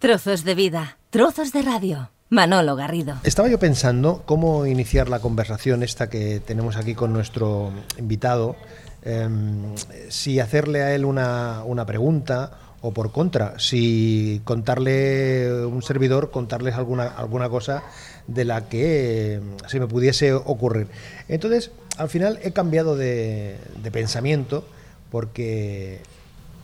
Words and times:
Trozos 0.00 0.44
de 0.44 0.54
vida, 0.54 0.96
trozos 1.10 1.52
de 1.52 1.60
radio. 1.60 2.10
Manolo 2.28 2.76
Garrido. 2.76 3.16
Estaba 3.24 3.48
yo 3.48 3.58
pensando 3.58 4.22
cómo 4.26 4.64
iniciar 4.64 5.08
la 5.08 5.18
conversación 5.18 5.82
esta 5.82 6.08
que 6.08 6.38
tenemos 6.38 6.76
aquí 6.76 6.94
con 6.94 7.12
nuestro 7.12 7.72
invitado. 7.98 8.54
Em, 9.02 9.74
si 10.08 10.38
hacerle 10.38 10.82
a 10.82 10.94
él 10.94 11.04
una, 11.04 11.64
una 11.64 11.84
pregunta 11.84 12.76
o 12.80 12.92
por 12.92 13.10
contra, 13.10 13.58
si 13.58 14.40
contarle 14.44 15.64
un 15.64 15.82
servidor, 15.82 16.30
contarles 16.30 16.76
alguna, 16.76 17.08
alguna 17.08 17.48
cosa 17.48 17.82
de 18.28 18.44
la 18.44 18.68
que 18.68 19.40
se 19.66 19.80
me 19.80 19.88
pudiese 19.88 20.32
ocurrir. 20.32 20.86
Entonces, 21.26 21.72
al 21.96 22.08
final 22.08 22.38
he 22.44 22.52
cambiado 22.52 22.96
de, 22.96 23.58
de 23.82 23.90
pensamiento 23.90 24.64
porque 25.10 26.02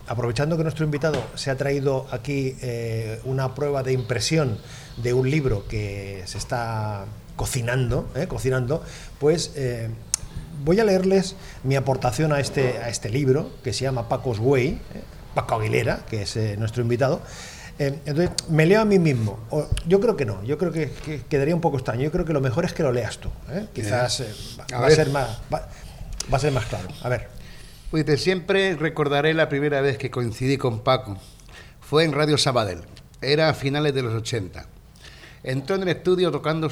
aprovechando 0.07 0.57
que 0.57 0.63
nuestro 0.63 0.85
invitado 0.85 1.23
se 1.35 1.51
ha 1.51 1.57
traído 1.57 2.07
aquí 2.11 2.57
eh, 2.61 3.21
una 3.25 3.55
prueba 3.55 3.83
de 3.83 3.93
impresión 3.93 4.59
de 4.97 5.13
un 5.13 5.31
libro 5.31 5.67
que 5.67 6.23
se 6.27 6.39
está 6.39 7.07
cocinando, 7.37 8.09
eh, 8.15 8.27
cocinando, 8.29 8.83
pues 9.19 9.53
eh, 9.57 9.89
voy 10.65 10.79
a 10.81 10.85
leerles 10.85 11.37
mi 11.63 11.77
aportación 11.77 12.33
a 12.33 12.41
este, 12.41 12.79
a 12.79 12.89
este 12.89 13.09
libro 13.09 13.51
que 13.63 13.73
se 13.73 13.85
llama 13.85 14.09
Paco's 14.09 14.39
Way, 14.39 14.81
Paco 15.35 15.57
Aguilera, 15.57 16.05
que 16.09 16.23
es 16.23 16.37
nuestro 16.59 16.83
invitado. 16.83 17.21
entonces, 17.79 18.31
me 18.49 18.67
leo 18.67 18.83
a 18.83 18.85
mí 18.85 19.01
mismo. 19.01 19.41
yo 19.89 20.01
creo 20.01 20.17
que 20.17 20.25
no, 20.25 20.45
yo 20.45 20.59
creo 20.59 20.71
que, 20.71 20.93
quedaría 21.29 21.57
un 21.57 21.61
poco 21.61 21.79
extraño. 21.79 22.03
Yo 22.03 22.13
creo 22.13 22.25
que 22.25 22.33
lo 22.33 22.41
mejor 22.41 22.65
es 22.65 22.73
que 22.73 22.85
lo 22.85 22.93
leas 22.93 23.19
tú. 23.19 23.31
Quizás 23.73 24.23
va, 24.73 24.87
a 24.87 24.91
ser 24.91 25.11
más, 25.11 25.41
va 25.53 25.67
a 26.31 26.39
ser 26.39 26.53
más 26.53 26.67
claro. 26.67 26.89
A 27.03 27.09
ver. 27.09 27.35
Pues 27.95 28.21
siempre 28.21 28.75
recordaré 28.75 29.35
la 29.35 29.49
primera 29.49 29.81
vez 29.81 29.99
que 29.99 30.11
coincidí 30.11 30.59
con 30.59 30.81
Paco. 30.81 31.17
Fue 31.81 32.03
en 32.03 32.11
Radio 32.11 32.37
Sabadell. 32.37 32.81
Era 33.21 33.49
a 33.49 33.55
finales 33.55 33.95
de 33.95 34.03
los 34.03 34.13
80. 34.15 34.67
Entró 35.45 35.77
en 35.77 35.83
el 35.83 35.91
estudio 35.91 36.33
tocando 36.33 36.69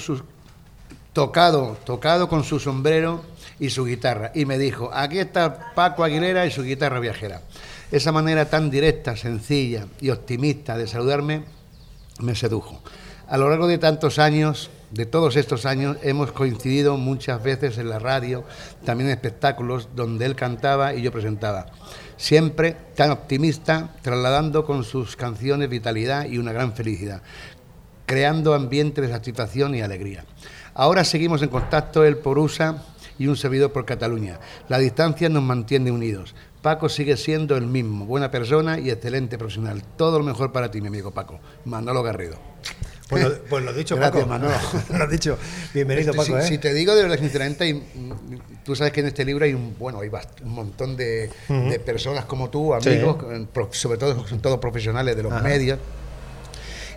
tocado, 1.12 1.78
tocado 1.84 2.28
con 2.28 2.42
su 2.42 2.58
sombrero 2.58 3.22
y 3.60 3.70
su 3.70 3.84
guitarra. 3.84 4.32
Y 4.34 4.46
me 4.46 4.58
dijo, 4.58 4.90
aquí 4.92 5.20
está 5.20 5.72
Paco 5.76 6.02
Aguilera 6.02 6.44
y 6.44 6.50
su 6.50 6.64
guitarra 6.64 6.98
viajera. 6.98 7.42
Esa 7.92 8.10
manera 8.10 8.50
tan 8.50 8.68
directa, 8.68 9.16
sencilla 9.16 9.86
y 10.00 10.10
optimista 10.10 10.76
de 10.76 10.88
saludarme 10.88 11.44
me 12.18 12.34
sedujo. 12.34 12.82
A 13.28 13.36
lo 13.36 13.48
largo 13.48 13.68
de 13.68 13.78
tantos 13.78 14.18
años 14.18 14.70
de 14.92 15.06
todos 15.06 15.36
estos 15.36 15.64
años 15.64 15.96
hemos 16.02 16.32
coincidido 16.32 16.96
muchas 16.98 17.42
veces 17.42 17.78
en 17.78 17.88
la 17.88 17.98
radio, 17.98 18.44
también 18.84 19.08
en 19.08 19.14
espectáculos 19.14 19.88
donde 19.96 20.26
él 20.26 20.36
cantaba 20.36 20.94
y 20.94 21.02
yo 21.02 21.10
presentaba. 21.10 21.66
Siempre 22.18 22.76
tan 22.94 23.10
optimista, 23.10 23.94
trasladando 24.02 24.66
con 24.66 24.84
sus 24.84 25.16
canciones 25.16 25.70
vitalidad 25.70 26.26
y 26.26 26.36
una 26.36 26.52
gran 26.52 26.74
felicidad, 26.74 27.22
creando 28.04 28.54
ambiente 28.54 29.00
de 29.00 29.08
satisfacción 29.08 29.74
y 29.74 29.80
alegría. 29.80 30.24
Ahora 30.74 31.04
seguimos 31.04 31.42
en 31.42 31.48
contacto 31.48 32.04
él 32.04 32.18
por 32.18 32.38
USA 32.38 32.82
y 33.18 33.28
un 33.28 33.36
servidor 33.36 33.72
por 33.72 33.86
Cataluña. 33.86 34.40
La 34.68 34.78
distancia 34.78 35.28
nos 35.30 35.42
mantiene 35.42 35.90
unidos. 35.90 36.34
Paco 36.60 36.88
sigue 36.88 37.16
siendo 37.16 37.56
el 37.56 37.66
mismo, 37.66 38.04
buena 38.04 38.30
persona 38.30 38.78
y 38.78 38.90
excelente 38.90 39.38
profesional. 39.38 39.82
Todo 39.96 40.18
lo 40.18 40.24
mejor 40.24 40.52
para 40.52 40.70
ti, 40.70 40.80
mi 40.80 40.88
amigo 40.88 41.10
Paco. 41.10 41.40
Manolo 41.64 42.02
Garrido. 42.02 42.36
Pues 43.12 43.24
lo, 43.24 43.38
pues 43.42 43.62
lo 43.62 43.72
dicho, 43.74 43.94
Gracias, 43.94 44.24
Paco. 44.24 44.26
Manolo. 44.26 44.54
lo 44.98 45.06
dicho. 45.06 45.38
Bienvenido, 45.74 46.14
Paco. 46.14 46.38
¿eh? 46.38 46.46
Si, 46.46 46.56
te 46.56 46.72
digo 46.72 46.94
de 46.94 47.02
verdad, 47.02 47.18
sinceramente, 47.18 47.74
mm, 47.74 48.12
tú 48.64 48.74
sabes 48.74 48.90
que 48.94 49.00
en 49.00 49.08
este 49.08 49.22
libro 49.26 49.44
hay 49.44 49.52
un, 49.52 49.76
bueno, 49.78 50.00
hay 50.00 50.08
un 50.42 50.50
montón 50.50 50.96
de, 50.96 51.30
personas 51.84 52.24
como 52.24 52.48
tú, 52.48 52.72
amigos, 52.72 53.18
sobre 53.72 53.98
todo 53.98 54.26
son 54.26 54.40
todos 54.40 54.58
profesionales 54.58 55.14
de 55.14 55.22
los 55.22 55.42
medios. 55.42 55.78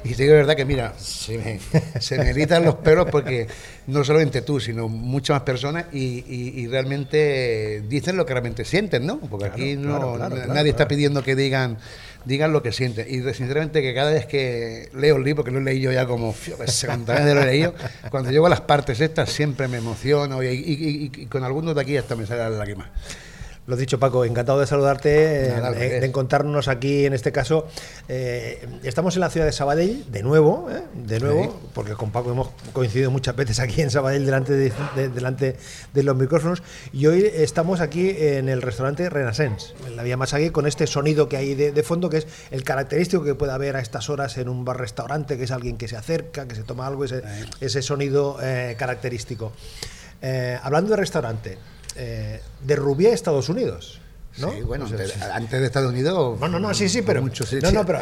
Y 0.05 0.13
te 0.13 0.23
digo 0.23 0.35
de 0.35 0.41
verdad 0.41 0.55
que, 0.55 0.63
mira, 0.63 0.93
se 0.97 1.37
me, 1.37 1.59
se 1.99 2.15
erizan 2.15 2.63
los 2.63 2.75
pelos 2.75 3.07
porque 3.11 3.47
no 3.87 4.03
solamente 4.05 4.41
tú, 4.41 4.59
sino 4.61 4.87
muchas 4.87 5.35
más 5.35 5.43
personas 5.43 5.85
y, 5.91 6.65
realmente 6.67 7.83
dicen 7.89 8.15
lo 8.15 8.25
que 8.25 8.33
realmente 8.33 8.63
sienten, 8.63 9.05
¿no? 9.05 9.19
Porque 9.19 9.47
aquí 9.47 9.75
no, 9.75 10.17
nadie 10.17 10.69
está 10.69 10.87
pidiendo 10.87 11.23
que 11.23 11.35
digan 11.35 11.77
digan 12.25 12.51
lo 12.51 12.61
que 12.61 12.71
sienten. 12.71 13.07
Y 13.09 13.21
sinceramente 13.33 13.81
que 13.81 13.93
cada 13.93 14.11
vez 14.11 14.25
que 14.25 14.89
leo 14.93 15.15
el 15.17 15.23
libro, 15.23 15.43
que 15.43 15.51
lo 15.51 15.59
he 15.59 15.63
leído 15.63 15.91
ya 15.91 16.05
como 16.05 16.33
70 16.33 17.13
veces 17.13 17.33
lo 17.35 17.41
he 17.41 17.45
leído, 17.45 17.73
cuando 18.11 18.31
llego 18.31 18.47
a 18.47 18.49
las 18.49 18.61
partes 18.61 18.99
estas 18.99 19.29
siempre 19.29 19.67
me 19.67 19.77
emociono 19.77 20.43
y, 20.43 20.47
y 20.47 21.25
con 21.27 21.43
algunos 21.43 21.75
de 21.75 21.81
aquí 21.81 21.97
hasta 21.97 22.15
me 22.15 22.25
sale 22.25 22.41
la 22.41 22.49
lágrima. 22.49 22.89
Lo 23.67 23.75
dicho, 23.75 23.99
Paco, 23.99 24.25
encantado 24.25 24.59
de 24.59 24.67
saludarte, 24.67 25.47
eh, 25.47 25.99
de, 25.99 26.05
encontrarnos 26.05 26.67
aquí 26.67 27.07
en 27.07 27.13
este 27.13 27.31
caso. 27.31 27.67
Eh, 28.07 28.63
estamos 28.83 29.15
en 29.15 29.21
la 29.21 29.31
ciudad 29.31 29.47
de 29.47 29.51
Sabadell, 29.51 30.05
de 30.11 30.21
nuevo, 30.21 30.69
eh, 30.69 30.83
de 30.93 31.19
nuevo, 31.19 31.59
porque 31.73 31.93
con 31.93 32.11
Paco 32.11 32.31
hemos 32.31 32.49
coincidido 32.73 33.09
muchas 33.09 33.35
veces 33.35 33.59
aquí 33.59 33.81
en 33.81 33.89
Sabadell 33.89 34.23
delante 34.23 34.53
de, 34.53 34.71
delante 35.09 35.55
de 35.93 36.03
los 36.03 36.15
micrófonos. 36.15 36.61
Y 36.93 37.07
hoy 37.07 37.27
estamos 37.33 37.81
aquí 37.81 38.13
en 38.15 38.49
el 38.49 38.61
restaurante 38.61 39.09
Renaissance, 39.09 39.73
en 39.87 39.95
la 39.95 40.03
Vía 40.03 40.15
Masague, 40.15 40.51
con 40.51 40.67
este 40.67 40.85
sonido 40.85 41.27
que 41.27 41.37
hay 41.37 41.55
de, 41.55 41.83
fondo, 41.83 42.07
que 42.07 42.17
es 42.17 42.27
el 42.51 42.63
característico 42.63 43.23
que 43.23 43.33
puede 43.33 43.53
haber 43.53 43.77
a 43.77 43.79
estas 43.79 44.11
horas 44.11 44.37
en 44.37 44.47
un 44.47 44.63
bar-restaurante, 44.63 45.39
que 45.39 45.45
es 45.45 45.51
alguien 45.51 45.77
que 45.77 45.87
se 45.87 45.97
acerca, 45.97 46.47
que 46.47 46.53
se 46.53 46.61
toma 46.61 46.85
algo, 46.85 47.03
ese, 47.03 47.23
ese 47.61 47.81
sonido 47.81 48.37
característico. 48.77 49.53
hablando 50.61 50.91
de 50.91 50.97
restaurante, 50.97 51.57
eh, 51.95 52.41
de 52.61 52.75
Rubí 52.75 53.07
a 53.07 53.13
Estados 53.13 53.49
Unidos. 53.49 54.01
¿no? 54.37 54.51
Sí, 54.51 54.61
bueno, 54.63 54.85
antes, 55.31 55.59
de 55.61 55.65
Estados 55.65 55.91
Unidos. 55.91 56.37
No, 56.41 56.47
no, 56.49 56.59
no, 56.59 56.73
sí, 56.73 56.89
sí, 56.89 57.01
pero. 57.01 57.21
Mucho, 57.21 57.45
no, 57.61 57.71
no, 57.71 57.85
pero, 57.85 57.99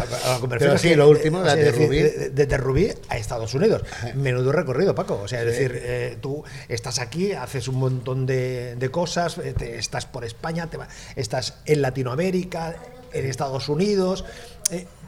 pero 0.50 0.78
sí, 0.80 0.96
lo 0.96 1.08
último, 1.08 1.44
de, 1.44 1.72
Rubí. 1.72 2.00
De, 2.00 2.58
Rubí 2.58 2.92
a 3.10 3.18
Estados 3.18 3.54
Unidos. 3.54 3.84
Menudo 4.16 4.52
recorrido, 4.52 4.96
Paco. 4.96 5.22
O 5.24 5.28
sea, 5.28 5.42
es 5.42 5.46
decir, 5.46 5.80
eh, 5.84 6.18
tú 6.20 6.44
estás 6.68 6.98
aquí, 6.98 7.34
haces 7.34 7.68
un 7.68 7.76
montón 7.76 8.26
de, 8.26 8.90
cosas, 8.92 9.38
eh, 9.38 9.54
estás 9.78 10.08
por 10.08 10.26
España, 10.26 10.68
te 10.72 10.80
estás 11.16 11.60
en 11.66 11.84
Latinoamérica, 11.84 12.78
en 13.12 13.26
Estados 13.26 13.70
Unidos. 13.70 14.26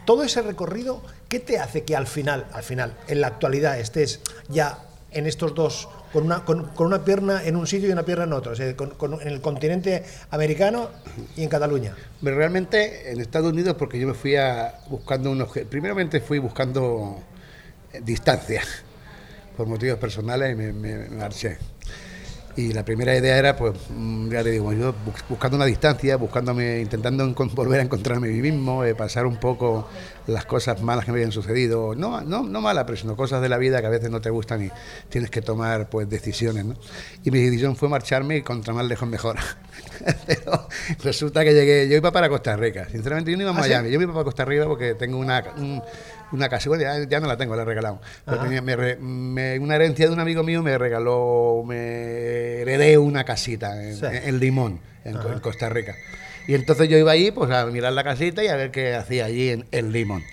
todo 0.06 0.24
ese 0.24 0.44
recorrido, 0.44 1.02
¿qué 1.28 1.40
te 1.40 1.58
hace 1.58 1.84
que 1.84 1.96
al 1.96 2.06
final, 2.06 2.46
al 2.54 2.62
final, 2.62 2.94
en 3.08 3.22
la 3.22 3.28
actualidad, 3.28 3.80
estés 3.80 4.20
ya 4.48 4.86
en 5.10 5.26
estos 5.26 5.56
dos 5.56 5.88
con 6.16 6.24
una, 6.24 6.46
con, 6.46 6.72
una 6.78 7.04
pierna 7.04 7.44
en 7.44 7.58
un 7.58 7.68
sitio 7.68 7.90
y 7.90 7.92
una 7.92 8.04
pierna 8.04 8.24
en 8.24 8.32
otro, 8.32 8.54
en 8.56 9.28
el 9.28 9.42
continente 9.42 10.02
americano 10.32 10.90
y 11.36 11.44
en 11.44 11.50
Cataluña. 11.50 11.94
Realmente 12.22 13.12
en 13.12 13.20
Estados 13.20 13.52
Unidos, 13.52 13.76
porque 13.78 14.00
yo 14.00 14.08
me 14.08 14.14
fui 14.14 14.38
a, 14.38 14.76
buscando 14.88 15.30
unos. 15.30 15.50
Primeramente 15.70 16.22
fui 16.22 16.40
buscando 16.40 17.22
eh, 17.92 18.00
distancia, 18.02 18.62
por 19.58 19.68
motivos 19.68 20.00
personales, 20.00 20.54
y 20.54 20.56
me 20.56 21.10
marché. 21.10 21.58
Y 22.58 22.72
la 22.72 22.86
primera 22.86 23.16
idea 23.16 23.38
era, 23.38 23.58
pues, 23.58 23.74
mm, 23.90 24.30
ya 24.30 24.42
te 24.42 24.52
digo, 24.52 24.72
yo 24.72 24.96
buscando 25.28 25.58
una 25.58 25.66
distancia, 25.66 26.16
buscándome, 26.16 26.80
intentando 26.80 27.28
volver 27.54 27.82
a 27.82 27.84
encontrarme 27.84 28.30
a 28.30 28.32
mí 28.32 28.42
mismo, 28.42 28.86
eh, 28.86 28.96
pasar 28.96 29.26
un 29.26 29.38
poco 29.38 29.90
las 30.28 30.46
cosas 30.46 30.82
malas 30.82 31.06
que 31.06 31.12
me 31.12 31.18
habían 31.18 31.34
sucedido, 31.34 31.96
no, 31.96 32.22
no, 32.22 32.44
no 32.44 32.62
malas, 32.62 32.86
pero 32.86 32.98
sino 32.98 33.16
cosas 33.16 33.42
de 33.42 33.50
la 33.50 33.58
vida 33.58 33.82
que 33.82 33.88
a 33.88 33.90
veces 33.90 34.10
no 34.10 34.22
te 34.22 34.30
gustan 34.30 34.64
y 34.64 34.72
tienes 35.10 35.30
que 35.30 35.42
tomar 35.42 35.90
pues 35.90 36.10
decisiones, 36.10 36.66
¿no? 36.66 36.76
Y 37.24 37.32
mi 37.32 37.42
decisión 37.42 37.76
fue 37.76 37.90
marcharme 37.90 38.38
y 38.38 38.42
contra 38.42 38.74
más 38.74 38.86
lejos 38.86 39.08
mejor. 39.08 39.36
pero 40.26 40.68
resulta 41.04 41.44
que 41.44 41.54
llegué, 41.54 41.90
yo 41.90 41.98
iba 41.98 42.12
para 42.12 42.30
Costa 42.30 42.56
Rica, 42.56 42.88
sinceramente 42.90 43.32
yo 43.32 43.38
no 43.38 43.44
iba 43.44 43.52
a 43.52 43.56
¿Ah, 43.56 43.60
Miami, 43.60 43.92
yo 43.92 44.02
iba 44.02 44.14
para 44.14 44.24
Costa 44.24 44.46
Rica 44.46 44.66
porque 44.66 44.96
tengo 44.96 45.18
una, 45.18 45.44
una 46.32 46.50
casa, 46.50 46.70
ya, 47.08 47.20
no 47.20 47.28
la 47.28 47.38
tengo, 47.38 47.56
la 47.56 47.64
he 47.64 47.66
regalado. 47.66 48.02
una 48.28 49.76
herencia 49.76 50.08
de 50.08 50.14
un 50.14 50.20
amigo 50.20 50.44
mío 50.44 50.62
me 50.64 50.78
regaló, 50.78 51.64
me 51.66 52.62
heredé 52.62 52.98
una 52.98 53.24
casita 53.24 53.82
en, 53.84 54.40
Limón, 54.40 54.80
en, 55.04 55.40
Costa 55.40 55.70
Rica. 55.70 55.96
Y 56.48 56.54
entonces 56.54 56.88
yo 56.90 56.98
iba 56.98 57.12
ahí 57.12 57.32
pues 57.32 57.50
a 57.52 57.66
mirar 57.66 57.94
la 57.94 58.04
casita 58.04 58.44
y 58.44 58.48
a 58.48 58.56
ver 58.56 58.72
qué 58.72 58.94
hacía 58.96 59.26
allí 59.26 59.50
en, 59.50 59.66
en 59.72 59.92
Limón. 59.92 60.24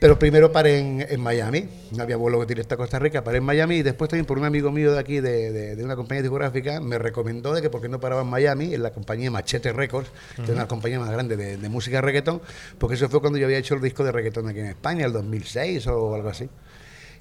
Pero 0.00 0.18
primero 0.18 0.50
paré 0.50 0.78
en, 0.78 1.20
Miami, 1.20 1.68
no 1.90 2.02
había 2.02 2.16
vuelo 2.16 2.42
directo 2.46 2.74
a 2.74 2.78
Costa 2.78 2.98
Rica, 2.98 3.22
paré 3.22 3.36
en 3.36 3.44
Miami 3.44 3.76
y 3.76 3.82
después 3.82 4.08
también 4.08 4.24
por 4.24 4.38
un 4.38 4.46
amigo 4.46 4.72
mío 4.72 4.94
de 4.94 4.98
aquí, 4.98 5.20
de, 5.20 5.78
una 5.84 5.94
compañía 5.94 6.22
discográfica, 6.22 6.80
me 6.80 6.96
recomendó 6.96 7.52
de 7.52 7.60
que 7.60 7.68
por 7.68 7.82
qué 7.82 7.90
no 7.90 8.00
paraba 8.00 8.22
en 8.22 8.28
Miami, 8.28 8.72
en 8.72 8.82
la 8.82 8.92
compañía 8.92 9.30
Machete 9.30 9.74
Records, 9.74 10.10
que 10.36 10.44
es 10.44 10.48
una 10.48 10.66
compañía 10.66 10.98
más 10.98 11.10
grande 11.10 11.36
de, 11.36 11.58
de 11.58 11.68
música 11.68 12.00
reggaetón, 12.00 12.40
porque 12.78 12.94
eso 12.94 13.10
fue 13.10 13.20
cuando 13.20 13.38
yo 13.38 13.44
había 13.44 13.58
hecho 13.58 13.74
el 13.74 13.82
disco 13.82 14.02
de 14.02 14.10
reggaetón 14.10 14.48
aquí 14.48 14.60
en 14.60 14.66
España, 14.68 15.04
el 15.04 15.12
2006 15.12 15.86
o 15.88 16.14
algo 16.14 16.30
así. 16.30 16.48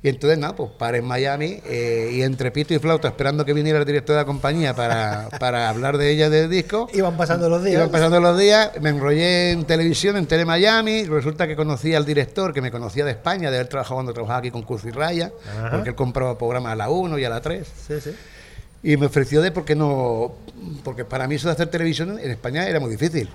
Y 0.01 0.07
entonces, 0.07 0.39
nada, 0.39 0.55
pues 0.55 0.71
paré 0.77 0.99
en 0.99 1.05
Miami 1.05 1.59
eh, 1.65 2.11
y 2.13 2.21
entre 2.21 2.51
pito 2.51 2.73
y 2.73 2.79
flauta, 2.79 3.09
esperando 3.09 3.43
que 3.43 3.51
viniera 3.51 3.79
el 3.79 3.85
director 3.85 4.15
de 4.15 4.21
la 4.21 4.25
compañía 4.25 4.73
para, 4.73 5.27
para 5.39 5.67
hablar 5.67 5.97
de 5.97 6.09
ella 6.09 6.29
del 6.29 6.49
disco. 6.49 6.87
Iban 6.93 7.17
pasando 7.17 7.49
los 7.49 7.63
días. 7.63 7.75
Iban 7.75 7.91
pasando 7.91 8.21
los 8.21 8.39
días, 8.39 8.71
me 8.79 8.91
enrollé 8.91 9.51
en 9.51 9.65
televisión, 9.65 10.15
en 10.15 10.25
Tele 10.25 10.45
Miami, 10.45 11.03
resulta 11.03 11.47
que 11.47 11.57
conocía 11.57 11.97
al 11.97 12.05
director, 12.05 12.53
que 12.53 12.61
me 12.61 12.71
conocía 12.71 13.03
de 13.03 13.11
España, 13.11 13.51
de 13.51 13.57
haber 13.57 13.67
trabajado 13.67 13.95
cuando 13.95 14.13
trabajaba 14.13 14.39
aquí 14.39 14.51
con 14.51 14.61
Curso 14.63 14.87
y 14.87 14.91
Raya, 14.91 15.33
porque 15.69 15.89
él 15.89 15.95
compraba 15.95 16.37
programas 16.37 16.73
a 16.73 16.75
la 16.77 16.89
1 16.89 17.19
y 17.19 17.25
a 17.25 17.29
la 17.29 17.41
3. 17.41 17.67
Sí, 17.87 17.99
sí. 17.99 18.11
Y 18.81 18.95
me 18.95 19.07
ofreció 19.07 19.41
de 19.41 19.51
porque 19.51 19.75
no. 19.75 20.35
Porque 20.85 21.03
para 21.03 21.27
mí 21.27 21.35
eso 21.35 21.49
de 21.49 21.53
hacer 21.53 21.67
televisión 21.67 22.17
en 22.17 22.31
España 22.31 22.65
era 22.67 22.79
muy 22.79 22.91
difícil. 22.91 23.29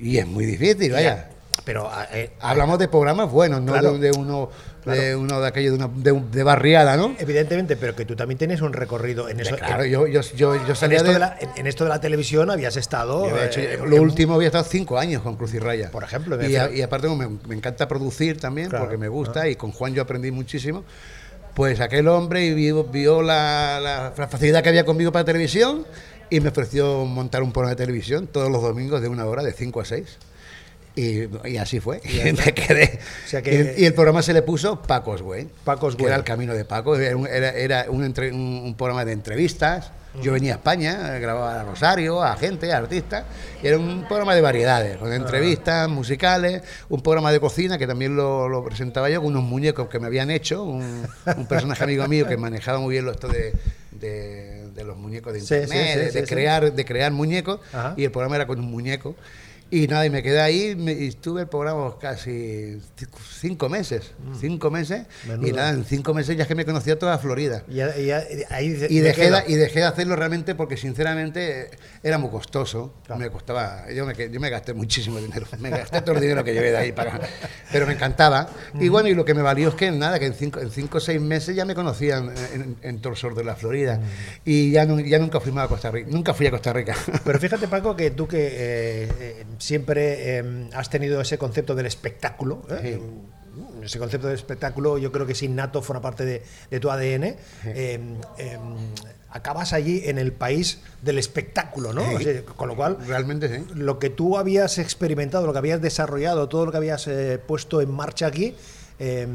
Y 0.00 0.18
es 0.18 0.26
muy 0.26 0.44
difícil, 0.44 0.90
vaya. 0.92 1.30
Pero 1.64 1.90
eh, 2.12 2.30
Hablamos 2.40 2.78
de 2.78 2.88
programas 2.88 3.30
buenos, 3.30 3.60
no 3.62 3.72
Claro. 3.72 3.92
de, 3.98 4.10
de 4.10 4.18
uno 4.18 4.50
Claro. 4.82 5.00
de 5.00 5.16
uno 5.16 5.40
de 5.40 5.48
aquello 5.48 5.70
de, 5.72 5.76
una, 5.78 5.88
de, 5.88 6.12
de 6.30 6.42
barriada, 6.44 6.96
¿no? 6.96 7.16
evidentemente, 7.18 7.76
pero 7.76 7.96
que 7.96 8.04
tú 8.04 8.14
también 8.14 8.38
tienes 8.38 8.60
un 8.60 8.72
recorrido 8.72 9.28
en 9.28 9.40
eso. 9.40 9.56
claro, 9.56 9.82
en, 9.82 9.90
yo, 9.90 10.06
yo, 10.06 10.20
yo, 10.36 10.54
en 10.54 10.76
salía 10.76 10.98
esto 10.98 11.12
de, 11.12 11.18
la, 11.18 11.36
en- 11.40 11.50
en 11.56 11.66
esto 11.66 11.82
de 11.82 11.90
la 11.90 12.00
televisión 12.00 12.50
habías 12.52 12.76
estado. 12.76 13.24
yo 13.28 13.34
había 13.34 13.46
hecho- 13.46 13.60
eh, 13.60 13.80
lo 13.84 14.00
último 14.00 14.34
había 14.34 14.46
estado 14.46 14.62
cinco 14.62 14.96
años 14.96 15.22
con 15.22 15.34
Cruz 15.34 15.54
y 15.54 15.58
Raya. 15.58 15.90
Por 15.90 16.04
ejemplo, 16.04 16.40
y, 16.40 16.54
a- 16.54 16.70
y 16.70 16.82
aparte 16.82 17.08
me, 17.08 17.26
me 17.48 17.54
encanta 17.56 17.88
producir 17.88 18.38
también, 18.40 18.68
Claro, 18.68 18.84
porque 18.84 18.96
me 18.96 19.08
gusta, 19.08 19.48
y 19.48 19.56
con 19.56 19.72
Juan 19.72 19.92
yo 19.92 20.02
aprendí 20.02 20.30
muchísimo. 20.30 20.84
Pues 21.54 21.80
aquel 21.80 22.06
hombre 22.06 22.54
vio, 22.54 22.84
vio 22.84 23.22
la, 23.22 23.80
la- 23.82 24.12
la 24.16 24.28
facilidad 24.28 24.62
que 24.62 24.68
había 24.68 24.84
conmigo 24.84 25.10
para 25.10 25.24
televisión 25.24 25.84
y 26.30 26.38
me 26.38 26.50
ofreció 26.50 27.04
montar 27.06 27.42
un 27.42 27.50
programa 27.50 27.70
de 27.74 27.76
televisión 27.84 28.28
todos 28.28 28.52
los 28.52 28.62
domingos 28.62 29.00
de 29.02 29.08
una 29.08 29.24
hora, 29.26 29.42
de 29.42 29.52
5 29.52 29.80
a 29.80 29.84
6. 29.84 30.18
Y, 30.96 31.28
y 31.48 31.56
así 31.58 31.78
fue. 31.78 32.00
Y 32.04 32.32
me 32.32 32.54
quedé. 32.54 32.98
O 33.26 33.28
sea 33.28 33.42
que- 33.42 33.74
y, 33.76 33.82
y 33.82 33.84
el 33.86 33.92
programa 33.94 34.22
se 34.22 34.32
le 34.32 34.40
puso 34.42 34.80
Pacos 34.82 35.20
Güey. 35.22 35.46
Pacos 35.64 35.94
Güey. 35.94 36.06
Era 36.06 36.16
el 36.16 36.24
camino 36.24 36.54
de 36.54 36.64
Paco. 36.64 36.96
Era 36.96 37.14
un, 37.16 37.26
era, 37.26 37.50
era 37.50 37.86
un, 37.90 38.02
entre- 38.02 38.32
un- 38.32 38.62
un 38.64 38.74
programa 38.76 39.04
de 39.04 39.12
entrevistas. 39.12 39.92
Yo 40.22 40.32
venía 40.32 40.54
a 40.54 40.56
España, 40.56 41.18
grababa 41.18 41.60
a 41.60 41.64
Rosario, 41.64 42.22
a 42.22 42.34
gente, 42.38 42.72
a 42.72 42.78
artistas. 42.78 43.24
y 43.62 43.66
era 43.66 43.76
un 43.76 44.06
programa 44.08 44.34
de 44.34 44.40
variedades, 44.40 44.96
con 44.96 45.12
entrevistas 45.12 45.90
musicales, 45.90 46.62
un 46.88 47.02
programa 47.02 47.30
de 47.30 47.38
cocina 47.38 47.76
que 47.76 47.86
también 47.86 48.16
lo, 48.16 48.48
lo 48.48 48.64
presentaba 48.64 49.10
yo 49.10 49.20
con 49.20 49.28
unos 49.32 49.42
muñecos 49.42 49.90
que 49.90 49.98
me 50.00 50.06
habían 50.06 50.30
hecho. 50.30 50.64
Un, 50.64 51.06
un 51.36 51.46
personaje 51.46 51.84
amigo 51.84 52.08
mío 52.08 52.26
que 52.26 52.38
manejaba 52.38 52.78
muy 52.78 52.92
bien 52.94 53.04
lo 53.04 53.10
esto 53.10 53.28
de, 53.28 53.52
de- 53.92 54.70
de 54.70 54.84
los 54.84 54.96
muñecos 54.96 55.34
de 55.34 55.40
Sí, 55.40 55.46
sí, 55.48 55.54
internet, 55.54 55.92
sí, 55.92 55.98
de, 55.98 56.10
sí, 56.12 56.20
de 56.20 56.26
sí. 56.26 56.34
crear, 56.34 56.72
de 56.72 56.84
crear 56.86 57.12
muñecos. 57.12 57.60
Y 57.98 58.04
el 58.04 58.10
programa 58.10 58.36
era 58.36 58.46
con 58.46 58.58
un 58.58 58.70
muñeco. 58.70 59.14
Y 59.70 59.88
nada, 59.88 60.06
y 60.06 60.10
me 60.10 60.22
quedé 60.22 60.40
ahí 60.40 60.76
me- 60.76 60.92
y 60.92 61.08
estuve 61.08 61.42
el 61.42 61.48
programa 61.48 61.96
casi 61.98 62.78
cinco 63.40 63.68
meses. 63.68 64.12
Cinco 64.40 64.70
meses. 64.70 65.06
Mm. 65.24 65.28
Menudo. 65.28 65.48
Y 65.48 65.52
nada, 65.52 65.70
en 65.70 65.84
cinco 65.84 66.14
meses 66.14 66.36
ya 66.36 66.42
es 66.42 66.48
que 66.48 66.54
me 66.54 66.64
conocía 66.64 66.98
toda 66.98 67.18
Florida. 67.18 67.64
y 67.68 67.80
y 67.80 68.10
ahí 68.10 68.66
Y 68.88 69.00
dejé, 69.00 69.30
de- 69.30 69.44
y 69.48 69.54
dejé 69.54 69.80
de 69.80 69.86
hacerlo 69.86 70.14
realmente 70.14 70.54
porque 70.54 70.76
sinceramente 70.76 71.70
era 72.02 72.16
muy 72.18 72.30
costoso. 72.30 72.94
Claro. 73.04 73.20
Me 73.20 73.30
costaba, 73.30 73.90
yo 73.92 74.06
me, 74.06 74.14
yo 74.14 74.38
me 74.40 74.50
gasté 74.50 74.72
muchísimo 74.72 75.18
dinero. 75.18 75.46
Me 75.58 75.70
gasté 75.70 76.00
todo 76.00 76.14
el 76.14 76.20
dinero 76.20 76.44
que 76.44 76.52
llevé 76.54 76.70
de 76.70 76.76
ahí 76.76 76.92
para. 76.92 77.20
Pero 77.72 77.86
me 77.86 77.94
encantaba. 77.94 78.48
Y 78.78 78.88
bueno, 78.88 79.08
y 79.08 79.14
lo 79.14 79.24
que 79.24 79.34
me 79.34 79.42
valió 79.42 79.68
es 79.70 79.74
que 79.74 79.90
nada, 79.90 80.18
que 80.18 80.26
en 80.26 80.34
cinco, 80.34 80.60
en 80.60 80.70
cinco 80.70 80.98
o 80.98 81.00
seis 81.00 81.20
meses 81.20 81.56
ya 81.56 81.64
me 81.64 81.74
conocían 81.74 82.32
en, 82.54 82.76
en, 82.82 82.98
en 83.00 83.16
sur 83.16 83.34
de 83.34 83.42
la 83.44 83.56
Florida. 83.56 84.00
Y 84.44 84.70
ya, 84.72 84.84
ya 84.84 85.18
nunca 85.18 85.40
fui 85.40 85.50
más 85.52 85.64
a 85.64 85.68
Costa 85.68 85.90
Rica. 85.90 86.08
Nunca 86.10 86.34
fui 86.34 86.46
a 86.46 86.50
Costa 86.50 86.72
Rica. 86.72 86.94
Pero 87.24 87.38
fíjate, 87.40 87.66
Paco, 87.66 87.96
que 87.96 88.10
tú 88.12 88.28
que 88.28 88.46
eh, 88.46 89.08
eh, 89.20 89.44
siempre 89.58 90.38
eh, 90.38 90.68
has 90.74 90.90
tenido 90.90 91.20
ese 91.20 91.38
concepto 91.38 91.74
del 91.74 91.86
espectáculo, 91.86 92.62
¿eh? 92.70 93.00
ese 93.82 93.98
concepto 93.98 94.26
del 94.26 94.36
espectáculo 94.36 94.98
yo 94.98 95.10
creo 95.12 95.26
que 95.26 95.32
es 95.32 95.42
innato, 95.42 95.80
forma 95.82 96.02
parte 96.02 96.24
de, 96.24 96.42
de 96.70 96.80
tu 96.80 96.90
ADN, 96.90 97.24
eh, 97.24 97.36
eh, 97.64 98.58
acabas 99.30 99.72
allí 99.72 100.02
en 100.04 100.18
el 100.18 100.32
país 100.32 100.78
del 101.02 101.18
espectáculo, 101.18 101.92
¿no? 101.92 102.02
Sí. 102.08 102.14
O 102.16 102.20
sea, 102.20 102.42
con 102.44 102.68
lo 102.68 102.76
cual, 102.76 102.98
Realmente 103.06 103.64
lo 103.74 103.98
que 103.98 104.10
tú 104.10 104.38
habías 104.38 104.78
experimentado, 104.78 105.46
lo 105.46 105.52
que 105.52 105.58
habías 105.58 105.80
desarrollado, 105.80 106.48
todo 106.48 106.66
lo 106.66 106.70
que 106.72 106.78
habías 106.78 107.06
eh, 107.06 107.38
puesto 107.46 107.80
en 107.80 107.90
marcha 107.90 108.26
aquí, 108.26 108.54
eh, 108.98 109.26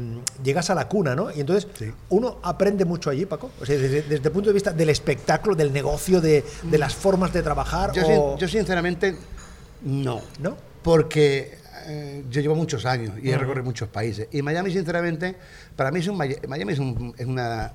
llegas 0.42 0.70
a 0.70 0.74
la 0.74 0.88
cuna, 0.88 1.14
¿no? 1.14 1.30
Y 1.30 1.38
entonces 1.40 1.68
Sí. 1.78 1.92
uno 2.08 2.38
aprende 2.42 2.84
mucho 2.84 3.10
allí, 3.10 3.26
Paco. 3.26 3.50
O 3.60 3.64
sea, 3.64 3.78
desde, 3.78 4.02
desde 4.02 4.26
el 4.26 4.32
punto 4.32 4.50
de 4.50 4.54
vista 4.54 4.72
del 4.72 4.90
espectáculo, 4.90 5.54
del 5.54 5.72
negocio, 5.72 6.20
de, 6.20 6.44
de 6.64 6.78
las 6.78 6.96
formas 6.96 7.32
de 7.32 7.42
trabajar. 7.44 7.92
Yo, 7.92 8.02
o- 8.02 8.30
sin- 8.32 8.38
yo 8.40 8.48
sinceramente 8.48 9.16
no. 9.84 10.20
¿No? 10.40 10.56
Porque 10.82 11.58
eh, 11.86 12.24
yo 12.30 12.40
llevo 12.40 12.54
muchos 12.54 12.84
años 12.86 13.14
y 13.22 13.30
he 13.30 13.38
recorrido 13.38 13.64
muchos 13.64 13.88
países. 13.88 14.28
Y 14.32 14.42
Miami, 14.42 14.72
sinceramente, 14.72 15.36
para 15.76 15.90
mí 15.90 16.00
es 16.00 16.08
un, 16.08 16.16
Miami 16.16 16.72
es 16.72 16.78
un, 16.78 17.14
es 17.16 17.26
una, 17.26 17.72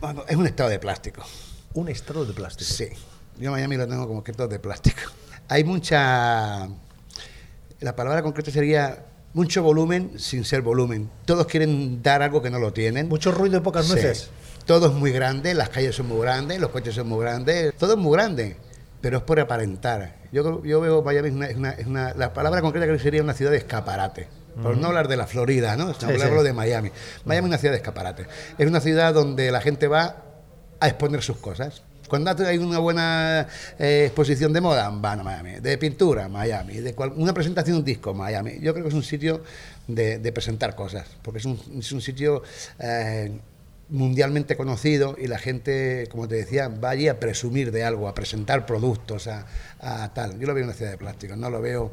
bueno, 0.00 0.24
es 0.28 0.36
un 0.36 0.46
estado 0.46 0.70
de 0.70 0.78
plástico. 0.78 1.22
Un 1.74 1.88
estado 1.88 2.24
de 2.24 2.32
plástico. 2.32 2.70
Sí. 2.70 2.88
Yo 3.38 3.50
Miami 3.50 3.76
lo 3.76 3.86
tengo 3.88 4.06
como 4.06 4.22
que 4.22 4.32
todo 4.32 4.48
de 4.48 4.58
plástico. 4.58 5.00
Hay 5.48 5.64
mucha... 5.64 6.68
La 7.80 7.96
palabra 7.96 8.22
concreta 8.22 8.50
sería 8.50 9.04
mucho 9.34 9.62
volumen 9.62 10.12
sin 10.18 10.44
ser 10.44 10.62
volumen. 10.62 11.10
Todos 11.24 11.46
quieren 11.46 12.02
dar 12.02 12.22
algo 12.22 12.40
que 12.40 12.50
no 12.50 12.58
lo 12.58 12.72
tienen. 12.72 13.08
Mucho 13.08 13.32
ruido 13.32 13.58
y 13.58 13.60
pocas 13.60 13.86
Sí. 13.86 13.92
nueces. 13.92 14.30
Todo 14.64 14.86
es 14.86 14.92
muy 14.94 15.10
grande, 15.12 15.52
las 15.52 15.68
calles 15.68 15.94
son 15.94 16.08
muy 16.08 16.20
grandes, 16.22 16.58
los 16.58 16.70
coches 16.70 16.94
son 16.94 17.06
muy 17.08 17.20
grandes, 17.20 17.74
todo 17.76 17.92
es 17.94 17.98
muy 17.98 18.12
grande, 18.16 18.56
pero 19.04 19.18
es 19.18 19.22
por 19.24 19.38
aparentar. 19.38 20.16
Yo, 20.32 20.64
yo 20.64 20.80
veo 20.80 21.02
Miami 21.02 21.28
es 21.28 21.34
una, 21.34 21.46
es 21.46 21.56
una- 21.56 21.70
es 21.72 21.86
una- 21.86 22.14
la 22.14 22.32
palabra 22.32 22.62
concreta 22.62 22.86
que 22.90 22.98
sería 22.98 23.22
una 23.22 23.34
ciudad 23.34 23.50
de 23.50 23.58
escaparate. 23.58 24.28
Por 24.62 24.78
no 24.78 24.86
hablar 24.86 25.08
de 25.08 25.16
la 25.18 25.26
Florida, 25.26 25.76
¿no? 25.76 25.92
Sí. 25.92 26.06
de 26.06 26.52
Miami. 26.54 26.90
Miami 27.26 27.44
es 27.46 27.48
una 27.50 27.58
ciudad 27.58 27.72
de 27.72 27.78
escaparate. 27.78 28.26
Es 28.56 28.66
una 28.66 28.80
ciudad 28.80 29.12
donde 29.12 29.50
la 29.50 29.60
gente 29.60 29.88
va 29.88 30.16
a 30.80 30.88
exponer 30.88 31.22
sus 31.22 31.36
cosas. 31.36 31.82
Cuando 32.08 32.30
hay 32.46 32.56
una 32.58 32.78
buena 32.78 33.46
eh, 33.78 34.04
exposición 34.06 34.52
de 34.54 34.60
moda, 34.62 34.88
van 34.90 35.20
a 35.20 35.22
Miami. 35.22 35.60
De 35.60 35.76
pintura, 35.76 36.28
Miami. 36.28 36.78
De 36.78 36.94
cual- 36.94 37.12
una 37.16 37.34
presentación 37.34 37.74
de 37.76 37.78
un 37.80 37.84
disco, 37.84 38.14
Miami. 38.14 38.58
Yo 38.60 38.72
creo 38.72 38.84
que 38.84 38.88
es 38.88 38.94
un 38.94 39.02
sitio 39.02 39.42
de, 39.86 40.18
de 40.18 40.32
presentar 40.32 40.74
cosas, 40.74 41.08
porque 41.20 41.40
es 41.40 41.44
un, 41.44 41.60
es 41.78 41.92
un 41.92 42.00
sitio 42.00 42.42
eh, 42.78 43.36
mundialmente 43.88 44.56
conocido 44.56 45.16
y 45.18 45.26
la 45.26 45.38
gente, 45.38 46.06
como 46.10 46.26
te 46.28 46.36
decía, 46.36 46.68
va 46.68 46.90
allí 46.90 47.08
a 47.08 47.20
presumir 47.20 47.70
de 47.70 47.84
algo, 47.84 48.08
a 48.08 48.14
presentar 48.14 48.66
productos, 48.66 49.28
a, 49.28 49.46
tal. 50.14 50.38
Yo 50.38 50.46
lo 50.46 50.54
veo 50.54 50.62
en 50.62 50.68
una 50.68 50.76
ciudad 50.76 50.92
de 50.92 50.98
plástico, 50.98 51.36
no 51.36 51.50
lo 51.50 51.60
veo... 51.60 51.92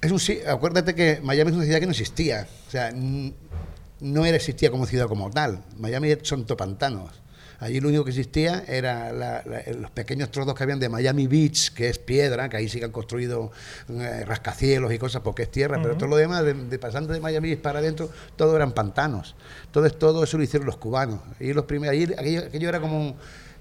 Es 0.00 0.10
un, 0.10 0.20
acuérdate 0.48 0.94
que 0.94 1.20
Miami 1.22 1.50
es 1.50 1.56
una 1.56 1.64
ciudad 1.64 1.78
que 1.78 1.86
no 1.86 1.92
existía, 1.92 2.48
o 2.66 2.70
sea, 2.70 2.92
no 2.92 4.24
era 4.26 4.36
existía 4.36 4.70
como 4.70 4.84
ciudad 4.84 5.06
como 5.06 5.30
tal. 5.30 5.62
Miami 5.78 6.16
son 6.22 6.44
topantanos. 6.44 7.21
Allí 7.62 7.80
lo 7.80 7.88
único 7.88 8.02
que 8.04 8.10
existía 8.10 8.64
era 8.66 9.12
la- 9.12 9.42
la- 9.46 9.62
los 9.78 9.90
pequeños 9.92 10.30
trozos 10.32 10.54
que 10.54 10.62
habían 10.64 10.80
de 10.80 10.88
Miami 10.88 11.28
Beach, 11.28 11.72
que 11.72 11.88
es 11.88 11.98
piedra, 11.98 12.48
que 12.48 12.56
ahí 12.56 12.68
sí 12.68 12.78
que 12.80 12.86
han 12.86 12.90
construido 12.92 13.52
eh, 13.88 14.24
rascacielos 14.26 14.92
y 14.92 14.98
cosas 14.98 15.22
porque 15.22 15.42
es 15.44 15.50
tierra, 15.50 15.78
pero 15.80 15.96
todo 15.96 16.08
lo 16.08 16.16
demás, 16.16 16.44
de, 16.44 16.54
de 16.54 16.78
pasando 16.78 17.12
de 17.12 17.20
Miami 17.20 17.50
Beach 17.50 17.60
para 17.62 17.78
adentro, 17.78 18.10
todo 18.36 18.56
eran 18.56 18.72
pantanos. 18.72 19.36
Entonces 19.66 19.96
todo 19.98 20.24
eso 20.24 20.36
lo 20.38 20.42
hicieron 20.42 20.66
los 20.66 20.76
cubanos. 20.76 21.20
Y 21.38 21.52
los 21.52 21.64
primeros, 21.66 21.92
allí, 21.94 22.12
aquello, 22.12 22.40
aquello 22.46 22.68
era 22.68 22.80
como 22.80 22.98
un- 22.98 23.14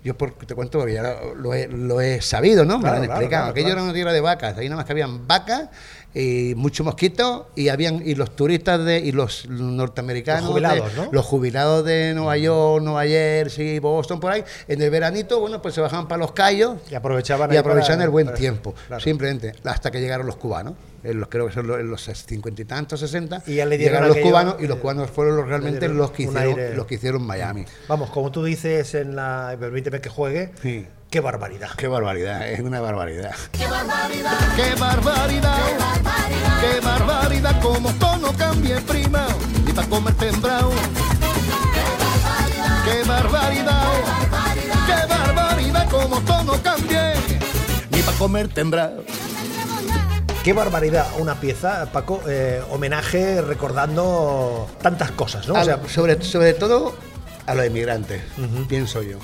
yo 0.04 0.18
por, 0.18 0.34
te 0.34 0.56
cuento 0.56 0.80
porque 0.80 0.96
ya 0.96 1.18
lo 1.36 1.54
he, 1.54 1.68
lo 1.68 2.02
he 2.02 2.22
sabido, 2.22 2.66
¿no? 2.66 2.78
Me 2.80 2.86
Claro, 2.86 2.96
lo 2.98 3.04
han 3.04 3.10
explicado. 3.12 3.30
claro, 3.44 3.52
Aquello 3.52 3.72
era 3.74 3.84
una 3.84 3.94
tierra 3.94 4.12
de 4.14 4.20
vacas, 4.22 4.58
ahí 4.58 4.66
nada 4.68 4.78
más 4.78 4.86
que 4.86 4.94
habían 4.94 5.28
vacas 5.28 5.70
y 6.14 6.54
muchos 6.56 6.86
mosquitos 6.86 7.44
y 7.56 7.70
habían 7.70 8.06
y 8.06 8.16
los 8.16 8.36
turistas 8.36 8.84
de 8.84 9.00
y 9.00 9.12
los 9.14 9.48
norteamericanos 9.50 10.42
Los 10.44 10.52
jubilados, 10.52 10.96
de- 10.96 11.02
¿no? 11.02 11.10
los 11.12 11.26
jubilados 11.26 11.86
de 11.86 12.14
Nueva 12.14 12.38
York, 12.38 12.84
Nueva 12.84 13.06
Jersey, 13.06 13.80
Boston 13.80 14.20
por 14.20 14.32
ahí, 14.32 14.44
en 14.68 14.82
el 14.82 14.90
veranito, 14.90 15.40
bueno, 15.40 15.62
pues 15.62 15.74
se 15.76 15.82
bajaban 15.82 16.08
para 16.08 16.20
los 16.20 16.34
callos 16.34 16.76
Y 16.90 16.96
aprovechaban 16.96 17.54
y 17.54 17.58
aprovechaban 17.58 17.98
para- 17.98 18.04
el 18.06 18.10
buen 18.10 18.26
para- 18.26 18.38
tiempo, 18.38 18.74
claro. 18.88 19.02
simplemente 19.02 19.54
hasta 19.64 19.90
que 19.92 20.00
llegaron 20.02 20.26
los 20.26 20.36
cubanos. 20.36 20.74
En 21.04 21.20
los, 21.20 21.30
creo 21.30 21.48
que 21.48 21.54
son 21.54 21.66
los, 21.66 21.80
en 21.80 21.90
los 21.90 22.04
cincuenta 22.04 22.62
y 22.62 22.66
tantos, 22.66 23.00
sesenta, 23.00 23.42
Y 23.48 23.56
ya 23.56 23.66
le 23.66 23.80
llegaron 23.80 24.08
los 24.10 24.18
aquello, 24.18 24.30
cubanos 24.30 24.56
y 24.60 24.68
los 24.68 24.78
eh, 24.78 24.82
cubanos 24.82 25.10
fueron 25.10 25.36
los, 25.36 25.48
realmente 25.48 25.88
los 25.90 26.12
que 26.12 26.24
hicieron, 26.24 26.78
los 26.78 26.86
que 26.86 26.94
hicieron 26.96 27.24
Miami. 27.24 27.66
Vamos, 27.88 28.12
como 28.12 28.32
tú 28.32 28.44
dices 28.44 28.94
en 28.94 29.16
la. 29.16 29.56
Permíteme 29.60 30.00
que 30.00 30.10
juegue. 30.10 30.52
Sí. 30.62 30.86
Qué 31.12 31.20
barbaridad. 31.20 31.72
Qué 31.76 31.90
barbaridad, 31.90 32.48
es 32.48 32.62
una 32.62 32.80
barbaridad. 32.80 33.36
¡Qué 33.52 33.68
barbaridad! 33.68 34.56
¡Qué 34.56 34.76
barbaridad! 34.80 35.58
¡Qué 36.62 36.80
barbaridad! 36.80 37.62
Como 37.62 37.92
tono 37.96 38.32
cambie 38.38 38.80
prima 38.80 39.28
y 39.68 39.74
para 39.74 39.90
comer 39.90 40.14
tembrado. 40.14 40.72
¡Qué 42.86 43.04
barbaridad! 43.06 43.92
¡Qué 44.88 45.14
barbaridad! 45.14 45.90
Como 45.90 46.22
tono 46.22 46.54
cambie 46.64 47.14
y 47.90 48.02
para 48.04 48.18
comer 48.18 48.48
tembrado. 48.48 49.04
Qué 50.46 50.54
barbaridad. 50.54 51.08
Una 51.20 51.36
pieza, 51.42 51.92
Paco, 51.92 52.22
eh, 52.26 52.64
homenaje 52.70 53.42
recordando 53.42 54.70
tantas 54.82 55.12
cosas, 55.12 55.46
¿no? 55.46 55.56
O 55.56 55.64
sea, 55.66 55.78
sobre, 55.90 56.24
sobre 56.24 56.54
todo 56.54 56.96
a 57.48 57.54
los 57.54 57.66
inmigrantes, 57.66 58.22
pienso 58.70 59.02
yo. 59.02 59.18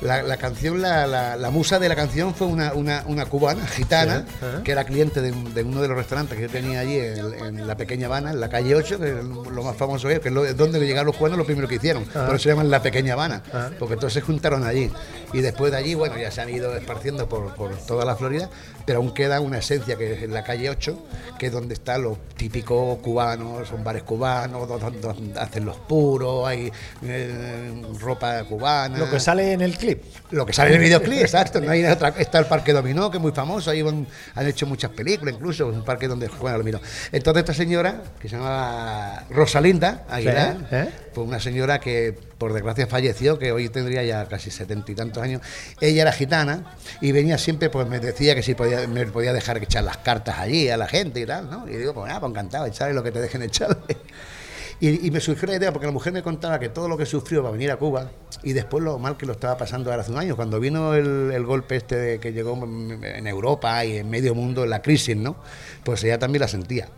La, 0.00 0.22
la 0.22 0.36
canción, 0.36 0.80
la, 0.80 1.06
la- 1.08 1.36
la 1.36 1.50
musa 1.50 1.78
de 1.80 1.88
la 1.88 1.96
canción 1.96 2.32
fue 2.34 2.46
una, 2.46 2.72
una, 2.74 3.02
una 3.06 3.26
cubana, 3.26 3.66
gitana, 3.66 4.24
Sí, 4.28 4.34
ajá. 4.44 4.62
que 4.62 4.70
era 4.72 4.84
cliente 4.84 5.20
de, 5.20 5.32
de 5.32 5.62
uno 5.64 5.82
de 5.82 5.88
los 5.88 5.96
restaurantes 5.96 6.36
que 6.36 6.42
yo 6.44 6.48
tenía 6.50 6.80
allí 6.80 6.98
en, 6.98 7.34
en 7.44 7.66
la 7.66 7.76
pequeña 7.76 8.06
Habana, 8.06 8.30
en 8.30 8.38
la 8.40 8.48
calle 8.48 8.74
8, 8.76 8.98
que 8.98 9.18
es 9.18 9.24
lo 9.24 9.62
más 9.64 9.76
famoso 9.76 10.08
es, 10.08 10.20
que 10.20 10.28
es 10.28 10.34
lo- 10.34 10.54
donde 10.54 10.78
llegaron 10.80 11.06
los 11.06 11.16
cubanos 11.16 11.36
lo 11.38 11.44
primero 11.44 11.66
que 11.66 11.74
hicieron. 11.76 12.04
Por 12.04 12.28
eso 12.28 12.38
se 12.38 12.48
llaman 12.50 12.70
la 12.70 12.80
pequeña 12.80 13.14
Habana, 13.14 13.42
porque 13.78 13.96
todos 13.96 14.12
se 14.12 14.20
juntaron 14.20 14.64
allí. 14.64 14.90
Y 15.32 15.40
después 15.40 15.72
de 15.72 15.78
allí, 15.78 15.94
bueno, 15.94 16.16
ya 16.16 16.30
se 16.30 16.40
han 16.42 16.50
ido 16.50 16.76
esparciendo 16.76 17.28
por, 17.28 17.54
por 17.54 17.76
toda 17.78 18.04
la 18.04 18.14
Florida, 18.14 18.48
pero 18.88 19.00
aún 19.00 19.12
queda 19.12 19.38
una 19.38 19.58
esencia 19.58 19.96
que 19.98 20.14
es 20.14 20.22
en 20.22 20.32
la 20.32 20.42
calle 20.42 20.70
8, 20.70 20.98
que 21.38 21.46
es 21.48 21.52
donde 21.52 21.74
están 21.74 22.00
los 22.04 22.16
típicos 22.38 22.96
cubanos, 23.00 23.68
son 23.68 23.84
bares 23.84 24.02
cubanos, 24.02 24.66
donde, 24.66 24.98
donde 24.98 25.38
hacen 25.38 25.66
los 25.66 25.76
puros, 25.76 26.48
hay 26.48 26.72
eh, 27.02 27.82
ropa 28.00 28.42
cubana. 28.44 28.96
Lo 28.96 29.10
que 29.10 29.20
sale 29.20 29.52
en 29.52 29.60
el 29.60 29.76
clip. 29.76 30.02
Lo 30.30 30.46
que 30.46 30.54
sale 30.54 30.70
en 30.70 30.76
el 30.76 30.80
videoclip, 30.84 31.20
exacto. 31.20 31.60
No 31.60 31.70
hay 31.70 31.84
otra- 31.84 32.14
está 32.16 32.38
el 32.38 32.46
Parque 32.46 32.72
Dominó, 32.72 33.10
que 33.10 33.18
es 33.18 33.22
muy 33.22 33.32
famoso, 33.32 33.70
ahí 33.70 33.82
van- 33.82 34.06
han 34.34 34.46
hecho 34.46 34.66
muchas 34.66 34.90
películas, 34.92 35.34
incluso, 35.34 35.66
un 35.66 35.84
parque 35.84 36.08
donde 36.08 36.28
juegan 36.28 36.54
al 36.54 36.60
dominó. 36.60 36.80
Entonces 37.12 37.40
esta 37.42 37.52
señora, 37.52 38.02
que 38.18 38.30
se 38.30 38.36
llama 38.36 39.24
Rosalinda 39.28 40.04
Aguilar, 40.08 40.56
¿eh? 40.70 40.88
Fue 41.18 41.26
una 41.26 41.40
señora 41.40 41.80
que 41.80 42.16
por 42.38 42.52
desgracia 42.52 42.86
falleció, 42.86 43.40
que 43.40 43.50
hoy 43.50 43.68
tendría 43.68 44.04
ya 44.04 44.26
casi 44.26 44.52
setenta 44.52 44.92
y 44.92 44.94
tantos 44.94 45.20
años. 45.20 45.42
Ella 45.80 46.02
era 46.02 46.12
gitana 46.12 46.76
y 47.00 47.10
venía 47.10 47.38
siempre, 47.38 47.70
pues 47.70 47.88
me 47.88 47.98
decía 47.98 48.36
que 48.36 48.42
si 48.44 48.54
podía, 48.54 48.86
me 48.86 49.04
podía 49.06 49.32
dejar 49.32 49.60
echar 49.60 49.82
las 49.82 49.96
cartas 49.96 50.38
allí 50.38 50.68
a 50.68 50.76
la 50.76 50.86
gente 50.86 51.18
y 51.18 51.26
tal, 51.26 51.50
¿no? 51.50 51.68
Y 51.68 51.72
digo, 51.72 51.92
pues 51.92 52.06
nada, 52.06 52.20
pues 52.20 52.30
encantado, 52.30 52.66
echarle 52.66 52.94
lo 52.94 53.02
que 53.02 53.10
te 53.10 53.20
dejen 53.20 53.42
echarle. 53.42 53.76
Y, 54.80 55.10
me 55.10 55.18
surgió 55.18 55.48
la 55.48 55.56
idea 55.56 55.72
porque 55.72 55.86
la 55.86 55.92
mujer 55.92 56.12
me 56.12 56.22
contaba 56.22 56.60
que 56.60 56.68
todo 56.68 56.86
lo 56.86 56.96
que 56.96 57.04
sufrió 57.04 57.42
para 57.42 57.50
venir 57.50 57.72
a 57.72 57.78
Cuba 57.78 58.12
y 58.44 58.52
después 58.52 58.84
lo 58.84 58.96
mal 59.00 59.16
que 59.16 59.26
lo 59.26 59.32
estaba 59.32 59.58
pasando 59.58 59.90
ahora 59.90 60.02
hace 60.02 60.12
un 60.12 60.18
año, 60.18 60.36
cuando 60.36 60.60
vino 60.60 60.94
el, 60.94 61.44
golpe 61.44 61.74
este 61.74 61.96
de 61.96 62.20
que 62.20 62.32
llegó 62.32 62.56
en 62.62 63.26
Europa 63.26 63.84
y 63.84 63.96
en 63.96 64.08
medio 64.08 64.36
mundo, 64.36 64.64
la 64.66 64.80
crisis, 64.80 65.16
¿no? 65.16 65.34
Pues 65.82 66.04
ella 66.04 66.20
también 66.20 66.42
la 66.42 66.46
sentía. 66.46 66.88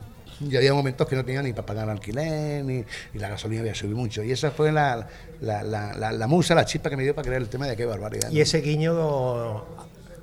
Y 0.41 0.57
había 0.57 0.73
momentos 0.73 1.07
que 1.07 1.17
no 1.17 1.25
tenía 1.25 1.43
ni 1.43 1.53
para 1.53 1.67
pagar 1.67 1.91
alquiler, 1.91 2.65
ni, 2.65 2.85
y 3.15 3.19
la 3.19 3.29
gasolina 3.29 3.61
había 3.61 3.75
subido 3.75 3.97
mucho. 3.97 4.23
Y 4.23 4.33
esa 4.33 4.51
fue 4.51 4.73
la, 4.73 5.07
la, 5.41 5.63
la, 5.63 6.13
la- 6.13 6.27
musa, 6.27 6.55
la 6.55 6.65
chispa 6.65 6.89
que 6.89 6.97
me 6.97 7.03
dio 7.03 7.15
para 7.15 7.27
crear 7.27 7.43
el 7.43 7.49
tema 7.49 7.67
de 7.67 7.77
qué 7.77 7.85
barbaridad. 7.85 8.31
Y 8.31 8.37
¿no? 8.37 8.43
ese 8.43 8.61
guiño 8.63 9.65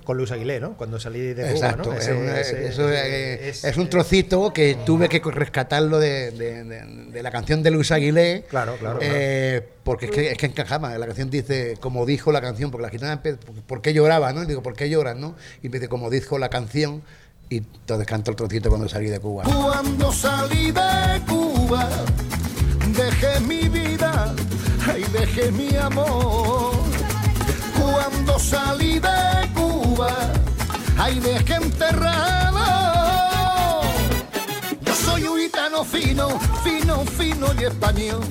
con 0.04 0.16
Luis 0.18 0.32
Aguilé, 0.32 0.62
¿no? 0.62 0.78
Cuando 0.78 1.00
salí 1.02 1.20
de 1.20 1.36
Cuba, 1.44 1.50
Exacto, 1.52 1.92
¿no? 1.92 1.98
es, 1.98 2.04
Ese- 2.08 2.14
una- 2.14 2.40
ese- 2.40 2.68
eso 2.68 2.90
ese- 2.90 3.50
es, 3.50 3.64
es 3.66 3.78
un 3.78 3.90
trocito 3.90 4.54
que 4.54 4.76
tuve 4.86 5.10
que 5.10 5.20
rescatarlo 5.20 6.00
de, 6.00 6.32
de- 6.32 6.64
de- 6.64 6.86
de 7.12 7.24
la 7.24 7.30
canción 7.30 7.62
de 7.62 7.72
Luis 7.72 7.92
Aguilé. 7.92 8.46
Claro, 8.50 8.78
claro, 8.78 9.00
eh, 9.02 9.68
Porque 9.84 10.06
es 10.06 10.12
que, 10.12 10.32
es 10.32 10.38
que 10.38 10.46
encajaba. 10.46 10.98
La 10.98 11.06
canción 11.08 11.30
dice, 11.30 11.76
como 11.82 12.06
dijo 12.06 12.32
la 12.32 12.40
canción, 12.42 12.72
porque 12.72 12.84
la 12.84 12.90
gitana, 12.90 13.22
¿por 13.68 13.82
qué 13.82 13.94
lloraba? 13.94 14.32
¿no? 14.34 14.44
Y 14.44 14.46
digo, 14.46 14.64
¿por 14.64 14.76
qué 14.76 14.90
lloras? 14.90 15.18
¿no? 15.18 15.36
Y 15.62 15.68
me 15.70 15.74
dice, 15.78 15.90
como 15.90 16.10
dijo 16.10 16.40
la 16.40 16.48
canción, 16.50 17.04
y 17.50 17.58
entonces 17.58 18.06
canto 18.06 18.32
el 18.32 18.38
trocito 18.38 18.70
cuando 18.70 18.90
salí 18.90 19.08
de 19.08 19.20
Cuba. 19.20 19.44
Cuando 19.44 20.12
salí 20.12 20.72
de 20.72 21.22
Cuba, 21.28 21.88
dejé 22.96 23.40
mi 23.42 23.70
vida 23.70 24.34
y 24.98 25.12
dejé 25.12 25.52
mi 25.52 25.76
amor. 25.78 26.74
Cuando 27.80 28.38
salí 28.40 29.00
de 29.00 29.50
Cuba, 29.54 30.14
ahí 30.98 31.20
dejé 31.20 31.56
enterrado. 31.56 32.60
Yo 34.82 34.96
soy 34.96 35.24
un 35.24 35.40
gitano 35.40 35.86
fino, 35.86 36.40
fino, 36.64 37.06
fino 37.06 37.48
y 37.60 37.64
español. 37.64 38.26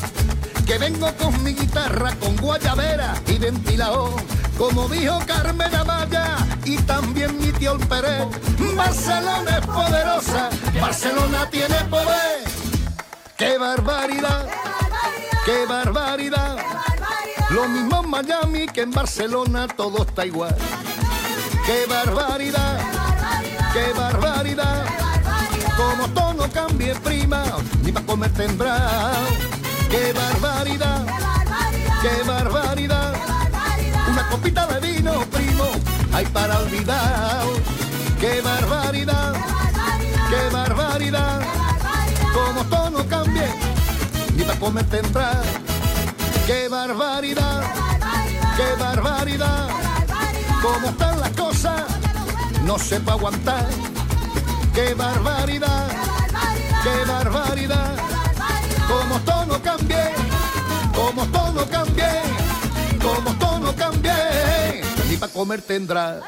Que 0.67 0.79
vengo 0.79 1.11
con 1.15 1.43
mi 1.43 1.55
guitarra, 1.55 2.15
con 2.17 2.37
guayabera 2.37 3.15
y 3.29 3.39
ventilador. 3.39 4.15
Como 4.59 4.89
dijo 4.89 5.19
Carmen 5.27 5.75
Amaya 5.75 6.37
y 6.65 6.79
también 6.79 7.39
mi 7.39 7.53
tío 7.53 7.73
el 7.73 7.87
Pérez. 7.87 8.27
Barcelona 8.75 9.59
es 9.59 9.67
poderosa, 9.67 10.51
Barcelona 10.81 11.49
tiene 11.51 11.77
poder. 11.91 12.45
¡Qué 13.37 13.59
barbaridad! 13.59 14.47
¡Qué 15.45 15.67
barbaridad! 15.67 16.57
Lo 17.51 17.69
mismo 17.69 18.03
en 18.03 18.11
Miami 18.11 18.67
que 18.67 18.83
en 18.83 18.91
Barcelona, 18.91 19.69
todo 19.69 20.05
está 20.05 20.25
igual. 20.25 20.57
¡Qué 21.67 21.87
barbaridad! 21.87 22.81
¡Qué 23.73 23.93
barbaridad! 23.93 24.85
Como 25.77 26.09
todo 26.09 26.33
no 26.33 26.51
cambie, 26.51 26.95
prima, 26.97 27.45
ni 27.83 27.93
para 27.93 28.07
comer 28.07 28.33
tendrá. 28.33 29.13
¡Qué 29.91 30.13
barbaridad! 30.13 31.07
¡Qué 32.01 32.23
barbaridad! 32.27 33.13
Copita 34.31 34.67
de 34.67 34.81
vino, 34.81 35.21
primo, 35.31 35.65
hay 36.13 36.27
para 36.27 36.59
olvidar. 36.59 37.43
¡Qué 38.21 38.41
barbaridad! 38.41 39.35
¡Qué 40.31 40.49
barbaridad! 40.53 41.41
Como 42.33 42.65
todo 42.65 42.91
no 42.91 43.09
cambie, 43.09 43.49
ni 44.35 44.43
para 44.45 44.59
comer 44.59 44.85
tendrá. 44.87 45.43
¡Qué 46.47 46.69
barbaridad! 46.69 47.63
¡Qué 48.57 48.83
barbaridad! 48.83 49.69
Como 50.63 50.89
están 50.89 51.21
las 51.21 51.31
cosas, 51.31 51.83
no 52.65 52.79
se 52.79 53.01
puede 53.01 53.19
aguantar. 53.19 53.69
¡Qué 54.75 54.95
barbaridad! 54.95 55.89
¡Qué 56.83 57.05
barbaridad! 57.11 58.16
Comer 65.37 65.61
tendrá. 65.61 66.23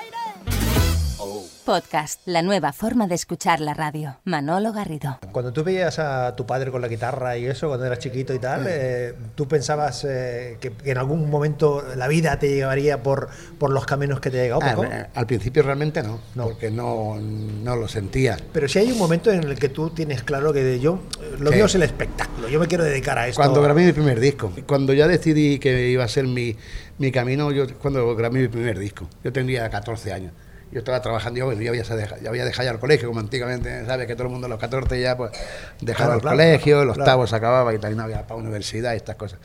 Podcast, 1.68 2.22
la 2.24 2.40
nueva 2.40 2.72
forma 2.72 3.06
de 3.08 3.14
escuchar 3.14 3.60
la 3.60 3.74
radio. 3.74 4.16
Manolo 4.24 4.72
Garrido. 4.72 5.18
Cuando 5.32 5.52
tú 5.52 5.62
veías 5.62 5.98
a 5.98 6.34
tu 6.34 6.46
padre 6.46 6.70
con 6.70 6.80
la 6.80 6.88
guitarra 6.88 7.36
y 7.36 7.44
eso, 7.44 7.68
cuando 7.68 7.84
eras 7.84 7.98
chiquito 7.98 8.32
y 8.32 8.38
tal, 8.38 8.64
eh, 8.66 9.14
¿tú 9.34 9.46
pensabas 9.46 10.06
eh, 10.08 10.56
que, 10.62 10.72
que 10.72 10.92
en 10.92 10.96
algún 10.96 11.28
momento 11.28 11.84
la 11.94 12.08
vida 12.08 12.38
te 12.38 12.48
llevaría 12.48 13.02
por, 13.02 13.28
por 13.58 13.70
los 13.70 13.84
caminos 13.84 14.18
que 14.18 14.30
te 14.30 14.40
ha 14.40 14.42
llegado? 14.44 14.62
Ah, 14.62 14.68
Paco? 14.70 14.84
eh, 14.84 15.08
al 15.14 15.26
principio 15.26 15.62
realmente 15.62 16.02
no, 16.02 16.20
No. 16.34 16.44
porque 16.44 16.70
no, 16.70 17.18
no 17.20 17.76
lo 17.76 17.86
sentía. 17.86 18.38
Pero 18.50 18.66
si 18.66 18.78
hay 18.78 18.90
un 18.90 18.96
momento 18.96 19.30
en 19.30 19.44
el 19.44 19.58
que 19.58 19.68
tú 19.68 19.90
tienes 19.90 20.22
claro 20.22 20.54
que 20.54 20.80
yo, 20.80 21.00
lo 21.38 21.50
mío 21.50 21.66
es 21.66 21.74
el 21.74 21.82
espectáculo, 21.82 22.48
yo 22.48 22.58
me 22.60 22.66
quiero 22.66 22.82
dedicar 22.84 23.18
a 23.18 23.28
esto. 23.28 23.42
Cuando 23.42 23.60
grabé 23.60 23.84
mi 23.84 23.92
primer 23.92 24.20
disco, 24.20 24.50
cuando 24.66 24.94
ya 24.94 25.06
decidí 25.06 25.58
que 25.58 25.90
iba 25.90 26.02
a 26.02 26.08
ser 26.08 26.26
mi, 26.26 26.56
mi 26.96 27.12
camino, 27.12 27.52
yo 27.52 27.66
cuando 27.78 28.16
grabé 28.16 28.38
mi 28.40 28.48
primer 28.48 28.78
disco, 28.78 29.06
yo 29.22 29.34
tenía 29.34 29.68
14 29.68 30.14
años. 30.14 30.32
Yo 30.70 30.80
estaba 30.80 31.00
trabajando, 31.00 31.38
yo, 31.38 31.52
ya, 31.52 31.70
había, 31.70 31.82
ya 31.82 32.28
había 32.28 32.44
dejado 32.44 32.66
ya 32.66 32.72
el 32.72 32.78
colegio, 32.78 33.08
como 33.08 33.20
antiguamente, 33.20 33.86
¿sabes? 33.86 34.06
Que 34.06 34.14
todo 34.14 34.24
el 34.24 34.32
mundo 34.32 34.46
a 34.46 34.50
los 34.50 34.58
14 34.58 35.00
ya 35.00 35.16
pues 35.16 35.32
dejaba 35.80 36.10
Claro, 36.10 36.14
el 36.16 36.20
claro, 36.20 36.36
colegio, 36.36 36.82
claro. 36.82 36.90
octavo 37.00 37.26
se 37.26 37.36
acababa 37.36 37.74
y 37.74 37.78
no 37.78 38.02
había 38.02 38.26
para 38.26 38.38
universidad 38.40 38.92
y 38.92 38.96
estas 38.96 39.16
cosas. 39.16 39.38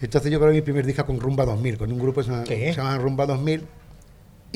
Entonces 0.00 0.30
yo 0.30 0.38
grabé 0.38 0.54
mi 0.54 0.62
primer 0.62 0.84
disco 0.84 1.06
con 1.06 1.18
Rumba 1.20 1.44
2000, 1.44 1.78
con 1.78 1.90
un 1.92 1.98
grupo 1.98 2.20
que 2.20 2.26
se 2.26 2.30
llama, 2.32 2.44
se 2.46 2.72
llama 2.72 2.98
Rumba 2.98 3.26
2000. 3.26 3.66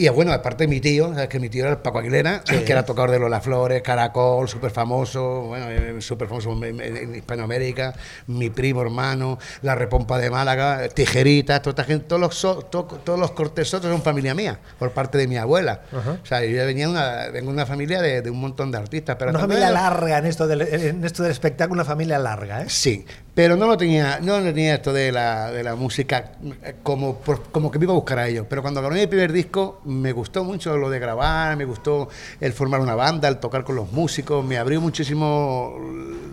Y 0.00 0.08
bueno, 0.08 0.32
aparte 0.32 0.64
de 0.64 0.68
mi 0.68 0.80
tío, 0.80 1.12
¿sabes? 1.12 1.28
que 1.28 1.38
mi 1.38 1.50
tío 1.50 1.64
era 1.64 1.72
el 1.72 1.78
Paco 1.78 1.98
Aguilera, 1.98 2.42
que 2.64 2.72
era 2.72 2.84
tocador 2.86 3.10
de 3.10 3.18
Lola 3.18 3.40
Flores, 3.42 3.82
Caracol, 3.82 4.48
súper 4.48 4.70
famoso, 4.70 5.42
bueno, 5.42 5.66
eh, 5.68 5.96
súper 6.00 6.26
famoso 6.26 6.52
en, 6.64 7.14
Hispanoamérica, 7.16 7.92
mi 8.26 8.48
primo 8.48 8.80
hermano, 8.80 9.38
la 9.60 9.74
Repompa 9.74 10.16
de 10.16 10.30
Málaga, 10.30 10.88
Tijeritas, 10.88 11.60
toda 11.60 11.72
esta 11.72 11.84
gente, 11.84 12.06
todos 12.06 12.20
los, 12.20 12.34
so- 12.34 12.62
to- 12.62 12.84
todos 13.04 13.18
los 13.20 13.32
cortesotos 13.32 13.90
son 13.90 14.00
familia 14.02 14.34
mía, 14.34 14.58
por 14.78 14.92
parte 14.92 15.18
de 15.18 15.28
mi 15.28 15.36
abuela. 15.36 15.82
O 15.92 16.24
sea, 16.26 16.42
yo 16.44 16.64
venía 16.64 16.88
una, 16.88 17.26
vengo 17.30 17.48
de 17.50 17.54
una 17.56 17.66
familia 17.66 18.00
de, 18.00 18.22
de 18.22 18.30
un 18.30 18.40
montón 18.40 18.70
de 18.70 18.78
artistas. 18.78 19.16
Pero 19.18 19.32
una 19.32 19.40
familia 19.40 19.70
larga 19.70 20.16
en 20.18 20.24
esto, 20.24 20.46
del, 20.46 20.62
en 20.62 21.04
esto 21.04 21.22
del 21.22 21.32
espectáculo, 21.32 21.74
una 21.82 21.84
familia 21.84 22.18
larga, 22.18 22.62
¿eh? 22.62 22.66
Sí, 22.68 23.04
pero 23.34 23.56
no 23.56 23.66
lo 23.66 23.76
tenía, 23.76 24.18
no 24.20 24.38
lo 24.40 24.44
tenía 24.44 24.74
esto 24.74 24.92
de 24.92 25.12
la, 25.12 25.50
de 25.50 25.62
la 25.62 25.74
música 25.76 26.32
eh, 26.62 26.74
como, 26.82 27.16
por- 27.20 27.50
como 27.50 27.70
que 27.70 27.78
me 27.78 27.84
iba 27.84 27.92
a 27.92 27.96
buscar 27.96 28.18
a 28.18 28.28
ello. 28.28 28.46
Pero 28.48 28.60
cuando 28.62 28.80
grabé 28.82 29.00
mi 29.00 29.06
primer 29.06 29.32
disco, 29.32 29.80
me 29.84 30.12
gustó 30.12 30.44
mucho 30.44 30.76
lo 30.76 30.90
de 30.90 30.98
grabar, 30.98 31.56
me 31.56 31.64
gustó 31.64 32.08
el 32.40 32.52
formar 32.52 32.80
una 32.80 32.94
banda, 32.94 33.28
el 33.28 33.38
tocar 33.38 33.64
con 33.64 33.76
los 33.76 33.92
músicos, 33.92 34.44
me 34.44 34.58
abrió 34.58 34.80
muchísimo, 34.80 35.76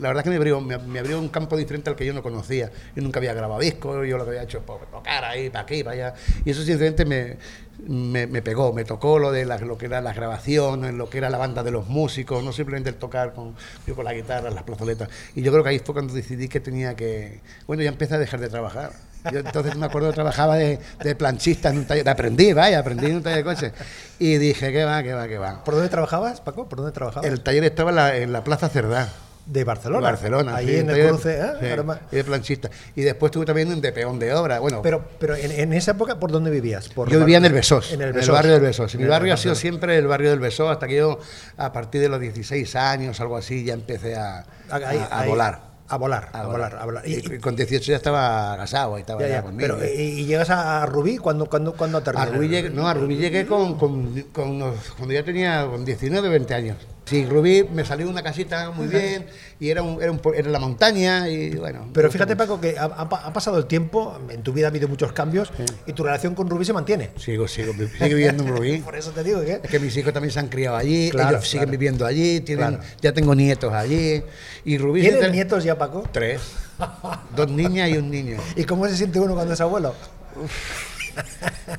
la 0.02 0.10
verdad 0.10 0.24
que 0.24 0.30
me 0.32 0.36
abrió, 0.38 0.60
me, 0.60 0.74
abrió 1.00 1.20
un 1.20 1.30
campo 1.30 1.56
diferente 1.56 1.90
al 1.90 1.96
que 1.96 2.06
yo 2.06 2.14
no 2.14 2.24
conocía. 2.24 2.72
Yo 2.96 3.02
nunca 3.04 3.20
había 3.20 3.34
grabado 3.34 3.62
discos, 3.62 4.08
yo 4.08 4.18
lo 4.18 4.24
que 4.24 4.32
había 4.32 4.44
hecho 4.44 4.62
pues, 4.66 4.80
tocar 4.92 5.24
ahí, 5.24 5.50
para 5.50 5.64
aquí, 5.64 5.84
para 5.84 5.94
allá. 6.10 6.14
Y 6.46 6.50
eso 6.52 6.64
sinceramente 6.64 7.06
me, 7.06 7.38
me, 7.86 8.26
me 8.28 8.42
pegó, 8.42 8.74
me 8.74 8.84
tocó 8.86 9.20
lo 9.20 9.32
de 9.32 9.46
la- 9.46 9.58
lo 9.60 9.78
que 9.78 9.86
era 9.86 10.02
las 10.02 10.16
grabaciones, 10.16 10.94
lo 10.94 11.10
que 11.10 11.20
era 11.20 11.30
la 11.30 11.38
banda 11.38 11.64
de 11.64 11.72
los 11.72 11.88
músicos, 11.88 12.44
no 12.44 12.52
simplemente 12.52 12.90
el 12.90 12.96
tocar 12.96 13.34
con, 13.34 13.56
yo 13.86 13.96
con 13.96 14.06
la 14.06 14.14
guitarra, 14.14 14.50
las 14.50 14.64
plazoletas. 14.64 15.10
Y 15.36 15.42
yo 15.42 15.52
creo 15.52 15.64
que 15.64 15.70
ahí 15.70 15.80
fue 15.80 15.94
cuando 15.94 16.14
decidí 16.14 16.48
que 16.48 16.60
tenía 16.60 16.96
que. 16.96 17.42
Bueno, 17.68 17.84
ya 17.84 17.90
empecé 17.90 18.16
a 18.16 18.18
dejar 18.20 18.40
de 18.40 18.50
trabajar. 18.50 18.92
Yo 19.32 19.40
entonces 19.40 19.76
me 19.76 19.86
acuerdo 19.86 20.10
que 20.10 20.16
trabajaba 20.16 20.56
de, 20.56 20.80
de 21.04 21.16
planchista 21.16 21.70
en 21.70 21.80
un 21.80 21.86
taller, 21.86 22.08
aprendí, 22.08 22.54
vaya, 22.54 22.80
aprendí 22.80 23.08
en 23.08 23.18
un 23.18 23.24
taller 23.24 23.40
de 23.40 23.44
coches. 23.44 23.74
Y 24.20 24.38
dije, 24.38 24.72
¿qué 24.72 24.86
va, 24.86 25.04
qué 25.04 25.14
va, 25.14 25.28
qué 25.28 25.38
va? 25.38 25.64
¿Por 25.64 25.74
dónde 25.74 25.90
trabajabas, 25.90 26.40
Paco? 26.42 26.70
¿Por 26.70 26.78
dónde 26.80 26.94
trabajabas? 26.94 27.30
El 27.30 27.42
taller 27.42 27.64
estaba 27.66 27.90
en 27.90 27.96
la, 27.98 28.16
en 28.18 28.32
la 28.32 28.44
Plaza 28.44 28.70
Cerdá. 28.70 29.10
De 29.48 29.64
Barcelona. 29.64 30.02
Barcelona. 30.02 30.56
Ahí 30.58 30.68
sí, 30.68 30.76
en 30.78 30.90
el 30.90 31.08
cruce, 31.08 31.40
¿eh? 31.40 31.52
sí, 31.60 31.66
Arma- 31.68 32.00
y 32.12 32.16
de 32.18 32.24
planchista. 32.24 32.70
Y 32.96 33.02
después 33.02 33.30
estuve 33.30 33.46
también 33.46 33.80
de 33.82 33.92
peón 33.92 34.20
de 34.20 34.34
obra. 34.34 34.60
Bueno, 34.60 34.82
Pero, 34.82 35.06
pero 35.20 35.36
en, 35.36 35.52
en 35.52 35.74
esa 35.74 35.92
época, 35.92 36.20
¿por 36.20 36.32
dónde 36.32 36.52
vivías? 36.52 36.90
Por 36.90 37.10
Yo 37.10 37.20
vivía 37.20 37.38
en 37.38 37.46
el 37.46 37.54
Besós, 37.54 37.92
En 37.94 38.02
el, 38.02 38.10
en 38.10 38.16
Besós. 38.16 38.28
el 38.30 38.34
barrio 38.36 38.52
del 38.54 38.62
Besós. 38.62 38.96
Mi 38.96 39.06
barrio 39.06 39.34
ha 39.34 39.38
sido 39.38 39.56
siempre 39.56 39.98
el 39.98 40.08
barrio 40.08 40.30
del 40.30 40.40
Besós 40.40 40.70
hasta 40.72 40.88
que 40.88 40.98
yo, 40.98 41.20
a 41.58 41.72
partir 41.72 42.02
de 42.02 42.10
los 42.10 42.20
16 42.20 42.76
años, 42.76 43.20
algo 43.22 43.38
así, 43.38 43.64
ya 43.64 43.74
empecé 43.74 44.16
a, 44.16 44.46
Ahí- 44.70 44.84
a- 44.98 45.06
a 45.16 45.20
ahí- 45.22 45.30
volar. 45.30 45.68
A 45.90 45.96
volar, 45.96 46.28
a, 46.34 46.46
volar, 46.46 46.76
a 46.82 46.84
volar. 46.84 47.08
Y, 47.08 47.14
y 47.36 47.40
con 47.40 47.56
18 47.56 47.92
ya 47.92 47.96
estaba 47.96 48.58
casado, 48.58 48.98
estaba 48.98 49.22
ya, 49.22 49.28
ya 49.30 49.34
ya, 49.36 49.42
conmigo. 49.44 49.76
pero, 49.80 49.90
¿y, 49.90 50.02
y 50.02 50.26
llegas 50.26 50.50
a 50.50 50.86
Rubí? 50.86 51.16
¿Cuándo, 51.18 51.46
cuándo, 51.46 51.72
cuándo 51.78 52.04
A? 52.14 52.26
Rubí 52.26 52.50
llegué, 52.50 52.70
no, 52.72 52.90
a 52.90 52.94
Rubí 52.94 53.16
llegué 53.16 53.46
con, 53.46 53.78
con- 53.78 54.22
con 54.34 54.50
unos- 54.50 54.76
cuando 54.98 55.14
ya 55.14 55.24
tenía 55.24 55.66
con 55.66 55.86
19, 55.86 56.28
20 56.28 56.54
años. 56.54 56.78
Sí, 57.08 57.26
Rubí 57.26 57.64
me 57.74 57.86
salió 57.86 58.10
una 58.10 58.22
casita 58.22 58.70
muy 58.72 58.88
bien 58.88 59.26
y 59.62 59.70
era, 59.70 59.82
un, 59.82 60.02
era, 60.02 60.12
un 60.12 60.20
po- 60.20 60.34
era 60.34 60.50
la 60.50 60.60
montaña 60.60 61.30
y 61.30 61.56
bueno. 61.56 61.88
Pero 61.94 62.12
fíjate. 62.12 62.36
Paco, 62.36 62.60
que 62.60 62.78
ha, 62.78 62.84
ha 62.84 63.08
pa- 63.10 63.22
ha 63.26 63.32
pasado 63.32 63.58
el 63.58 63.66
tiempo, 63.66 64.20
en 64.30 64.44
tu 64.44 64.52
vida 64.52 64.68
ha 64.68 64.70
habido 64.70 64.88
muchos 64.90 65.14
cambios 65.14 65.50
y 65.86 65.94
tu 65.94 66.04
relación 66.04 66.36
con 66.36 66.50
Rubí 66.50 66.66
se 66.66 66.74
mantiene. 66.74 67.12
Sigo, 67.18 67.48
sigo, 67.48 67.72
sigo 67.74 67.88
viviendo 68.16 68.44
en 68.44 68.50
Rubí. 68.50 68.78
Por 68.86 68.96
eso 68.98 69.12
te 69.12 69.24
digo 69.24 69.40
que... 69.42 69.54
Es 69.64 69.70
que 69.72 69.80
mis 69.80 69.96
hijos 69.96 70.12
también 70.14 70.32
se 70.34 70.40
han 70.40 70.50
criado 70.50 70.76
allí, 70.76 71.10
Claro, 71.10 71.38
ellos 71.38 71.50
siguen 71.50 71.72
viviendo 71.72 72.06
allí, 72.06 72.42
tienen, 72.42 72.76
Claro. 72.76 72.84
ya 73.02 73.14
tengo 73.14 73.34
nietos 73.34 73.74
allí. 73.74 74.22
Y 74.66 74.78
Rubí 74.78 75.02
¿Tienes 75.02 75.32
nietos 75.32 75.64
ya, 75.64 75.78
Paco? 75.78 76.04
Tres. 76.12 76.42
Dos 77.36 77.50
niñas 77.50 77.90
y 77.90 77.98
un 77.98 78.12
niño. 78.12 78.38
¿Y 78.58 78.66
cómo 78.66 78.86
se 78.88 78.98
siente 78.98 79.20
uno 79.20 79.34
cuando 79.34 79.54
es 79.54 79.62
abuelo? 79.62 79.96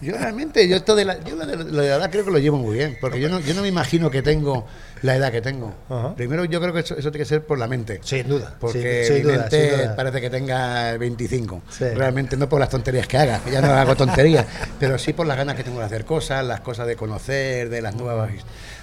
Yo 0.02 0.14
realmente, 0.16 0.68
yo 0.68 0.76
esto 0.76 0.96
de 0.96 1.04
la, 1.04 1.22
yo 1.24 1.36
lo 1.36 1.46
de 1.46 1.56
la- 1.56 1.64
de 1.64 1.72
la 1.72 1.84
edad 1.84 2.10
creo 2.10 2.24
que 2.24 2.30
lo 2.32 2.38
llevo 2.38 2.58
muy 2.58 2.76
bien, 2.76 2.96
porque 3.00 3.20
yo 3.20 3.28
no, 3.28 3.38
yo 3.40 3.54
no 3.54 3.62
me 3.62 3.68
imagino 3.68 4.10
que 4.10 4.20
tengo 4.22 4.66
la 5.02 5.16
edad 5.16 5.32
que 5.32 5.40
tengo. 5.40 5.74
Ajá. 5.88 6.14
Primero 6.14 6.44
yo 6.44 6.60
creo 6.60 6.72
que 6.72 6.80
eso, 6.80 6.94
eso 6.94 7.10
tiene 7.10 7.24
que 7.24 7.28
ser 7.28 7.44
por 7.44 7.58
la 7.58 7.66
mente. 7.66 8.00
Sin 8.02 8.28
duda. 8.28 8.56
Porque 8.58 9.04
sin, 9.04 9.14
mi 9.14 9.20
sin 9.20 9.28
duda, 9.28 9.38
mente 9.40 9.70
duda. 9.76 9.96
parece 9.96 10.20
que 10.20 10.30
tenga 10.30 10.96
25. 10.96 11.62
Sí. 11.70 11.84
Realmente 11.84 12.36
no 12.36 12.48
por 12.48 12.60
las 12.60 12.68
tonterías 12.70 13.06
que 13.06 13.18
haga, 13.18 13.40
que 13.40 13.50
ya 13.50 13.60
no 13.60 13.72
hago 13.72 13.94
tonterías, 13.96 14.46
pero 14.80 14.98
sí 14.98 15.12
por 15.12 15.26
las 15.26 15.36
ganas 15.36 15.56
que 15.56 15.64
tengo 15.64 15.78
de 15.80 15.86
hacer 15.86 16.04
cosas, 16.04 16.44
las 16.44 16.60
cosas 16.60 16.86
de 16.86 16.96
conocer, 16.96 17.68
de 17.68 17.82
las 17.82 17.94
nuevas. 17.94 18.30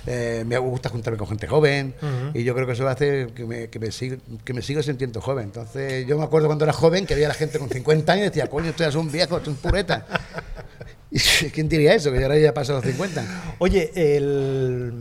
eh, 0.07 0.43
me 0.45 0.57
gusta 0.57 0.89
juntarme 0.89 1.17
con 1.17 1.27
gente 1.27 1.47
joven 1.47 1.95
y 2.33 2.43
yo 2.43 2.53
creo 2.53 2.67
que 2.67 2.73
eso 2.73 2.87
hace 2.87 3.29
que 3.35 3.45
me, 3.45 3.69
que, 3.69 3.79
me 3.79 3.91
siga, 3.91 4.17
que 4.43 4.53
me 4.53 4.61
siga 4.61 4.83
sintiendo 4.83 5.19
joven. 5.21 5.45
Entonces 5.45 6.05
yo 6.07 6.17
me 6.17 6.23
acuerdo 6.23 6.47
cuando 6.47 6.65
era 6.65 6.73
joven 6.73 7.05
que 7.05 7.15
veía 7.15 7.27
a 7.27 7.29
la 7.29 7.35
gente 7.35 7.59
con 7.59 7.69
50 7.69 8.13
años 8.13 8.27
y 8.27 8.29
decía, 8.29 8.47
coño, 8.47 8.69
esto 8.69 8.83
ya 8.83 8.91
son 8.91 9.11
viejos, 9.11 9.39
esto 9.39 9.51
es 9.51 9.57
pureta. 9.57 10.05
¿Y 11.11 11.19
¿Quién 11.49 11.69
diría 11.69 11.93
eso? 11.95 12.11
Que 12.11 12.21
ahora 12.21 12.37
ya 12.37 12.53
pasó 12.53 12.73
los 12.73 12.83
50. 12.83 13.55
Oye, 13.59 13.91
el, 13.95 14.91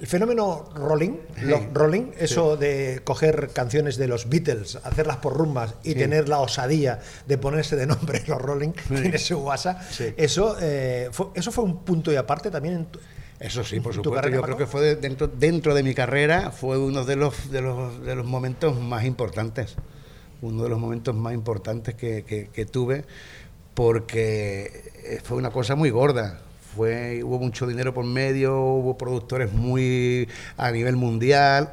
el 0.00 0.06
fenómeno 0.06 0.68
rolling, 0.74 1.18
lo- 1.42 1.60
rolling, 1.74 2.12
eso 2.18 2.56
de 2.56 3.02
coger 3.04 3.50
canciones 3.52 3.96
de 3.98 4.08
los 4.08 4.28
Beatles, 4.30 4.76
hacerlas 4.82 5.18
por 5.18 5.36
rumbas 5.36 5.74
y 5.84 5.94
tener 5.94 6.28
la 6.28 6.38
osadía 6.40 7.00
de 7.26 7.36
ponerse 7.38 7.76
de 7.76 7.86
nombre 7.86 8.22
los 8.26 8.40
rolling, 8.40 8.70
tiene 8.88 9.18
su 9.18 9.38
WhatsApp, 9.38 9.82
Sí. 9.90 10.06
eso, 10.16 10.56
eh, 10.60 11.08
fue, 11.12 11.26
eso 11.34 11.52
fue 11.52 11.64
un 11.64 11.84
punto 11.84 12.10
y 12.12 12.16
aparte 12.16 12.50
también 12.50 12.74
en 12.76 12.84
tu- 12.86 12.98
Eso 13.38 13.62
sí, 13.62 13.80
por 13.80 13.92
¿Tu 13.92 13.96
supuesto. 13.96 14.14
carrera, 14.22 14.36
Yo 14.36 14.42
creo 14.42 14.56
que 14.56 14.66
fue 14.66 14.80
de- 14.82 14.96
dentro, 14.96 15.26
dentro 15.28 15.74
de 15.74 15.82
mi 15.82 15.94
carrera, 15.94 16.50
fue 16.50 16.78
uno 16.78 17.04
de 17.04 17.16
los, 17.16 17.50
de, 17.50 17.60
los, 17.60 18.02
de 18.02 18.14
los 18.14 18.26
momentos 18.26 18.78
más 18.80 19.04
importantes. 19.04 19.76
Uno 20.42 20.62
de 20.62 20.70
los 20.70 20.78
momentos 20.78 21.14
más 21.14 21.34
importantes 21.34 21.94
que, 21.94 22.24
que- 22.24 22.48
que 22.48 22.64
tuve, 22.66 23.04
porque 23.74 24.82
eh, 25.04 25.20
fue 25.22 25.36
una 25.36 25.50
cosa 25.50 25.74
muy 25.74 25.90
gorda. 25.90 26.40
Fue, 26.76 27.22
hubo 27.24 27.38
mucho 27.38 27.66
dinero 27.66 27.92
por 27.92 28.04
medio, 28.04 28.56
hubo 28.56 28.96
productores 28.96 29.52
muy 29.52 30.28
a 30.56 30.70
nivel 30.70 30.96
mundial, 30.96 31.70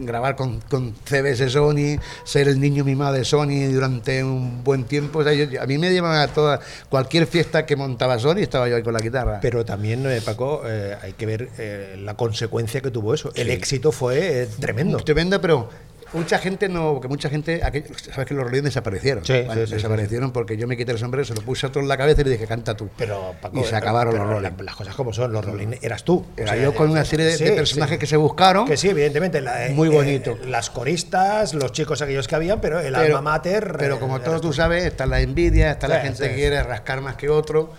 grabar 0.00 0.34
con, 0.34 0.60
con 0.62 0.92
CBS 1.04 1.48
Sony, 1.50 1.98
ser 2.24 2.48
el 2.48 2.58
niño 2.60 2.84
mimado 2.84 3.12
de 3.14 3.24
Sony 3.24 3.70
durante 3.72 4.24
un 4.24 4.64
buen 4.64 4.84
tiempo. 4.84 5.20
O 5.20 5.24
sea, 5.24 5.32
yo- 5.34 5.62
a 5.62 5.66
mí 5.66 5.78
me 5.78 5.90
llevaban 5.92 6.18
a 6.20 6.28
toda, 6.32 6.60
cualquier 6.88 7.26
fiesta 7.26 7.64
que 7.64 7.76
montaba 7.76 8.18
Sony, 8.18 8.38
estaba 8.38 8.68
yo 8.68 8.76
ahí 8.76 8.82
con 8.82 8.92
la 8.92 9.00
guitarra. 9.00 9.38
Pero 9.40 9.64
también, 9.64 10.04
eh, 10.06 10.20
Paco, 10.24 10.62
eh, 10.66 10.96
hay 11.00 11.12
que 11.12 11.26
ver 11.26 11.48
eh, 11.58 11.96
la 12.02 12.14
consecuencia 12.14 12.80
que 12.80 12.90
tuvo 12.90 13.14
eso. 13.14 13.30
El 13.36 13.50
éxito 13.50 13.92
fue 13.92 14.42
eh, 14.42 14.48
tremendo. 14.58 14.98
Tremendo, 14.98 15.40
pero 15.40 15.68
mucha 16.12 16.38
gente 16.38 16.68
no, 16.68 16.92
porque 16.94 17.08
mucha 17.08 17.28
gente, 17.30 17.62
aquel- 17.62 17.84
sabes 17.96 18.26
que 18.26 18.34
los 18.34 18.44
Rolling 18.44 18.62
desaparecieron. 18.62 19.24
Sí, 19.24 19.32
Bueno, 19.32 19.54
sí, 19.62 19.66
sí, 19.68 19.74
desaparecieron 19.74 20.32
porque 20.32 20.56
yo 20.56 20.66
me 20.66 20.76
quité 20.76 20.92
el 20.92 20.98
sombrero, 20.98 21.24
se 21.24 21.34
lo 21.34 21.42
puse 21.42 21.66
a 21.66 21.68
otro 21.68 21.80
en 21.82 21.88
la 21.88 21.96
cabeza 21.96 22.20
y 22.22 22.24
le 22.24 22.30
dije, 22.30 22.46
canta 22.46 22.76
tú. 22.76 22.88
Pero, 22.96 23.34
Paco, 23.40 23.60
y 23.60 23.64
se 23.64 23.74
eh, 23.74 23.78
acabaron 23.78 24.12
pero 24.12 24.24
los 24.24 24.32
Rolling. 24.34 24.56
la- 24.58 24.64
Las 24.64 24.76
cosas 24.76 24.94
como 24.94 25.12
son, 25.12 25.32
los 25.32 25.44
Rolling 25.44 25.74
eras 25.82 26.04
tú. 26.04 26.24
Era 26.36 26.52
O 26.52 26.54
sea, 26.54 26.62
yo 26.62 26.74
con 26.74 26.90
una 26.90 27.04
serie 27.04 27.26
de, 27.26 27.52
personajes 27.52 27.98
que 27.98 28.06
se 28.06 28.16
buscaron. 28.16 28.66
Que 28.66 28.76
sí, 28.76 28.88
evidentemente. 28.88 29.40
la- 29.40 29.66
eh, 29.66 29.70
Muy 29.70 29.88
eh, 29.88 29.92
bonito. 29.92 30.38
las 30.46 30.70
coristas, 30.70 31.54
los 31.54 31.72
chicos 31.72 32.02
aquellos 32.02 32.26
que 32.28 32.34
habían, 32.34 32.60
pero 32.60 32.80
el 32.80 32.92
pero, 32.94 33.16
alma 33.18 33.20
mater. 33.32 33.76
pero 33.78 33.98
como 34.00 34.20
todos 34.20 34.40
tú 34.40 34.52
sabes, 34.52 34.84
está 34.84 35.06
la 35.06 35.20
envidia, 35.20 35.70
está 35.72 35.88
la 35.88 36.00
gente 36.00 36.28
que 36.28 36.34
quiere 36.34 36.62
rascar 36.62 37.00
más 37.00 37.16
que 37.16 37.28
otro. 37.28 37.72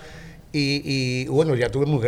Y, 0.54 0.82
y, 0.84 1.28
bueno, 1.28 1.56
ya 1.56 1.70
tuve, 1.70 1.86
muy- 1.86 2.02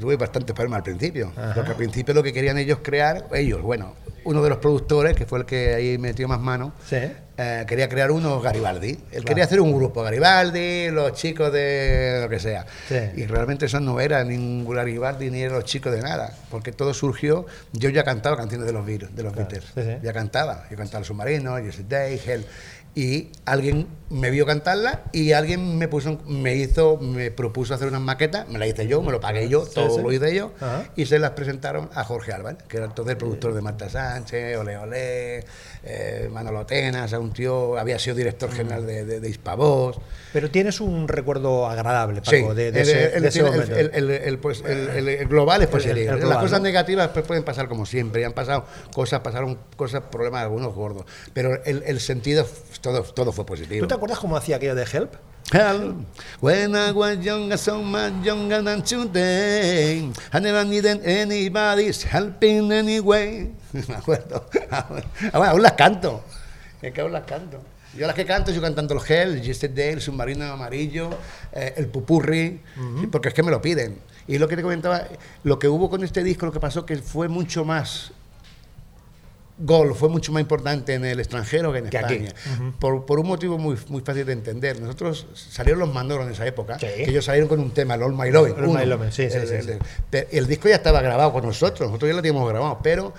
tuve 0.00 0.16
bastantes 0.16 0.54
problemas 0.54 0.78
al 0.78 0.82
principio. 0.84 1.32
Porque 1.54 1.70
al 1.70 1.76
principio 1.76 2.14
lo 2.14 2.22
que 2.22 2.32
querían 2.32 2.56
ellos 2.58 2.78
crear, 2.82 3.26
ellos, 3.34 3.60
bueno, 3.62 3.94
uno 4.24 4.42
de 4.42 4.50
los 4.50 4.58
productores, 4.58 5.16
que 5.16 5.26
fue 5.26 5.40
el 5.40 5.44
que 5.46 5.74
ahí 5.74 5.98
metió 5.98 6.28
más 6.28 6.38
mano, 6.38 6.72
Sí. 6.88 6.96
eh, 7.38 7.64
quería 7.66 7.88
crear 7.88 8.10
uno 8.12 8.40
Garibaldi. 8.40 8.90
Él 8.90 8.98
Claro. 9.10 9.24
quería 9.24 9.44
hacer 9.44 9.60
un 9.60 9.72
grupo, 9.72 10.02
Garibaldi, 10.02 10.90
los 10.90 11.12
chicos 11.14 11.52
de 11.52 12.20
lo 12.22 12.28
que 12.28 12.38
sea. 12.38 12.66
Sí. 12.88 12.96
Y 13.16 13.26
realmente 13.26 13.66
eso 13.66 13.80
no 13.80 13.98
era 14.00 14.22
ningún 14.22 14.72
Garibaldi 14.74 15.30
ni 15.30 15.40
eran 15.40 15.54
los 15.54 15.64
chicos 15.64 15.92
de 15.92 16.00
nada, 16.02 16.36
porque 16.50 16.70
todo 16.72 16.94
surgió. 16.94 17.46
Yo 17.72 17.88
ya 17.90 18.04
cantaba 18.04 18.36
canciones 18.36 18.66
de 18.66 18.72
los 18.72 18.84
Beatles, 18.86 19.16
de 19.16 19.22
los 19.24 19.34
Beatles. 19.34 19.64
sí. 19.74 19.80
Ya 20.02 20.12
cantaba. 20.12 20.66
Yo 20.70 20.76
cantaba 20.76 21.00
El 21.00 21.04
Submarino, 21.04 21.58
Yesterday, 21.58 22.20
Hell. 22.24 22.44
Y 22.94 23.30
alguien 23.44 23.86
me 24.10 24.30
vio 24.30 24.46
cantarla 24.46 25.02
y 25.12 25.32
alguien 25.32 25.76
me 25.76 25.86
puso, 25.88 26.18
me 26.26 26.54
hizo, 26.56 26.96
me 26.98 27.30
propuso 27.30 27.74
hacer 27.74 27.88
unas 27.88 28.00
maquetas, 28.00 28.48
me 28.48 28.58
la 28.58 28.66
hice 28.66 28.86
yo, 28.86 29.02
me 29.02 29.12
lo 29.12 29.20
pagué 29.20 29.48
yo, 29.48 29.64
Sí, 29.66 29.72
todo 29.74 29.96
sí. 29.96 30.02
lo 30.02 30.12
hice 30.12 30.34
yo, 30.34 30.52
Ajá. 30.60 30.84
y 30.96 31.06
se 31.06 31.18
las 31.18 31.32
presentaron 31.32 31.90
a 31.94 32.04
Jorge 32.04 32.32
Álvarez, 32.32 32.62
que 32.68 32.78
era 32.78 32.86
entonces 32.86 33.12
el 33.12 33.18
productor 33.18 33.52
de 33.54 33.60
Marta 33.60 33.88
Sánchez, 33.90 34.56
Ole 34.56 34.78
Ole, 34.78 35.44
eh, 35.84 36.28
Manolo 36.32 36.64
Tenas, 36.66 37.12
a 37.12 37.18
un 37.18 37.32
tío, 37.32 37.78
había 37.78 37.98
sido 37.98 38.16
director 38.16 38.50
general 38.50 38.86
de, 38.86 39.04
de, 39.04 39.20
de 39.20 39.28
Hispavoz. 39.28 39.98
Pero 40.32 40.50
tienes 40.50 40.80
un 40.80 41.06
recuerdo 41.08 41.66
agradable, 41.66 42.20
Paco, 42.20 42.30
Sí, 42.30 42.42
de, 42.56 42.72
de 42.72 42.80
el, 42.80 42.88
ese, 42.88 43.16
el- 43.16 43.22
de 43.22 43.28
ese 43.28 43.42
momento. 43.42 43.76
el- 43.76 43.90
el- 43.94 44.10
el, 44.10 44.38
pues, 44.38 44.62
el- 44.66 45.26
global 45.28 45.62
es 45.62 45.68
positivo. 45.68 46.14
Las 46.16 46.38
cosas 46.38 46.60
¿no? 46.60 46.64
negativas 46.64 47.08
pues, 47.08 47.26
pueden 47.26 47.44
pasar 47.44 47.68
como 47.68 47.84
siempre, 47.86 48.20
y 48.22 48.24
han 48.24 48.32
pasado 48.32 48.64
cosas, 48.94 49.20
pasaron 49.20 49.58
cosas, 49.76 50.02
problemas 50.10 50.42
algunos 50.42 50.74
gordos, 50.74 51.04
pero 51.32 51.62
el, 51.64 51.82
el 51.86 52.00
sentido, 52.00 52.46
todo, 52.80 53.02
todo 53.02 53.32
fue 53.32 53.44
positivo. 53.46 53.86
¿Tú 53.86 53.88
te 53.88 53.97
acuerdas 53.98 54.18
cómo 54.18 54.36
hacía 54.36 54.56
aquello 54.56 54.74
de 54.74 54.84
Help? 54.84 55.14
Hell, 55.50 56.04
when 56.40 56.74
I 56.74 56.92
was 56.92 57.18
younger, 57.20 57.56
so 57.56 57.82
much 57.82 58.22
younger 58.22 58.62
than 58.62 58.82
today, 58.82 60.10
I 60.30 60.40
never 60.40 60.62
needed 60.62 61.00
anybody's 61.06 62.02
helping 62.02 62.70
anyway. 62.70 63.50
Me 63.72 63.94
acuerdo. 63.94 64.44
Ah, 64.70 64.86
bueno, 64.88 65.44
aún 65.44 65.62
las 65.62 65.72
canto. 65.72 66.22
Es 66.82 66.92
que 66.92 67.00
aún 67.00 67.12
las 67.12 67.24
canto. 67.24 67.60
Yo 67.96 68.06
las 68.06 68.14
que 68.14 68.26
canto, 68.26 68.52
yo 68.52 68.60
cantando 68.60 68.94
el 68.94 69.00
Hell, 69.00 69.36
el 69.36 69.42
Yesterday, 69.42 69.94
el 69.94 70.00
Submarino 70.02 70.44
Amarillo, 70.44 71.08
eh, 71.52 71.72
el 71.76 71.88
Pupurri, 71.88 72.60
porque 73.10 73.28
es 73.28 73.34
que 73.34 73.42
me 73.42 73.50
lo 73.50 73.62
piden. 73.62 73.98
Y 74.26 74.36
lo 74.36 74.46
que 74.46 74.56
te 74.56 74.62
comentaba, 74.62 75.04
lo 75.42 75.58
que 75.58 75.68
hubo 75.68 75.88
con 75.88 76.04
este 76.04 76.22
disco, 76.22 76.44
lo 76.44 76.52
que 76.52 76.60
pasó 76.60 76.84
que 76.84 76.96
fue 76.98 77.28
mucho 77.28 77.64
más 77.64 78.12
gol 79.60 79.94
fue 79.94 80.08
mucho 80.08 80.30
más 80.32 80.40
importante 80.40 80.94
en 80.94 81.04
el 81.04 81.18
extranjero 81.18 81.72
que 81.72 81.78
en 81.78 81.90
Que. 81.90 81.96
España. 81.98 82.32
por, 82.78 83.04
por 83.06 83.18
un 83.18 83.26
motivo 83.26 83.58
muy, 83.58 83.76
muy 83.88 84.02
fácil 84.02 84.24
de 84.24 84.32
entender. 84.32 84.80
Nosotros 84.80 85.26
salieron 85.34 85.80
los 85.80 85.92
Mandoros 85.92 86.26
en 86.26 86.32
esa 86.32 86.46
época, 86.46 86.78
Sí. 86.78 86.86
que 86.86 87.10
ellos 87.10 87.24
salieron 87.24 87.48
con 87.48 87.58
un 87.60 87.70
tema, 87.72 87.94
el 87.94 88.02
All 88.02 88.14
My 88.14 88.30
sí, 89.10 89.22
el, 89.22 89.30
sí, 89.48 89.54
el- 90.12 90.26
el 90.30 90.46
disco 90.46 90.68
ya 90.68 90.76
estaba 90.76 91.00
grabado 91.02 91.32
con 91.32 91.44
nosotros, 91.44 91.88
nosotros 91.88 92.08
ya 92.10 92.14
lo 92.16 92.22
teníamos 92.22 92.48
grabado, 92.48 92.78
pero 92.82 93.12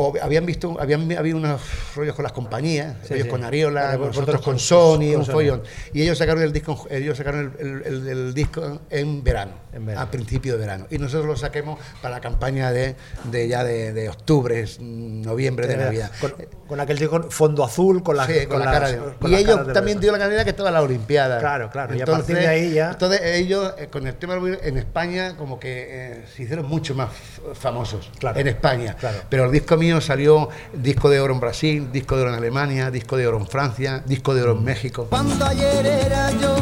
o 0.00 0.14
habían 0.22 0.46
visto, 0.46 0.76
habían 0.80 1.10
habido 1.18 1.36
unos 1.38 1.60
rollos 1.96 2.14
con 2.14 2.22
las 2.22 2.30
compañías, 2.32 2.94
Sí, 3.02 3.14
ellos 3.14 3.24
sí. 3.24 3.30
con 3.30 3.42
Ariola, 3.42 3.96
nosotros 3.96 4.36
con 4.42 4.52
con- 4.54 4.58
Sony, 4.60 5.10
con 5.10 5.16
un 5.16 5.24
Sony. 5.24 5.32
follón. 5.32 5.62
Y 5.92 6.02
ellos 6.02 6.16
sacaron 6.18 6.40
el 6.44 6.52
disco, 6.52 6.86
ellos 6.88 7.18
sacaron 7.18 7.52
el, 7.58 8.06
el- 8.06 8.34
disco 8.34 8.80
en 8.90 9.24
verano, 9.24 9.52
En 9.72 9.86
verano. 9.86 10.06
a 10.06 10.10
principio 10.10 10.52
de 10.52 10.60
verano. 10.60 10.86
Y 10.90 10.98
nosotros 10.98 11.26
lo 11.26 11.36
saquemos 11.36 11.80
para 12.00 12.14
la 12.14 12.20
campaña 12.20 12.70
de, 12.70 12.94
de 13.24 13.48
ya 13.48 13.64
de, 13.64 13.92
de 13.92 14.08
octubre, 14.08 14.64
mm, 14.78 15.22
noviembre 15.22 15.66
de 15.66 15.76
Navidad. 15.78 16.12
Con, 16.20 16.34
con 16.68 16.78
aquel 16.80 16.96
disco 16.98 17.28
fondo 17.30 17.64
azul, 17.64 18.02
con 18.04 18.16
la, 18.16 18.26
Sí, 18.26 18.46
con, 18.46 18.60
la 18.60 18.70
cara 18.70 18.90
de- 18.92 19.00
Y 19.28 19.34
ellos 19.34 19.72
también 19.72 19.98
dio 19.98 20.12
la 20.12 20.18
cantidad 20.18 20.44
que 20.44 20.50
estaba 20.50 20.70
la 20.70 20.82
Olimpiada. 20.82 21.40
Claro, 21.40 21.70
claro, 21.70 21.96
y 21.96 22.00
a 22.02 22.06
partir 22.06 22.36
de 22.36 22.46
ahí 22.46 22.72
ya- 22.74 22.90
Entonces 22.90 23.20
ellos, 23.24 23.74
eh, 23.78 23.88
con 23.88 24.06
el 24.06 24.14
tema 24.14 24.36
en 24.62 24.78
España, 24.78 25.36
como 25.36 25.58
que 25.58 25.86
eh, 25.90 26.24
se 26.36 26.44
hicieron 26.44 26.66
mucho 26.66 26.94
más 26.94 27.10
famosos. 27.54 28.10
Claro, 28.20 28.38
en 28.38 28.46
España. 28.46 28.94
claro. 28.98 29.18
Pero 29.28 29.46
el 29.46 29.50
disco 29.52 29.76
mío 29.76 29.87
salió 30.00 30.48
disco 30.72 31.08
de 31.08 31.20
oro 31.20 31.32
en 31.34 31.40
Brasil, 31.40 31.88
disco 31.90 32.14
de 32.16 32.22
oro 32.22 32.30
en 32.30 32.36
Alemania, 32.36 32.90
disco 32.90 33.16
de 33.16 33.26
oro 33.26 33.38
en 33.38 33.46
Francia, 33.46 34.02
disco 34.04 34.34
de 34.34 34.42
oro 34.42 34.52
en 34.52 34.62
México. 34.64 35.06
Cuando 35.08 35.44
ayer 35.44 35.86
era 35.86 36.30
yo 36.32 36.56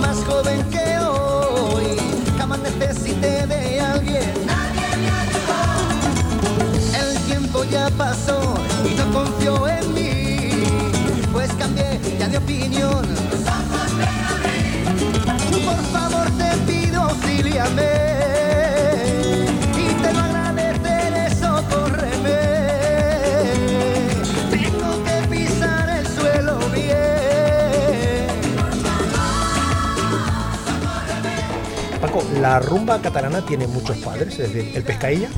más 0.00 0.16
joven 0.24 0.62
que 0.70 0.98
hoy, 0.98 1.96
jamás 2.38 2.60
necesité 2.60 3.46
de 3.46 3.80
alguien. 3.80 4.30
El 6.94 7.18
tiempo 7.26 7.64
ya 7.64 7.90
pasó 7.90 8.54
y 8.88 8.94
no 8.94 9.12
confió 9.12 9.68
en 9.68 9.94
mí, 9.94 10.50
pues 11.32 11.50
cambié 11.58 12.00
ya 12.18 12.28
de 12.28 12.38
opinión. 12.38 13.06
Por 15.64 15.82
favor 15.92 16.26
te 16.38 16.72
pido, 16.72 17.02
auxíliame 17.02 18.17
La 32.40 32.60
rumba 32.60 33.02
catalana 33.02 33.44
tiene 33.44 33.66
muchos 33.66 33.96
padres, 33.98 34.38
es 34.38 34.54
decir, 34.54 34.76
el 34.76 34.84
pescailla. 34.84 35.28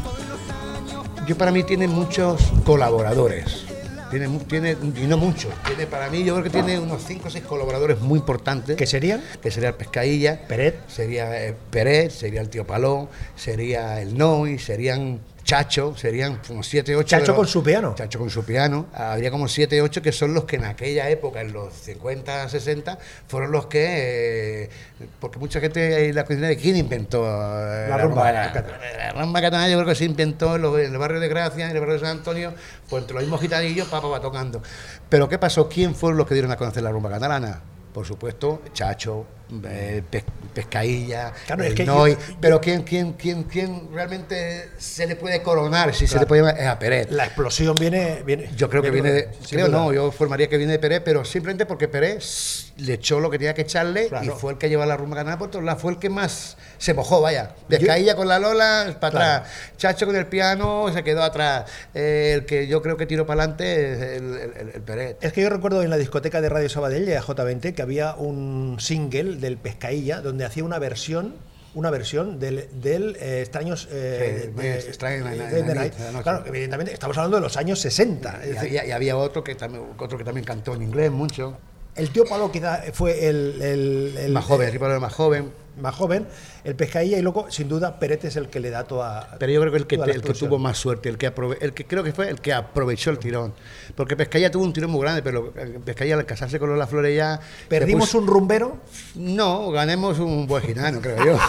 Yo 1.26 1.36
para 1.38 1.50
mí 1.50 1.62
tiene 1.62 1.88
muchos 1.88 2.52
colaboradores. 2.64 3.64
Tiene, 4.10 4.28
tiene, 4.40 4.72
y 4.72 5.06
no 5.06 5.16
muchos. 5.16 5.50
Tiene, 5.64 5.86
para 5.86 6.10
mí 6.10 6.24
yo 6.24 6.34
creo 6.34 6.44
que 6.44 6.50
tiene 6.50 6.78
unos 6.78 7.02
5 7.06 7.28
o 7.28 7.30
6 7.30 7.44
colaboradores 7.44 8.00
muy 8.00 8.18
importantes. 8.18 8.76
¿Qué 8.76 8.86
serían? 8.86 9.22
que 9.40 9.50
sería 9.50 9.70
el 9.70 9.76
Pescailla, 9.76 10.46
Peret. 10.46 10.76
sería 10.88 11.46
eh, 11.46 11.54
Peret, 11.70 12.10
sería 12.10 12.42
el 12.42 12.50
Tío 12.50 12.66
Palón, 12.66 13.08
sería 13.34 14.02
el 14.02 14.18
Noi, 14.18 14.58
serían 14.58 15.20
Chacho, 15.50 15.96
serían 15.96 16.40
como 16.46 16.62
7, 16.62 16.94
8. 16.94 17.06
Chacho 17.08 17.34
con 17.34 17.46
su 17.46 17.60
piano. 17.62 17.94
Chacho 17.96 18.20
con 18.20 18.30
su 18.30 18.44
piano. 18.44 18.86
Habría 18.94 19.32
como 19.32 19.48
7, 19.48 19.82
8 19.82 20.00
que 20.00 20.12
son 20.12 20.32
los 20.32 20.44
que 20.44 20.56
en 20.56 20.64
aquella 20.64 21.10
época, 21.10 21.40
en 21.40 21.52
los 21.52 21.74
50, 21.74 22.48
60, 22.48 22.98
fueron 23.26 23.50
los 23.50 23.66
que. 23.66 24.64
eh, 24.64 24.70
porque 25.18 25.40
mucha 25.40 25.58
gente 25.60 26.08
en 26.08 26.14
la 26.14 26.24
cuestión 26.24 26.48
de 26.48 26.56
quién 26.56 26.76
inventó 26.76 27.24
eh, 27.26 27.86
La 27.88 27.98
rumba 27.98 28.30
la, 28.30 28.52
catalana. 28.52 28.84
la 28.96 29.22
rumba 29.22 29.40
catalana 29.40 29.68
yo 29.68 29.76
creo 29.78 29.88
que 29.88 29.94
se 29.96 30.04
inventó 30.04 30.54
en, 30.54 30.62
los- 30.62 30.78
en 30.78 30.92
el 30.92 30.98
barrio 30.98 31.18
de 31.18 31.26
Gracia, 31.28 31.64
en 31.68 31.72
el 31.74 31.80
barrio 31.80 31.94
de 31.94 32.00
San 32.00 32.18
Antonio, 32.18 32.54
pues 32.88 33.00
entre 33.02 33.14
los 33.14 33.22
mismos 33.24 33.40
gitanillos, 33.40 33.88
papá 33.88 34.06
va 34.06 34.20
tocando. 34.20 34.62
Pero 35.08 35.28
¿qué 35.28 35.38
pasó? 35.38 35.68
¿Quién 35.68 35.96
fueron 35.96 36.16
los 36.16 36.28
que 36.28 36.34
dieron 36.34 36.52
a 36.52 36.56
conocer 36.56 36.82
la 36.84 36.92
rumba 36.92 37.10
catalana? 37.10 37.60
Por 37.92 38.06
supuesto, 38.06 38.62
Chacho, 38.72 39.26
eh, 39.64 40.02
Pes- 40.10 40.24
Pescailla, 40.54 41.32
Claro, 41.46 41.62
el 41.62 41.68
es 41.68 41.74
que 41.74 41.84
Noi, 41.84 42.12
yo- 42.12 42.18
pero 42.40 42.60
¿quién, 42.60 42.82
quién, 42.82 43.12
quién, 43.12 43.44
quién 43.44 43.88
realmente 43.92 44.70
se 44.78 45.06
le 45.06 45.14
puede 45.16 45.42
coronar, 45.42 45.94
si 45.94 46.06
se 46.06 46.18
le 46.18 46.26
puede 46.26 46.42
llamar, 46.42 46.58
es 46.60 46.66
a 46.66 46.78
Peret. 46.78 47.10
La 47.10 47.24
explosión 47.26 47.78
viene. 47.78 48.22
viene 48.24 48.50
Yo 48.56 48.68
creo 48.68 48.82
que 48.82 48.90
viene 48.90 49.12
de. 49.12 49.28
Creo 49.48 49.66
duda. 49.68 49.78
no, 49.78 49.92
yo 49.92 50.10
formaría 50.10 50.48
que 50.48 50.56
viene 50.56 50.72
de 50.72 50.78
Pérez, 50.78 51.02
pero 51.04 51.24
simplemente 51.24 51.66
porque 51.66 51.86
Pérez 51.88 52.69
le 52.80 52.94
echó 52.94 53.20
lo 53.20 53.30
que 53.30 53.38
tenía 53.38 53.54
que 53.54 53.62
echarle 53.62 54.08
Claro. 54.08 54.24
y 54.26 54.28
fue 54.30 54.52
el 54.52 54.58
que 54.58 54.68
llevó 54.68 54.84
la 54.86 54.96
rumba 54.96 55.16
ganada 55.16 55.38
por 55.38 55.50
todos 55.50 55.64
lados. 55.64 55.80
Fue 55.82 55.92
el 55.92 55.98
que 55.98 56.10
más 56.10 56.56
se 56.78 56.94
mojó, 56.94 57.20
vaya. 57.20 57.54
Descaía 57.68 58.16
con 58.16 58.26
la 58.28 58.38
Lola, 58.38 58.96
para 59.00 59.10
Claro. 59.10 59.34
atrás. 59.44 59.52
Chacho 59.76 60.06
con 60.06 60.16
el 60.16 60.26
piano, 60.26 60.92
se 60.92 61.04
quedó 61.04 61.22
atrás. 61.22 61.70
Eh, 61.94 62.32
el 62.34 62.46
que 62.46 62.66
yo 62.66 62.82
creo 62.82 62.96
que 62.96 63.06
tiró 63.06 63.26
para 63.26 63.42
adelante 63.42 63.92
es 63.92 64.00
el, 64.20 64.24
el- 64.36 64.52
el- 64.56 64.68
el 64.74 64.82
Pérez. 64.82 65.16
Es 65.20 65.32
que 65.32 65.42
yo 65.42 65.50
recuerdo 65.50 65.82
en 65.82 65.90
la 65.90 65.96
discoteca 65.96 66.40
de 66.40 66.48
Radio 66.48 66.68
Sabadell, 66.68 67.06
de 67.06 67.20
J20, 67.20 67.74
que 67.74 67.82
había 67.82 68.14
un 68.14 68.76
single 68.80 69.36
del 69.36 69.56
Pescailla 69.58 70.20
donde 70.20 70.44
hacía 70.44 70.64
una 70.64 70.78
versión 70.78 71.34
una 71.72 71.90
versión 71.90 72.40
del, 72.40 72.68
del 72.82 73.16
eh, 73.20 73.42
extraños 73.42 73.86
eh, 73.92 74.50
Sí, 74.60 74.66
extraño 74.88 75.24
de- 75.24 75.36
de 75.62 75.62
Night. 75.72 75.94
noche. 75.96 76.22
claro 76.24 76.42
evidentemente 76.44 76.92
estamos 76.92 77.16
hablando 77.16 77.36
de 77.36 77.42
los 77.42 77.56
años 77.56 77.78
60 77.80 78.40
es 78.42 78.54
Y 78.54 78.58
había, 78.58 78.86
y 78.86 78.90
había 78.90 79.16
otro 79.16 79.44
que 79.44 79.54
también 79.54 79.84
otro 79.96 80.18
que 80.18 80.24
también 80.24 80.44
cantó 80.44 80.74
en 80.74 80.82
inglés 80.82 81.12
mucho. 81.12 81.58
El 82.00 82.10
tío 82.10 82.24
Palo 82.24 82.50
quizá 82.50 82.82
fue 82.92 83.28
el, 83.28 83.60
el- 83.62 84.16
el- 84.18 84.32
más 84.32 84.44
joven, 84.44 84.68
el 84.68 84.74
el 84.82 85.00
más 85.00 85.12
joven. 85.14 85.52
más 85.80 85.94
joven 85.94 86.26
el 86.64 86.74
Pescailla 86.74 87.16
y 87.18 87.22
luego 87.22 87.50
sin 87.50 87.68
duda 87.68 87.98
Peret 87.98 88.24
es 88.24 88.36
el 88.36 88.48
que 88.48 88.60
le 88.60 88.68
da 88.70 88.84
toda 88.84 89.36
Pero 89.38 89.50
yo 89.52 89.60
creo 89.60 89.72
que 89.72 89.78
el 89.78 89.86
que, 89.86 89.94
el 89.96 90.20
que 90.20 90.34
tuvo 90.34 90.58
más 90.58 90.76
suerte, 90.76 91.08
el 91.08 91.16
que, 91.16 91.32
aprove- 91.34 91.56
el 91.60 91.72
que 91.72 91.86
creo 91.86 92.02
que 92.02 92.12
fue 92.12 92.28
el 92.28 92.40
que 92.40 92.52
aprovechó 92.52 93.10
el 93.10 93.18
tirón. 93.18 93.54
Porque 93.94 94.14
Pescaya 94.16 94.50
tuvo 94.50 94.64
un 94.64 94.72
tirón 94.74 94.90
muy 94.90 95.00
grande, 95.00 95.22
pero 95.22 95.52
Pescaya 95.84 96.16
al 96.16 96.26
casarse 96.26 96.58
con 96.58 96.68
Lola 96.68 96.86
Flores 96.86 97.16
ya... 97.16 97.40
perdimos 97.68 98.10
puso- 98.10 98.18
un 98.18 98.26
rumbero 98.26 98.76
No, 99.14 99.70
ganemos 99.70 100.18
un 100.18 100.46
buen 100.46 100.62
gitano, 100.64 101.00
creo 101.00 101.24
yo. 101.24 101.38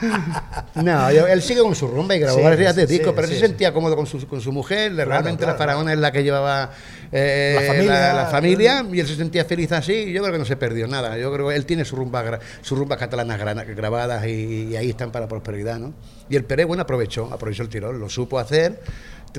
no, 0.74 1.12
yo- 1.12 1.26
él 1.26 1.42
sigue 1.42 1.60
con 1.62 1.74
su 1.74 1.86
rumba 1.86 2.14
y 2.16 2.20
grabó 2.20 2.38
Sí, 2.38 2.44
varias 2.44 2.74
de 2.76 2.86
sí, 2.86 2.94
discos, 2.94 3.12
pero 3.14 3.26
sí, 3.28 3.34
se 3.34 3.40
sí. 3.40 3.46
sentía 3.46 3.72
cómodo 3.72 3.96
con 3.96 4.06
su, 4.06 4.26
con 4.26 4.40
su 4.40 4.52
mujer. 4.52 4.94
realmente 4.94 5.38
claro, 5.44 5.52
la 5.52 5.58
faraona 5.58 5.92
es 5.92 5.98
la 5.98 6.12
que 6.12 6.22
llevaba 6.22 6.70
eh, 7.12 7.56
La 7.60 7.66
familia, 7.74 7.92
la, 7.92 8.12
la 8.14 8.26
familia, 8.26 8.86
y 8.92 9.00
él 9.00 9.06
se 9.06 9.16
sentía 9.16 9.44
feliz 9.44 9.72
así. 9.72 10.12
Yo 10.12 10.22
creo 10.22 10.32
que 10.32 10.38
no 10.38 10.44
se 10.44 10.56
perdió 10.56 10.86
nada. 10.86 11.16
Yo 11.18 11.32
creo 11.32 11.48
que 11.48 11.56
él 11.56 11.66
tiene 11.66 11.84
su 11.84 11.96
rumba, 11.96 12.38
sus 12.62 12.78
rumbas 12.78 12.98
catalanas 12.98 13.38
gra- 13.40 13.74
grabadas 13.76 14.26
y, 14.26 14.68
y 14.70 14.76
ahí 14.76 14.90
están 14.90 15.10
para 15.12 15.24
la 15.24 15.28
prosperidad, 15.28 15.78
¿no? 15.78 15.92
Y 16.28 16.36
el 16.36 16.44
Pérez, 16.44 16.66
bueno, 16.66 16.82
aprovechó, 16.84 17.28
aprovechó 17.32 17.62
el 17.62 17.68
tirón, 17.68 17.98
lo 18.00 18.08
supo 18.08 18.38
hacer. 18.38 18.80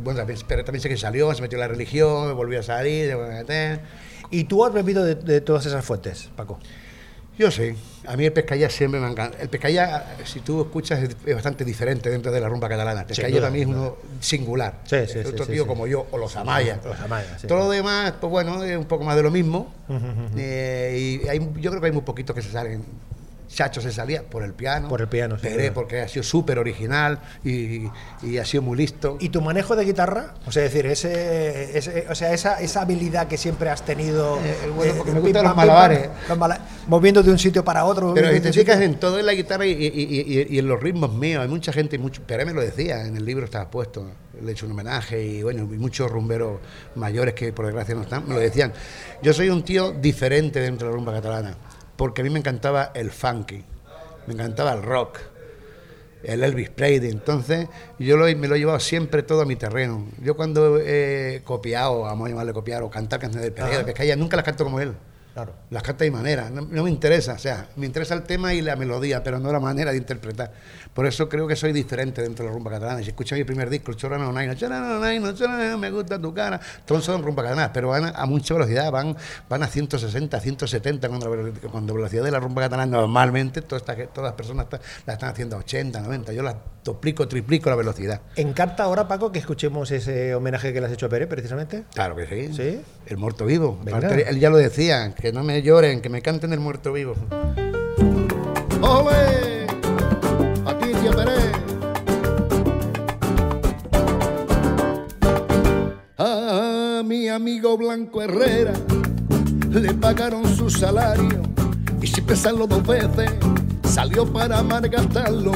Bueno, 0.01 0.19
también, 0.19 0.39
Pérez 0.47 0.65
también 0.65 0.81
sé 0.81 0.89
que 0.89 0.97
salió, 0.97 1.33
se 1.33 1.41
metió 1.41 1.57
en 1.57 1.61
la 1.61 1.67
religión, 1.67 2.35
volvió 2.35 2.59
a 2.59 2.63
salir, 2.63 3.13
volvió 3.15 3.31
a 3.33 3.39
meter. 3.39 3.79
y 4.29 4.45
tú 4.45 4.63
has 4.65 4.71
bebido 4.71 5.03
de, 5.03 5.15
de 5.15 5.41
todas 5.41 5.65
esas 5.65 5.83
fuentes 5.83 6.29
Paco 6.35 6.57
Yo 7.37 7.49
sí. 7.49 7.75
A 8.07 8.17
mí 8.17 8.25
el 8.25 8.33
pescaya 8.33 8.69
siempre 8.69 8.99
me 8.99 9.09
encanta. 9.09 9.37
El 9.39 9.49
pescaya, 9.49 10.17
si 10.25 10.39
tú 10.39 10.61
escuchas, 10.61 10.99
es, 10.99 11.35
bastante 11.35 11.63
diferente 11.63 12.09
dentro 12.09 12.31
de 12.31 12.39
la 12.39 12.49
rumba 12.49 12.67
catalana. 12.67 13.01
El 13.01 13.07
pescaya 13.07 13.29
duda, 13.29 13.41
para 13.41 13.51
mí 13.51 13.61
es 13.61 13.67
uno 13.67 13.97
singular. 14.19 14.79
Sí, 14.85 14.97
sí, 15.07 15.19
Es 15.19 15.27
sí, 15.27 15.33
otro 15.33 15.45
sí, 15.45 15.53
tío 15.53 15.67
como 15.67 15.87
yo, 15.87 16.07
o 16.11 16.17
los 16.17 16.35
Amaya. 16.35 16.79
Los 16.83 16.99
Amaya, 16.99 17.37
sí. 17.39 17.47
Todo 17.47 17.59
lo 17.59 17.69
demás, 17.69 18.13
pues 18.19 18.29
bueno, 18.29 18.63
es 18.63 18.77
un 18.77 18.85
poco 18.85 19.03
más 19.03 19.15
de 19.15 19.23
lo 19.23 19.31
mismo. 19.31 19.73
Eh, 20.35 21.21
y 21.23 21.27
hay, 21.27 21.39
yo 21.59 21.69
creo 21.69 21.81
que 21.81 21.87
hay 21.87 21.93
muy 21.93 22.01
poquitos 22.01 22.35
que 22.35 22.41
se 22.41 22.51
salen. 22.51 22.83
Chacho 23.53 23.81
se 23.81 23.91
salía 23.91 24.23
por 24.23 24.43
el 24.43 24.53
piano. 24.53 24.87
Por 24.87 25.01
el 25.01 25.07
piano, 25.07 25.35
duda. 25.37 25.73
porque 25.73 26.01
ha 26.01 26.07
sido 26.07 26.23
súper 26.23 26.57
original 26.57 27.19
y, 27.43 27.83
y 28.23 28.37
ha 28.37 28.45
sido 28.45 28.63
muy 28.63 28.77
listo. 28.77 29.17
¿Y 29.19 29.29
tu 29.29 29.41
manejo 29.41 29.75
de 29.75 29.83
guitarra? 29.85 30.35
O 30.45 30.51
sea, 30.51 30.63
decir, 30.63 30.85
ese, 30.85 31.77
ese- 31.77 32.05
o 32.09 32.15
sea, 32.15 32.33
esa, 32.33 32.61
esa 32.61 32.81
habilidad 32.81 33.27
que 33.27 33.37
siempre 33.37 33.69
has 33.69 33.83
tenido. 33.83 34.37
Eh, 34.37 34.55
bueno, 34.75 34.93
porque 34.97 35.11
me 35.11 35.19
gustan 35.19 35.43
los 35.43 35.55
malabares. 35.55 36.09
los 36.29 36.37
mala- 36.37 36.61
moviendo 36.87 37.21
de 37.23 37.31
un 37.31 37.39
sitio 37.39 37.63
para 37.65 37.83
otro. 37.85 38.13
Pero 38.13 38.29
te 38.41 38.53
fijas 38.53 38.79
en 38.81 38.95
todo 38.99 39.19
en 39.19 39.25
la 39.25 39.33
guitarra 39.33 39.65
y, 39.65 39.71
y- 39.71 40.57
en 40.59 40.67
los 40.67 40.81
ritmos 40.81 41.13
míos, 41.13 41.41
hay 41.41 41.49
mucha 41.49 41.73
gente, 41.73 41.97
mucho, 41.97 42.21
Pérez 42.23 42.45
me 42.45 42.53
lo 42.53 42.61
decía, 42.61 43.05
en 43.05 43.17
el 43.17 43.25
libro 43.25 43.45
estaba 43.45 43.69
puesto, 43.69 44.09
le 44.41 44.49
he 44.49 44.53
hecho 44.53 44.65
un 44.65 44.71
homenaje 44.71 45.21
y 45.23 45.43
bueno, 45.43 45.63
y 45.63 45.77
muchos 45.77 46.09
rumberos 46.09 46.59
mayores 46.95 47.33
que 47.33 47.51
por 47.53 47.65
desgracia 47.65 47.95
no 47.95 48.01
están, 48.03 48.27
me 48.27 48.33
lo 48.35 48.39
decían. 48.39 48.71
Yo 49.21 49.33
soy 49.33 49.49
un 49.49 49.63
tío 49.63 49.91
diferente 49.91 50.59
dentro 50.59 50.87
de 50.87 50.91
la 50.93 50.95
rumba 50.95 51.13
catalana, 51.13 51.55
porque 51.95 52.21
a 52.21 52.23
mí 52.23 52.29
me 52.29 52.39
encantaba 52.39 52.91
el 52.93 53.11
funky, 53.11 53.63
me 54.27 54.33
encantaba 54.33 54.73
el 54.73 54.83
rock, 54.83 55.19
el 56.23 56.43
Elvis 56.43 56.69
Presley, 56.69 57.09
entonces 57.09 57.67
yo 57.97 58.15
lo- 58.17 58.25
me 58.37 58.47
lo 58.47 58.55
he 58.55 58.59
llevado 58.59 58.79
siempre 58.79 59.23
todo 59.23 59.41
a 59.41 59.45
mi 59.45 59.55
terreno. 59.55 60.07
Yo 60.21 60.35
cuando 60.35 60.77
he 60.79 61.41
copiado, 61.43 62.01
vamos 62.01 62.27
a 62.27 62.29
llamarle 62.29 62.53
copiar, 62.53 62.83
o 62.83 62.89
cantar 62.89 63.19
canciones 63.19 63.53
de 63.53 63.61
Ajá. 63.61 63.77
de 63.79 63.83
Pescaya, 63.85 64.15
nunca 64.15 64.35
las 64.37 64.45
canto 64.45 64.63
como 64.63 64.79
él. 64.79 64.93
Claro. 65.33 65.53
Las 65.69 65.83
de 65.83 66.11
mi 66.11 66.17
manera, 66.17 66.49
no, 66.49 66.63
me 66.83 66.89
interesa, 66.89 67.33
o 67.33 67.37
sea, 67.39 67.67
me 67.77 67.85
interesa 67.85 68.13
el 68.15 68.23
tema 68.23 68.53
y 68.53 68.61
la 68.61 68.75
melodía, 68.75 69.23
pero 69.23 69.39
no 69.39 69.49
la 69.51 69.61
manera 69.61 69.91
de 69.91 69.97
interpretar. 69.97 70.51
Por 70.93 71.05
eso 71.05 71.29
creo 71.29 71.47
que 71.47 71.55
soy 71.55 71.71
diferente 71.71 72.21
dentro 72.21 72.43
de 72.43 72.49
la 72.49 72.55
rumba 72.55 72.69
catalana. 72.71 72.99
Y 72.99 73.03
si 73.05 73.11
escuchas 73.11 73.37
mi 73.37 73.45
primer 73.45 73.69
disco, 73.69 73.91
el 73.91 73.97
Chorano 73.97 74.29
no 74.29 74.41
no 74.45 74.53
Chorano 74.55 74.99
no 74.99 75.31
Chorano, 75.33 75.77
me 75.77 75.89
gusta 75.89 76.19
tu 76.19 76.33
cara, 76.33 76.59
todos 76.85 77.05
son 77.05 77.23
rumba 77.23 77.43
catalanas, 77.43 77.71
pero 77.73 77.87
van 77.89 78.11
a, 78.13 78.25
mucha 78.25 78.53
velocidad, 78.55 78.91
van, 78.91 79.15
van 79.47 79.63
a 79.63 79.67
160, 79.67 80.37
170, 80.39 81.07
cuando 81.07 81.33
la, 81.35 81.51
cuando 81.71 81.93
velocidad 81.93 82.23
de 82.25 82.31
la 82.31 82.39
rumba 82.39 82.63
catalana 82.63 82.91
normalmente 82.97 83.61
todas, 83.61 83.83
todas 83.85 84.09
las 84.17 84.33
personas 84.33 84.65
está- 84.65 84.81
la 85.05 85.13
están 85.13 85.29
haciendo 85.29 85.55
a 85.55 85.59
80, 85.59 86.01
90, 86.01 86.33
yo 86.33 86.43
las 86.43 86.55
duplico, 86.83 87.27
triplico 87.27 87.69
la 87.69 87.75
velocidad. 87.75 88.21
¿Encanta 88.35 88.83
ahora, 88.83 89.07
Paco, 89.07 89.31
que 89.31 89.39
escuchemos 89.39 89.91
ese 89.91 90.33
homenaje 90.35 90.73
que 90.73 90.79
le 90.79 90.87
has 90.87 90.93
hecho 90.93 91.05
a 91.05 91.09
Pérez, 91.09 91.27
precisamente? 91.27 91.83
Claro 91.93 92.15
que 92.15 92.27
sí. 92.27 92.53
¿Sí? 92.53 92.81
El 93.05 93.17
muerto 93.17 93.45
vivo. 93.45 93.79
Aparte, 93.87 94.29
él 94.29 94.39
ya 94.39 94.49
lo 94.49 94.57
decía, 94.57 95.13
que 95.13 95.31
no 95.31 95.43
me 95.43 95.61
lloren, 95.61 96.01
que 96.01 96.09
me 96.09 96.21
canten 96.21 96.53
el 96.53 96.59
muerto 96.59 96.93
vivo. 96.93 97.15
¡Ole! 98.81 99.67
Patricia 100.63 101.11
Pérez. 101.11 101.51
A 106.17 107.01
mi 107.05 107.29
amigo 107.29 107.77
Blanco 107.77 108.21
Herrera 108.21 108.73
le 109.69 109.93
pagaron 109.93 110.45
su 110.55 110.69
salario 110.69 111.41
y 112.01 112.07
sin 112.07 112.25
pensarlo 112.25 112.67
dos 112.67 112.85
veces 112.85 113.31
salió 113.91 114.25
para 114.25 114.63
malgastarlo 114.63 115.51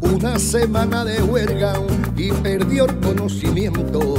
una 0.00 0.40
semana 0.40 1.04
de 1.04 1.22
huelga 1.22 1.74
y 2.16 2.32
perdió 2.32 2.86
el 2.86 2.98
conocimiento. 2.98 4.16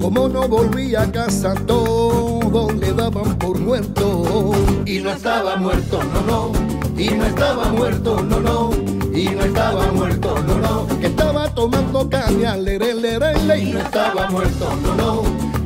Como 0.00 0.28
no 0.28 0.48
volvía 0.48 1.02
a 1.02 1.12
casa, 1.12 1.54
todo 1.66 2.72
le 2.72 2.92
daban 2.92 3.38
por 3.38 3.58
muerto. 3.60 4.52
Y 4.84 4.98
no 4.98 5.10
estaba 5.10 5.56
muerto, 5.56 6.00
no, 6.02 6.22
no. 6.22 6.52
Y 7.00 7.10
no 7.10 7.24
estaba 7.24 7.70
muerto, 7.72 8.20
no, 8.20 8.40
no. 8.40 8.70
Y 9.14 9.28
no 9.28 9.44
estaba 9.44 9.92
muerto, 9.92 10.34
no, 10.48 10.58
no. 10.58 10.98
Que 10.98 11.06
estaba 11.06 11.48
tomando 11.54 12.10
caña, 12.10 12.56
lere, 12.56 12.94
lere, 12.94 13.38
le, 13.44 13.58
y 13.60 13.72
no 13.74 13.78
estaba 13.78 14.28
muerto, 14.28 14.68
no, 14.82 14.94
no. 14.96 15.22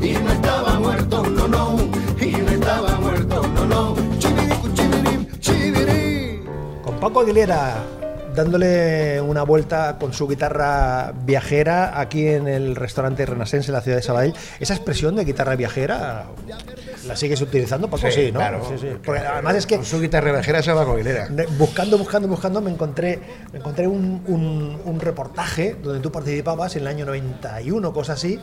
Y 0.07 0.13
no 0.13 0.33
estaba 0.33 0.79
muerto, 0.79 1.23
no, 1.23 1.49
no. 1.49 1.77
Y 2.21 2.31
no 2.33 2.51
estaba 2.51 3.01
muerto, 3.01 3.18
Paco 7.01 7.21
Aguilera 7.21 7.77
dándole 8.35 9.21
una 9.21 9.45
vuelta 9.45 9.97
con 10.01 10.13
su 10.13 10.27
guitarra 10.27 11.13
viajera 11.25 12.01
aquí 12.01 12.27
en 12.27 12.49
el 12.49 12.75
restaurante 12.75 13.25
Renaissance 13.25 13.69
en 13.69 13.75
la 13.75 13.81
ciudad 13.81 13.99
de 13.99 14.03
Sabadell. 14.03 14.35
Esa 14.59 14.75
expresión 14.75 15.15
de 15.15 15.25
guitarra 15.25 15.55
viajera, 15.55 16.27
¿La 17.07 17.17
sigues 17.17 17.41
utilizando, 17.41 17.89
Paco? 17.89 18.11
Sí, 18.11 18.33
¿no? 18.33 18.41
Claro, 18.41 18.65
Sí, 18.69 18.75
sí. 18.79 18.89
Porque 19.05 19.21
además 19.21 19.55
es 19.57 19.67
que 19.67 19.77
Con 19.77 19.85
su 19.85 20.01
guitarra 20.01 20.33
vejera 20.33 20.63
se 20.63 20.73
va 20.73 20.85
con 20.85 20.95
Aguilera. 20.95 21.29
Buscando, 21.59 21.97
buscando, 21.99 22.29
buscando, 22.29 22.61
me 22.61 22.71
encontré, 22.71 23.19
me 23.53 23.59
encontré 23.59 23.87
un, 23.87 24.23
un- 24.27 24.81
un 24.85 25.01
reportaje 25.01 25.77
donde 25.83 26.01
tú 26.01 26.11
participabas 26.11 26.75
en 26.77 26.83
el 26.83 26.89
año 26.89 27.07
91, 27.07 27.93
cosa 27.93 28.15
así, 28.15 28.39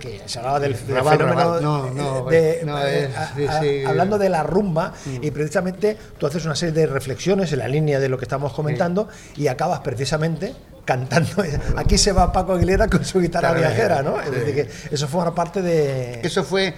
que 0.00 0.20
se 0.26 0.38
hablaba 0.38 0.60
del, 0.60 0.72
del 0.86 0.96
Raval, 0.96 1.18
fenómeno 1.18 1.40
Raval, 1.40 1.62
no, 1.62 1.90
no, 1.90 2.24
de- 2.26 2.62
no, 2.64 2.78
eh, 2.84 3.04
es- 3.06 3.16
a- 3.16 3.34
sí, 3.34 3.46
a- 3.46 3.60
sí. 3.60 3.84
hablando 3.84 4.18
de 4.18 4.28
la 4.28 4.42
rumba 4.42 4.92
y 5.20 5.30
precisamente 5.30 5.96
tú 6.18 6.26
haces 6.26 6.44
una 6.44 6.54
serie 6.54 6.72
de 6.74 6.86
reflexiones 6.86 7.52
en 7.52 7.58
la 7.60 7.68
línea 7.68 8.00
de 8.00 8.08
lo 8.08 8.18
que 8.18 8.24
estamos 8.24 8.52
comentando 8.52 9.08
y 9.36 9.46
acabas 9.48 9.80
precisamente 9.80 10.54
cantando 10.84 11.30
aquí 11.76 11.96
se 11.96 12.10
va 12.12 12.32
Paco 12.32 12.54
Aguilera 12.54 12.88
con 12.88 13.04
su 13.04 13.20
guitarra 13.20 13.52
viajera, 13.52 14.02
¿no? 14.02 14.14
viajera, 14.14 14.36
Es 14.36 14.44
decir, 14.46 14.54
que 14.88 14.94
eso 14.94 15.06
forma 15.06 15.32
parte 15.34 15.62
de 15.62 16.20
Eso 16.22 16.42
fue, 16.42 16.74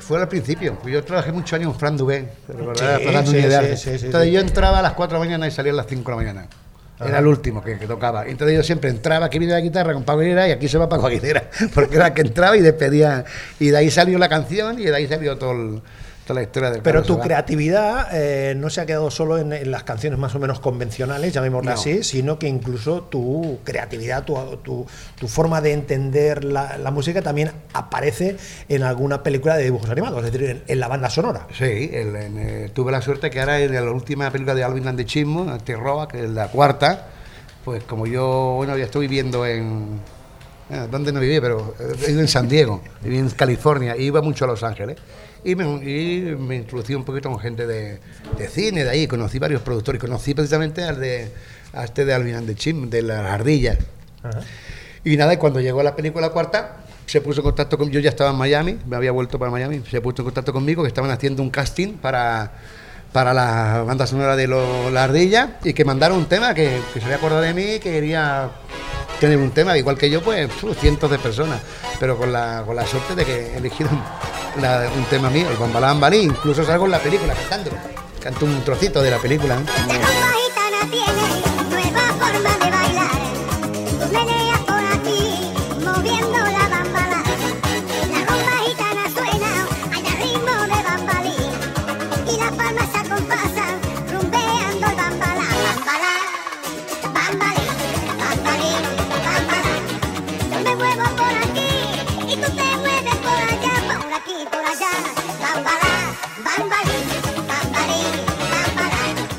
fue 0.00 0.20
al 0.20 0.28
principio. 0.28 0.78
Yo 0.86 1.02
trabajé 1.04 1.32
muchos 1.32 1.52
años 1.54 1.70
con 1.70 1.78
Fran 1.80 1.96
Dubé, 1.96 2.28
¿verdad? 2.48 2.98
Sí, 3.00 3.08
Plaza 3.08 3.30
sí, 3.30 3.36
de 3.36 3.76
sí, 3.76 4.06
Entonces 4.06 4.32
yo 4.32 4.40
entraba 4.40 4.78
a 4.78 4.82
las 4.82 4.92
4 4.94 5.18
de 5.18 5.24
la 5.24 5.28
mañana 5.28 5.46
y 5.46 5.50
salía 5.50 5.72
a 5.72 5.76
las 5.76 5.86
5 5.86 6.02
de 6.10 6.10
la 6.10 6.16
mañana. 6.16 6.48
Era 6.98 7.18
el 7.18 7.26
último 7.26 7.62
que, 7.62 7.78
que 7.78 7.86
tocaba. 7.86 8.26
Entonces 8.26 8.56
yo 8.56 8.62
siempre 8.62 8.88
entraba, 8.88 9.26
aquí 9.26 9.38
viene 9.38 9.52
la 9.52 9.60
guitarra 9.60 9.92
con 9.92 10.02
Paco 10.04 10.20
Aguilera 10.20 10.48
y 10.48 10.52
aquí 10.52 10.66
se 10.66 10.78
va 10.78 10.88
Paco 10.88 11.06
Aguilera. 11.06 11.50
Porque 11.74 11.96
era 11.96 12.14
que 12.14 12.22
entraba 12.22 12.56
y 12.56 12.62
despedía. 12.62 13.24
Y 13.60 13.68
de 13.68 13.76
ahí 13.76 13.90
salió 13.90 14.16
la 14.18 14.28
canción 14.30 14.80
y 14.80 14.84
de 14.84 14.96
ahí 14.96 15.06
salió 15.06 15.36
todo 15.36 15.52
el- 15.52 15.82
toda 16.26 16.40
la 16.40 16.42
historia 16.46 16.70
del 16.70 16.82
Pero 16.82 17.02
tu 17.04 17.18
creatividad 17.20 18.08
eh, 18.12 18.54
no 18.56 18.68
se 18.68 18.80
ha 18.80 18.86
quedado 18.86 19.10
solo 19.10 19.38
en, 19.38 19.52
en 19.52 19.70
las 19.70 19.84
canciones 19.84 20.18
más 20.18 20.34
o 20.34 20.38
menos 20.40 20.58
convencionales, 20.60 21.32
llamémoslo 21.32 21.70
No. 21.70 21.76
así, 21.76 22.02
sino 22.02 22.38
que 22.38 22.48
incluso 22.48 23.02
tu 23.04 23.60
creatividad, 23.64 24.24
tu, 24.24 24.34
tu- 24.62 24.86
tu 25.18 25.28
forma 25.28 25.60
de 25.60 25.72
entender 25.72 26.42
la, 26.44 26.76
la 26.78 26.90
música 26.90 27.22
también 27.22 27.52
aparece 27.72 28.36
en 28.68 28.82
alguna 28.82 29.22
película 29.22 29.56
de 29.56 29.64
dibujos 29.64 29.88
animados, 29.88 30.24
es 30.24 30.32
decir, 30.32 30.50
en, 30.50 30.62
en 30.66 30.80
la 30.80 30.88
banda 30.88 31.08
sonora. 31.10 31.46
Sí, 31.56 31.90
el- 31.92 32.16
eh, 32.16 32.70
tuve 32.74 32.90
la 32.90 33.00
suerte 33.00 33.30
que 33.30 33.38
ahora 33.40 33.60
en 33.60 33.72
la 33.72 33.82
última 33.90 34.30
película 34.30 34.54
de 34.54 34.64
Alvin 34.64 34.88
and 34.88 34.98
the 34.98 35.04
Chismo, 35.06 35.56
Roa, 35.78 36.08
que 36.08 36.24
es 36.24 36.30
la 36.30 36.48
cuarta, 36.48 37.06
pues 37.64 37.84
como 37.84 38.06
yo, 38.06 38.54
bueno, 38.56 38.76
ya 38.76 38.84
estoy 38.86 39.06
viviendo 39.06 39.46
en... 39.46 40.00
eh, 40.70 40.88
¿Dónde 40.90 41.12
no 41.12 41.20
viví? 41.20 41.40
Pero 41.40 41.74
he 42.04 42.10
en 42.10 42.26
San 42.28 42.48
Diego, 42.48 42.82
viví 43.02 43.18
en 43.18 43.30
California, 43.30 43.96
iba 43.96 44.20
mucho 44.22 44.44
a 44.44 44.48
Los 44.48 44.64
Ángeles. 44.64 44.96
Y 45.48 45.54
me, 45.54 45.64
y 45.64 46.34
me 46.36 46.56
introducí 46.56 46.94
un 46.94 47.04
poquito 47.04 47.30
con 47.30 47.38
gente 47.38 47.66
de, 47.68 48.00
de 48.36 48.48
cine 48.48 48.82
de 48.82 48.90
ahí, 48.90 49.06
conocí 49.06 49.38
varios 49.38 49.62
productores, 49.62 50.00
conocí 50.00 50.34
precisamente 50.34 50.82
al 50.82 50.98
de, 50.98 51.30
a 51.72 51.84
este 51.84 52.04
de 52.04 52.12
Alvin 52.14 52.34
and 52.34 52.46
the 52.48 52.54
Chismo, 52.56 52.86
de 52.86 53.02
las 53.02 53.24
ardillas. 53.30 53.78
Y 55.04 55.16
nada, 55.16 55.34
y 55.34 55.36
cuando 55.36 55.60
llegó 55.60 55.84
la 55.84 55.94
película 55.94 56.30
cuarta, 56.30 56.78
se 57.06 57.20
puso 57.20 57.42
en 57.42 57.44
contacto 57.44 57.78
con 57.78 57.90
yo 57.92 58.00
ya 58.00 58.10
estaba 58.10 58.30
en 58.30 58.36
Miami, 58.36 58.76
me 58.88 58.96
había 58.96 59.12
vuelto 59.12 59.38
para 59.38 59.52
Miami, 59.52 59.82
se 59.88 60.00
puso 60.00 60.22
en 60.22 60.24
contacto 60.24 60.52
conmigo 60.52 60.82
que 60.82 60.88
estaban 60.88 61.12
haciendo 61.12 61.44
un 61.44 61.50
casting 61.50 61.92
para, 61.98 62.50
para 63.12 63.32
la 63.32 63.84
banda 63.86 64.04
sonora 64.08 64.34
de 64.34 64.48
lo- 64.48 64.90
La 64.90 65.04
Ardilla 65.04 65.58
y 65.62 65.74
que 65.74 65.84
mandaron 65.84 66.18
un 66.18 66.26
tema 66.26 66.54
que, 66.54 66.80
que 66.92 66.98
se 66.98 67.04
había 67.04 67.18
acordado 67.18 67.42
de 67.42 67.54
mí 67.54 67.62
y 67.62 67.78
que 67.78 67.92
quería 67.92 68.50
tener 69.20 69.38
un 69.38 69.52
tema, 69.52 69.78
igual 69.78 69.96
que 69.96 70.10
yo, 70.10 70.22
pues 70.22 70.50
cientos 70.80 71.08
de 71.08 71.20
personas, 71.20 71.60
pero 72.00 72.18
con 72.18 72.32
la, 72.32 72.64
con 72.66 72.74
la 72.74 72.84
suerte 72.84 73.14
de 73.14 73.24
que 73.24 73.56
eligieron 73.56 74.02
un 74.56 75.04
tema 75.10 75.30
mío, 75.30 75.48
el 75.50 75.56
Bambalá 75.56 75.88
Bambalí, 75.88 76.18
incluso 76.18 76.64
salgo 76.64 76.86
en 76.86 76.92
la 76.92 76.98
película 76.98 77.34
cantándolo, 77.34 77.76
canto 78.20 78.44
un 78.46 78.62
trocito 78.64 79.02
de 79.02 79.10
la 79.10 79.18
película. 79.18 79.56
¿eh? 79.56 80.15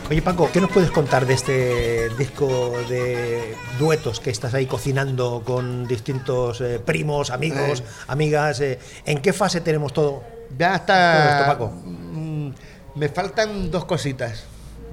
Oye 0.10 0.22
Paco, 0.22 0.50
¿qué 0.54 0.62
nos 0.62 0.72
puedes 0.72 0.90
contar 0.90 1.26
de 1.26 1.34
este 1.34 2.10
disco 2.18 2.72
de 2.88 3.56
duetos 3.78 4.22
que 4.22 4.30
estás 4.30 4.54
ahí 4.54 4.66
cocinando 4.66 5.44
con 5.46 5.86
distintos 5.86 6.62
eh, 6.62 6.80
primos, 6.80 7.30
amigos, 7.30 7.82
Eh. 7.82 7.84
amigas? 8.08 8.62
eh, 8.62 8.80
¿En 9.06 9.22
qué 9.22 9.34
fase 9.34 9.60
tenemos 9.60 9.92
todo? 9.92 10.24
Ya 10.58 10.76
está. 10.78 11.32
esto, 11.42 11.46
Paco. 11.52 11.68
Mm, 11.84 12.52
Me 12.96 13.10
faltan 13.10 13.70
dos 13.70 13.84
cositas. 13.86 14.46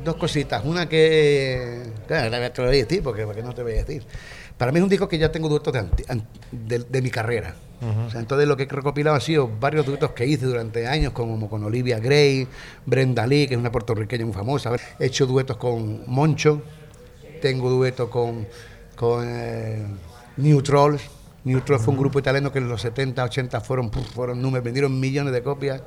Dos 0.04 0.16
cositas. 0.16 0.64
Una 0.64 0.88
que. 0.88 1.82
Claro, 2.08 2.30
te 2.52 2.60
lo 2.62 2.68
voy 2.68 2.78
a 2.80 2.82
decir 2.84 3.02
porque, 3.02 3.24
porque 3.24 3.42
no 3.42 3.54
te 3.54 3.62
voy 3.62 3.72
a 3.74 3.84
decir. 3.84 4.04
Para 4.58 4.72
mí 4.72 4.78
es 4.78 4.82
un 4.82 4.88
disco 4.90 5.08
que 5.08 5.16
ya 5.16 5.30
tengo 5.32 5.48
duetos 5.48 5.72
de 6.52 7.02
mi 7.02 7.10
carrera. 7.10 7.54
O 8.06 8.10
sea, 8.10 8.20
entonces 8.20 8.48
lo 8.48 8.56
que 8.56 8.64
he 8.64 8.66
recopilado 8.66 9.16
ha 9.16 9.20
sido 9.20 9.50
varios 9.60 9.84
duetos 9.86 10.12
que 10.12 10.26
hice 10.26 10.46
durante 10.46 10.86
años, 10.86 11.12
como 11.12 11.48
con 11.48 11.64
Olivia 11.64 11.98
Gray, 11.98 12.46
Brenda 12.86 13.26
Lee, 13.26 13.46
que 13.46 13.54
es 13.54 13.60
una 13.60 13.72
puertorriqueña 13.72 14.24
muy 14.24 14.34
famosa. 14.34 14.72
He 14.98 15.06
hecho 15.06 15.26
duetos 15.26 15.56
con 15.56 16.02
Moncho, 16.06 16.62
tengo 17.40 17.70
dueto 17.70 18.08
con, 18.08 18.46
con 18.96 19.24
eh, 19.26 19.84
New 20.36 20.62
Trolls. 20.62 21.02
New 21.44 21.60
Trolls 21.60 21.84
fue 21.84 21.92
un 21.92 22.00
grupo 22.00 22.18
italiano 22.18 22.50
que 22.50 22.58
en 22.58 22.68
los 22.68 22.80
70, 22.80 23.22
80 23.22 23.60
fueron, 23.60 23.90
puf, 23.90 24.06
fueron 24.14 24.40
números, 24.40 24.64
vendieron 24.64 24.98
millones 24.98 25.32
de 25.34 25.42
copias. 25.42 25.82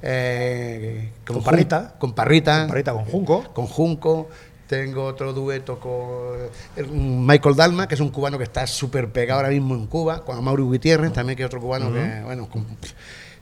Eh, 0.00 1.10
Con 1.26 1.42
Parrita. 1.42 1.94
Con 1.98 2.14
Parrita. 2.14 2.66
Parrita 2.68 2.92
con 2.92 3.04
Junco. 3.04 3.52
Con 3.52 3.66
Junco. 3.66 4.28
Tengo 4.72 5.04
otro 5.04 5.34
dueto 5.34 5.78
con 5.78 6.38
eh, 6.76 6.82
Michael 6.90 7.54
Dalma, 7.54 7.86
que 7.86 7.94
es 7.94 8.00
un 8.00 8.08
cubano 8.08 8.38
que 8.38 8.44
está 8.44 8.66
súper 8.66 9.12
pegado 9.12 9.40
ahora 9.40 9.50
mismo 9.50 9.74
en 9.74 9.86
Cuba, 9.86 10.24
con 10.24 10.42
Mauro 10.42 10.64
Gutiérrez, 10.64 11.12
también 11.12 11.36
que 11.36 11.42
es 11.42 11.46
otro 11.46 11.60
cubano 11.60 11.92
que, 11.92 12.22
bueno, 12.24 12.48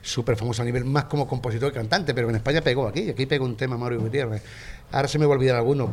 súper 0.03 0.35
famoso 0.35 0.63
a 0.63 0.65
nivel 0.65 0.85
más 0.85 1.05
como 1.05 1.29
compositor 1.29 1.71
y 1.71 1.75
cantante, 1.75 2.15
pero 2.15 2.29
en 2.31 2.35
España 2.35 2.63
pegó 2.63 2.89
aquí, 2.89 3.11
aquí 3.11 3.27
pegó 3.27 3.45
un 3.45 3.57
tema 3.57 3.79
Mauro 3.79 4.01
Gutiérrez. 4.01 4.43
Ahora 4.91 5.07
se 5.07 5.21
me 5.21 5.27
va 5.27 5.35
a 5.35 5.37
olvidar 5.37 5.55
alguno, 5.55 5.93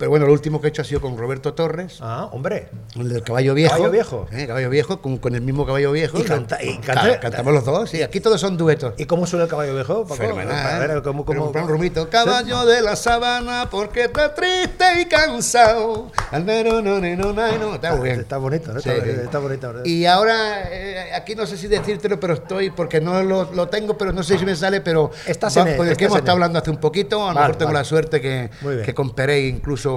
pero 0.00 0.10
bueno, 0.10 0.26
lo 0.26 0.32
último 0.32 0.60
que 0.62 0.66
he 0.68 0.70
hecho 0.70 0.80
ha 0.80 0.84
sido 0.86 1.00
con 1.02 1.16
Roberto 1.18 1.52
Torres, 1.52 1.98
Ah, 2.00 2.30
hombre. 2.32 2.68
el 2.96 3.10
del 3.10 3.22
caballo 3.22 3.52
viejo. 3.54 3.74
Caballo 3.74 3.90
viejo. 3.92 4.26
Eh, 4.32 4.46
caballo 4.46 4.70
viejo, 4.70 5.00
con, 5.02 5.18
con 5.18 5.34
el 5.34 5.42
mismo 5.42 5.66
caballo 5.66 5.92
viejo. 5.92 6.18
Y 6.18 6.22
canta- 6.22 6.62
y 6.62 6.78
Ca- 6.78 6.94
canta- 6.94 7.20
cantamos 7.20 7.52
los 7.52 7.64
dos, 7.66 7.90
sí, 7.90 8.02
aquí 8.02 8.18
todos 8.18 8.40
son 8.40 8.56
duetos. 8.56 8.94
¿Y 8.96 9.04
cómo 9.04 9.26
suena 9.26 9.44
el 9.44 9.50
caballo 9.50 9.74
viejo, 9.74 10.02
Paco? 10.04 10.14
Fenomenal, 10.16 10.88
ver. 10.88 11.02
¿cómo, 11.02 11.24
Pero 11.26 11.52
cómo- 11.52 11.60
un 11.62 11.68
rumito, 11.68 12.08
caballo 12.08 12.64
de 12.64 12.80
la 12.80 12.96
sabana, 12.96 13.68
porque 13.70 14.04
está 14.04 14.34
triste 14.34 14.84
y 15.02 15.04
cansado. 15.04 16.10
Al 16.30 16.46
nero, 16.46 16.80
no, 16.80 16.98
no, 17.00 17.32
no. 17.32 17.74
Está 17.74 17.94
bien. 17.96 18.20
Está 18.20 18.38
bonito, 18.38 18.72
¿no? 18.72 18.80
Sí, 18.80 18.88
Está- 18.88 19.22
está 19.22 19.38
bonito, 19.38 19.72
¿no? 19.72 19.80
Y 19.84 20.06
ahora, 20.06 20.62
eh, 20.70 21.12
aquí 21.14 21.34
no 21.34 21.44
sé 21.46 21.58
si 21.58 21.66
decírtelo, 21.68 22.18
pero 22.18 22.34
estoy, 22.34 22.70
porque 22.70 23.02
no 23.02 23.22
lo, 23.22 23.52
lo 23.52 23.68
tengo, 23.68 23.98
pero 23.98 24.12
no 24.12 24.22
sé 24.22 24.38
si 24.38 24.46
me 24.46 24.56
sale, 24.56 24.80
pero 24.80 25.10
Estás 25.26 25.56
va- 25.58 25.62
en 25.62 25.68
el 25.68 25.76
que 25.76 25.82
estás 25.90 26.02
hemos 26.06 26.18
estado 26.18 26.32
hablando 26.32 26.58
hace 26.58 26.70
un 26.70 26.78
poquito, 26.78 27.16
a 27.24 27.28
lo 27.30 27.34
Vale, 27.34 27.40
mejor 27.40 27.56
tengo 27.56 27.68
vale. 27.72 27.80
la 27.80 27.84
suerte 27.84 28.20
que, 28.20 28.48
que 28.84 28.94
con 28.94 29.10
Pérez 29.14 29.44
incluso... 29.44 29.89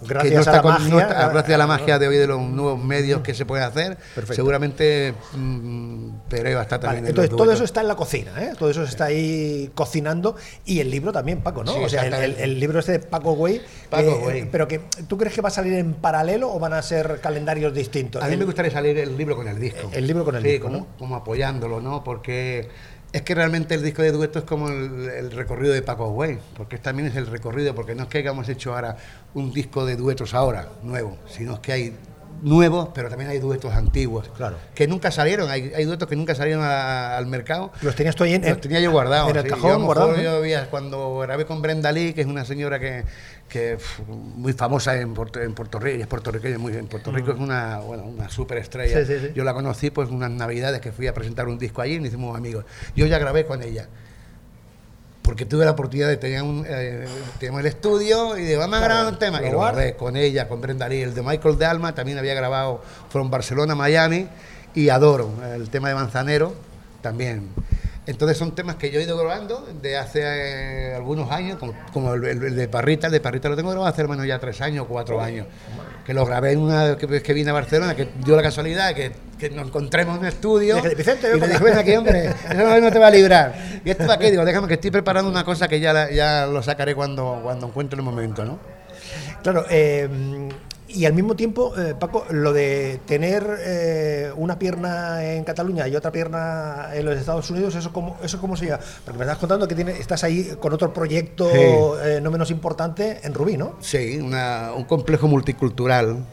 Gracias 0.00 0.44
que 0.46 0.50
no 0.52 0.52
a 0.52 0.56
la 0.58 0.62
con- 0.62 0.72
magia, 0.74 0.88
no 0.90 1.00
está- 1.00 1.26
a- 1.26 1.28
gracias 1.30 1.54
a 1.56 1.58
la 1.58 1.66
magia 1.66 1.98
de 1.98 2.06
hoy 2.06 2.16
de 2.18 2.28
los 2.28 2.40
nuevos 2.40 2.78
medios 2.84 3.20
que 3.20 3.34
se 3.34 3.44
pueden 3.44 3.64
hacer, 3.66 3.96
Perfecto. 3.96 4.34
seguramente 4.34 5.12
mm, 5.34 6.10
Pérez 6.28 6.54
va 6.54 6.60
a 6.60 6.62
estar 6.62 6.78
Vale, 6.78 6.86
también 6.86 7.04
en 7.06 7.08
entonces 7.10 7.30
los 7.32 7.36
todo 7.36 7.52
eso 7.52 7.64
está 7.64 7.80
en 7.80 7.88
la 7.88 7.96
cocina, 7.96 8.30
¿eh? 8.40 8.52
Todo 8.56 8.70
eso 8.70 8.84
está 8.84 9.06
ahí 9.06 9.72
cocinando 9.74 10.36
y 10.64 10.78
el 10.78 10.88
libro 10.88 11.10
también, 11.10 11.40
Paco, 11.40 11.64
¿no? 11.64 11.72
Sí, 11.72 11.80
o 11.82 11.88
sea, 11.88 12.02
el, 12.02 12.06
el- 12.06 12.12
exactamente. 12.14 12.44
el 12.44 12.60
libro 12.60 12.78
este 12.78 12.92
de 12.92 12.98
Paco 13.00 13.32
Güey. 13.34 13.60
Paco 13.90 14.02
eh, 14.08 14.18
Güey. 14.22 14.50
Pero 14.52 14.68
que 14.68 14.82
tú 15.08 15.18
crees 15.18 15.34
que 15.34 15.40
va 15.40 15.48
a 15.48 15.50
salir 15.50 15.72
en 15.72 15.94
paralelo 15.94 16.52
o 16.54 16.60
van 16.60 16.74
a 16.74 16.82
ser 16.82 17.18
calendarios 17.20 17.74
distintos. 17.74 18.22
A 18.22 18.26
mí 18.26 18.34
El- 18.34 18.38
me 18.38 18.44
gustaría 18.44 18.70
salir 18.70 18.96
el 18.98 19.16
libro 19.16 19.34
con 19.34 19.48
el 19.48 19.58
disco. 19.58 19.90
El 19.92 20.06
libro 20.06 20.24
con 20.24 20.36
el 20.36 20.44
Sí, 20.44 20.48
disco, 20.50 20.66
como, 20.68 20.78
¿no? 20.78 20.86
como 20.96 21.16
apoyándolo, 21.16 21.80
¿no? 21.80 22.04
Porque 22.04 22.68
es 23.12 23.22
que 23.22 23.34
realmente 23.34 23.74
el 23.74 23.82
disco 23.82 24.02
de 24.02 24.12
dueto 24.12 24.38
es 24.40 24.44
como 24.44 24.68
el, 24.68 25.08
el 25.08 25.30
recorrido 25.32 25.72
de 25.72 25.82
Paco 25.82 26.10
Güey, 26.10 26.38
porque 26.56 26.78
también 26.78 27.08
es 27.08 27.16
el 27.16 27.26
recorrido, 27.26 27.74
porque 27.74 27.94
no 27.94 28.02
es 28.04 28.08
que 28.08 28.18
hayamos 28.18 28.48
hecho 28.48 28.74
ahora 28.74 28.96
un 29.34 29.52
disco 29.52 29.86
de 29.86 29.96
duetos 29.96 30.34
ahora, 30.34 30.68
nuevo, 30.82 31.16
sino 31.26 31.60
que 31.62 31.72
hay 31.72 31.96
nuevos, 32.42 32.90
pero 32.94 33.08
también 33.08 33.30
hay 33.30 33.38
duetos 33.40 33.72
antiguos. 33.74 34.30
Claro. 34.36 34.56
Que 34.74 34.86
nunca 34.86 35.10
salieron, 35.10 35.50
hay, 35.50 35.72
hay 35.74 35.84
duetos 35.86 36.08
que 36.08 36.14
nunca 36.14 36.34
salieron 36.36 36.62
a- 36.62 37.16
al 37.16 37.26
mercado. 37.26 37.72
Los 37.82 37.96
tenías 37.96 38.14
tú 38.14 38.22
ahí 38.24 38.34
en, 38.34 38.48
Los 38.48 38.60
tenía 38.60 38.78
yo 38.78 38.92
guardados. 38.92 39.30
En 39.30 39.36
el 39.36 39.42
sí. 39.42 39.48
Yo 39.48 39.54
cajón 39.56 39.80
mejor 39.80 39.84
guardado. 39.96 40.22
yo 40.22 40.36
había- 40.36 40.70
cuando 40.70 41.18
grabé 41.18 41.46
con 41.46 41.62
Brenda 41.62 41.90
Lee, 41.90 42.12
que 42.12 42.20
es 42.20 42.26
una 42.28 42.44
señora 42.44 42.78
que, 42.78 43.04
que 43.48 43.76
pf, 43.76 44.02
muy 44.06 44.52
famosa 44.52 44.98
en 45.00 45.14
Puerto, 45.14 45.40
en 45.40 45.54
Puerto 45.54 45.78
Rico, 45.78 45.98
y 45.98 46.02
es 46.02 46.06
puertorriqueña, 46.06 46.58
muy, 46.58 46.74
en 46.74 46.86
Puerto 46.86 47.10
Rico 47.10 47.32
es 47.32 47.38
una, 47.38 47.78
bueno, 47.78 48.04
una 48.04 48.28
superestrella. 48.28 49.00
Mm. 49.00 49.06
Sí, 49.06 49.12
sí, 49.12 49.26
sí. 49.26 49.32
Yo 49.34 49.44
la 49.44 49.54
conocí 49.54 49.90
pues 49.90 50.10
unas 50.10 50.30
navidades 50.30 50.80
que 50.80 50.92
fui 50.92 51.06
a 51.06 51.14
presentar 51.14 51.48
un 51.48 51.58
disco 51.58 51.80
allí 51.80 51.94
y 51.94 51.98
nos 51.98 52.08
hicimos 52.08 52.36
amigos. 52.36 52.64
Yo 52.94 53.06
ya 53.06 53.18
grabé 53.18 53.46
con 53.46 53.62
ella. 53.62 53.88
Porque 55.22 55.44
tuve 55.44 55.66
la 55.66 55.72
oportunidad 55.72 56.08
de 56.08 56.16
tener 56.16 56.42
un, 56.42 56.64
eh, 56.66 57.06
teníamos 57.38 57.60
el 57.60 57.66
estudio 57.66 58.38
y 58.38 58.44
de 58.44 58.56
vamos 58.56 58.78
a 58.78 58.84
grabar 58.84 59.12
un 59.12 59.18
tema. 59.18 59.42
Y 59.42 59.50
lo 59.50 59.60
grabé 59.60 59.94
con 59.94 60.16
ella, 60.16 60.48
con 60.48 60.60
Brenda 60.60 60.88
Lee. 60.88 61.02
El 61.02 61.14
de 61.14 61.22
Michael 61.22 61.58
de 61.58 61.66
Alma 61.66 61.94
también 61.94 62.16
había 62.16 62.32
grabado, 62.32 62.82
fueron 63.10 63.30
Barcelona, 63.30 63.74
Miami 63.74 64.26
y 64.74 64.88
Adoro, 64.88 65.30
el 65.54 65.68
tema 65.68 65.88
de 65.88 65.96
Manzanero 65.96 66.54
también. 67.02 67.48
Entonces 68.08 68.38
son 68.38 68.54
temas 68.54 68.76
que 68.76 68.90
yo 68.90 68.98
he 69.00 69.02
ido 69.02 69.18
grabando 69.18 69.68
de 69.82 69.98
hace 69.98 70.22
eh, 70.24 70.94
algunos 70.94 71.30
años, 71.30 71.58
como, 71.58 71.74
como 71.92 72.14
el, 72.14 72.56
de 72.56 72.66
Parrita, 72.66 73.08
el 73.08 73.12
de 73.12 73.20
Parrita 73.20 73.50
lo 73.50 73.56
tengo 73.56 73.68
grabado 73.68 73.86
hace 73.92 74.00
al 74.00 74.08
menos 74.08 74.26
ya 74.26 74.38
tres 74.38 74.62
años, 74.62 74.86
cuatro 74.88 75.20
años. 75.20 75.46
Que 76.06 76.14
lo 76.14 76.24
grabé 76.24 76.52
en 76.52 76.60
una 76.60 76.96
que, 76.96 77.04
vez 77.04 77.22
que 77.22 77.34
vine 77.34 77.50
a 77.50 77.52
Barcelona, 77.52 77.94
que 77.94 78.08
dio 78.24 78.34
la 78.34 78.42
casualidad 78.42 78.94
que, 78.94 79.12
que 79.38 79.50
nos 79.50 79.66
encontremos 79.66 80.14
en 80.16 80.20
un 80.22 80.26
estudio. 80.26 80.80
Vicente, 80.96 81.28
y 81.28 81.38
dije, 81.38 81.54
acá. 81.54 81.64
ven 81.64 81.76
aquí, 81.76 81.96
hombre, 81.96 82.24
eso 82.50 82.54
no, 82.54 82.80
no 82.80 82.90
te 82.90 82.98
va 82.98 83.08
a 83.08 83.10
librar. 83.10 83.54
¿Y 83.84 83.90
esto 83.90 84.06
para 84.06 84.18
qué? 84.18 84.30
Digo, 84.30 84.42
déjame 84.46 84.68
que 84.68 84.74
estoy 84.74 84.90
preparando 84.90 85.30
una 85.30 85.44
cosa 85.44 85.68
que 85.68 85.78
ya, 85.78 85.92
la- 85.92 86.10
ya 86.10 86.46
lo 86.46 86.62
sacaré 86.62 86.94
cuando, 86.94 87.40
cuando 87.42 87.66
encuentre 87.66 87.98
el 87.98 88.04
momento, 88.04 88.42
¿no? 88.42 88.58
Claro, 89.42 89.66
eh, 89.68 90.48
y 90.88 91.04
al 91.04 91.12
mismo 91.12 91.36
tiempo, 91.36 91.74
eh, 91.78 91.94
Paco, 91.98 92.24
lo 92.30 92.52
de 92.52 93.00
tener 93.06 93.46
eh, 93.60 94.32
una 94.36 94.58
pierna 94.58 95.22
en 95.24 95.44
Cataluña 95.44 95.86
y 95.86 95.94
otra 95.94 96.10
pierna 96.10 96.88
en 96.94 97.04
los 97.04 97.16
Estados 97.18 97.50
Unidos, 97.50 97.74
¿eso 97.74 97.92
cómo, 97.92 98.16
eso 98.22 98.40
cómo 98.40 98.56
se? 98.56 98.68
Porque 99.04 99.18
me 99.18 99.24
estás 99.24 99.38
contando 99.38 99.68
que 99.68 99.74
tiene, 99.74 99.92
estás 99.92 100.24
ahí 100.24 100.52
con 100.58 100.72
otro 100.72 100.92
proyecto 100.94 101.48
Sí. 101.50 101.58
eh, 102.04 102.20
no 102.22 102.30
menos 102.30 102.50
importante 102.50 103.20
en 103.22 103.34
Rubí, 103.34 103.56
¿no? 103.56 103.76
Sí, 103.80 104.18
una- 104.18 104.72
un 104.74 104.84
complejo 104.84 105.28
multicultural 105.28 106.24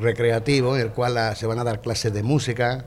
recreativo 0.00 0.76
en 0.76 0.82
el 0.82 0.90
cual 0.90 1.16
ah, 1.18 1.34
se 1.34 1.46
van 1.46 1.58
a 1.58 1.64
dar 1.64 1.80
clases 1.80 2.12
de 2.12 2.22
música, 2.22 2.86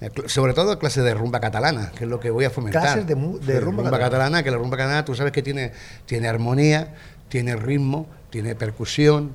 eh, 0.00 0.10
sobre 0.26 0.54
todo 0.54 0.78
clases 0.78 1.04
de 1.04 1.12
rumba 1.14 1.40
catalana, 1.40 1.90
que 1.96 2.04
es 2.04 2.10
lo 2.10 2.20
que 2.20 2.30
voy 2.30 2.44
a 2.44 2.50
fomentar. 2.50 2.82
Clases 2.82 3.06
de 3.06 3.14
mu- 3.16 3.38
de 3.38 3.54
Sí, 3.54 3.58
rumba 3.60 3.82
catalana. 3.82 4.04
catalana, 4.04 4.42
que 4.42 4.50
la 4.50 4.56
rumba 4.56 4.76
catalana 4.76 5.04
tú 5.04 5.14
sabes 5.14 5.32
que 5.32 5.42
tiene, 5.42 5.72
tiene 6.06 6.28
armonía, 6.28 6.94
tiene 7.28 7.56
ritmo, 7.56 8.06
tiene 8.30 8.54
percusión 8.54 9.34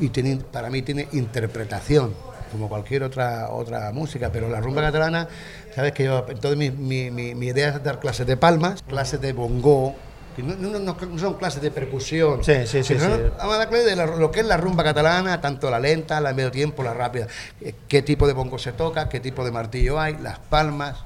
y 0.00 0.08
tiene, 0.10 0.36
para 0.36 0.70
mí 0.70 0.82
tiene 0.82 1.08
interpretación 1.12 2.14
como 2.52 2.68
cualquier 2.68 3.02
otra 3.02 3.50
otra 3.50 3.90
música, 3.92 4.30
pero 4.32 4.48
la 4.48 4.60
rumba 4.60 4.80
catalana, 4.82 5.26
sabes 5.74 5.92
que 5.92 6.04
yo, 6.04 6.24
entonces 6.28 6.56
mi, 6.56 6.70
mi- 6.70 7.10
mi- 7.10 7.34
mi 7.34 7.46
idea 7.48 7.70
es 7.70 7.82
dar 7.82 7.98
clases 7.98 8.26
de 8.28 8.36
palmas, 8.36 8.82
clases 8.88 9.20
de 9.20 9.32
bongo, 9.32 9.94
que 10.36 10.42
no, 10.44 10.54
no- 10.56 10.78
no- 10.78 11.18
son 11.18 11.34
clases 11.34 11.60
de 11.62 11.70
percusión, 11.72 12.44
Sí, 12.44 12.54
sí, 12.66 12.84
sí, 12.84 12.96
sino 12.98 13.16
sí. 13.16 13.22
Vamos 13.38 13.54
a 13.54 13.58
dar 13.58 13.68
clases 13.68 13.86
de 13.86 13.96
la- 13.96 14.06
lo 14.06 14.30
que 14.30 14.40
es 14.40 14.46
la 14.46 14.56
rumba 14.56 14.84
catalana, 14.84 15.40
tanto 15.40 15.68
la 15.70 15.80
lenta, 15.80 16.20
la 16.20 16.32
medio 16.32 16.52
tiempo, 16.52 16.82
la 16.84 16.94
rápida, 16.94 17.26
eh, 17.60 17.74
qué 17.88 18.02
tipo 18.02 18.26
de 18.28 18.34
bongo 18.34 18.58
se 18.58 18.72
toca, 18.72 19.08
qué 19.08 19.18
tipo 19.18 19.44
de 19.44 19.50
martillo 19.50 19.98
hay, 19.98 20.16
las 20.18 20.38
palmas. 20.38 20.96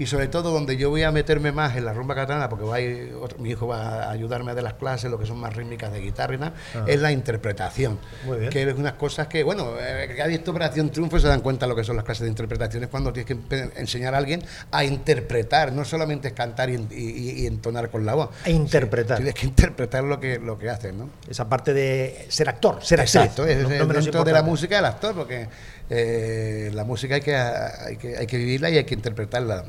Y 0.00 0.06
sobre 0.06 0.28
todo 0.28 0.50
donde 0.50 0.78
yo 0.78 0.88
voy 0.88 1.02
a 1.02 1.12
meterme 1.12 1.52
más 1.52 1.76
en 1.76 1.84
la 1.84 1.92
rumba 1.92 2.14
catalana, 2.14 2.48
porque 2.48 2.64
va 2.64 2.76
a 2.76 2.80
ir 2.80 3.12
otro- 3.20 3.36
mi 3.38 3.50
hijo 3.50 3.66
va 3.66 4.04
a 4.04 4.10
ayudarme 4.10 4.50
a 4.52 4.54
dar 4.54 4.64
las 4.64 4.72
clases, 4.72 5.10
lo 5.10 5.18
que 5.18 5.26
son 5.26 5.36
más 5.38 5.54
rítmicas 5.54 5.92
de 5.92 6.00
guitarra 6.00 6.34
y 6.36 6.38
nada, 6.38 6.54
es 6.86 6.98
la 7.02 7.12
interpretación. 7.12 7.98
Ah. 8.02 8.16
Muy 8.24 8.38
bien. 8.38 8.50
Que 8.50 8.62
es 8.62 8.74
unas 8.74 8.94
cosas 8.94 9.26
que, 9.26 9.42
bueno, 9.44 9.74
eh, 9.78 10.12
que 10.16 10.22
ha 10.22 10.26
visto 10.26 10.52
Operación 10.52 10.88
Triunfo 10.88 11.18
se 11.20 11.28
dan 11.28 11.42
cuenta 11.42 11.66
lo 11.66 11.76
que 11.76 11.84
son 11.84 11.96
las 11.96 12.04
clases 12.06 12.22
de 12.22 12.28
interpretaciones 12.30 12.88
cuando 12.88 13.12
tienes 13.12 13.36
que 13.46 13.70
enseñar 13.76 14.14
a 14.14 14.16
alguien 14.18 14.42
a 14.70 14.84
interpretar, 14.84 15.70
no 15.74 15.84
solamente 15.84 16.28
es 16.28 16.34
cantar 16.34 16.70
y, 16.70 16.76
en- 16.76 16.88
y- 16.90 17.42
y 17.42 17.46
entonar 17.46 17.90
con 17.90 18.06
la 18.06 18.14
voz. 18.14 18.30
A 18.46 18.48
interpretar. 18.48 19.18
Tienes 19.18 19.34
que 19.34 19.48
interpretar 19.48 20.02
lo 20.04 20.18
que, 20.18 20.38
lo 20.38 20.58
que 20.58 20.70
haces, 20.70 20.94
¿no? 20.94 21.10
Esa 21.28 21.46
parte 21.46 21.74
de 21.74 22.24
ser 22.30 22.48
actor, 22.48 22.82
ser 22.82 23.00
actriz. 23.00 23.16
Exacto, 23.16 23.44
es, 23.46 23.58
no- 23.64 23.84
no 23.84 23.98
es 23.98 24.04
dentro 24.06 24.24
de 24.24 24.32
la 24.32 24.42
música 24.42 24.76
del 24.76 24.86
actor, 24.86 25.14
porque 25.14 25.46
eh, 25.90 26.70
la 26.72 26.84
música 26.84 27.16
hay 27.16 27.20
que, 27.20 27.34
hay, 27.36 27.96
que, 27.96 28.16
hay 28.16 28.26
que 28.26 28.38
vivirla 28.38 28.70
y 28.70 28.78
hay 28.78 28.84
que 28.84 28.94
interpretarla, 28.94 29.64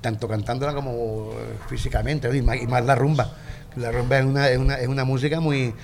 tanto 0.00 0.28
cantándola 0.28 0.74
como 0.74 1.30
eh, 1.32 1.56
físicamente, 1.68 2.28
¿no? 2.28 2.34
y, 2.34 2.42
más, 2.42 2.56
y 2.62 2.66
más 2.66 2.84
la 2.84 2.94
rumba. 2.94 3.32
La 3.76 3.90
rumba 3.90 4.18
es 4.20 4.24
una, 4.24 4.48
es 4.48 4.58
una, 4.58 4.74
es 4.76 4.86
una 4.88 5.04
música 5.04 5.40
muy, 5.40 5.74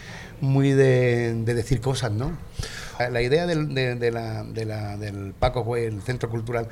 muy 0.41 0.71
de, 0.73 1.35
de 1.35 1.55
decir 1.55 1.81
cosas, 1.81 2.13
¿no? 2.13 2.33
La 3.11 3.23
idea 3.23 3.47
del, 3.47 3.75
de, 3.75 3.95
de 3.97 4.11
la, 4.11 4.45
de 4.45 4.65
la- 4.67 4.97
del 4.99 5.33
Paco 5.39 5.65
Güey, 5.65 5.87
el 5.87 6.03
centro 6.03 6.29
cultural, 6.31 6.69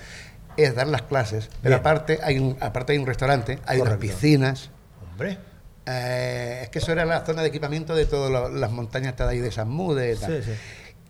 es 0.57 0.75
dar 0.75 0.87
las 0.87 1.03
clases, 1.03 1.49
pero 1.63 1.75
Bien. 1.77 1.81
aparte 1.81 2.19
hay, 2.23 2.39
un, 2.39 2.57
aparte 2.61 2.93
hay 2.93 2.99
un 2.99 3.07
restaurante, 3.07 3.59
hay 3.67 3.81
unas 3.81 3.97
piscinas, 3.97 4.71
Hombre, 5.11 5.39
eh, 5.87 6.61
es 6.65 6.69
que 6.69 6.79
eso 6.81 6.93
era 6.93 7.05
la 7.07 7.25
zona 7.25 7.43
de 7.43 7.49
equipamiento 7.49 7.95
de 7.97 8.05
todas 8.07 8.31
la- 8.31 8.49
las 8.51 8.71
montañas 8.71 9.17
de 9.17 9.25
ahí 9.25 9.39
de 9.39 9.51
San 9.51 9.69
Mude. 9.71 10.15
tal. 10.17 10.43
Sí, 10.43 10.53
sí. 10.53 10.59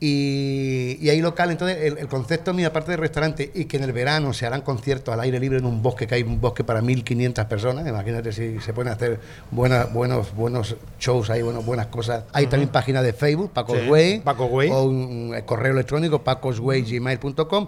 Y, 0.01 0.97
y 1.01 1.11
hay 1.11 1.21
local, 1.21 1.51
entonces 1.51 1.79
el, 1.83 1.99
el 1.99 2.07
concepto 2.07 2.55
mío, 2.55 2.69
aparte 2.69 2.93
de 2.93 2.97
restaurante, 2.97 3.51
y 3.53 3.65
que 3.65 3.79
en 3.79 3.83
el 3.85 3.93
verano 3.93 4.33
se 4.33 4.47
harán 4.47 4.61
conciertos 4.61 5.13
al 5.13 5.21
aire 5.21 5.41
libre 5.41 5.59
en 5.59 5.65
un 5.65 5.83
bosque, 5.83 6.07
que 6.07 6.15
hay 6.15 6.23
un 6.23 6.41
bosque 6.41 6.63
para 6.63 6.81
1.500 6.81 7.47
personas, 7.49 7.87
imagínate 7.87 8.33
si 8.33 8.61
se 8.61 8.73
pueden 8.73 8.93
hacer 8.93 9.19
buenas, 9.51 9.93
buenos, 9.93 10.33
buenos 10.37 10.77
shows 11.01 11.31
ahí, 11.31 11.43
bueno, 11.43 11.63
buenas 11.63 11.87
cosas. 11.89 12.25
Hay 12.33 12.47
también 12.47 12.71
página 12.71 13.03
de 13.03 13.13
Facebook, 13.13 13.51
Paco 13.53 13.75
Sí, 13.75 14.21
Paco 14.23 14.47
Güey. 14.47 14.71
o 14.71 14.85
un, 14.85 15.35
eh, 15.35 15.43
correo 15.45 15.73
electrónico, 15.73 16.23
pacosgmail.com 16.23 17.67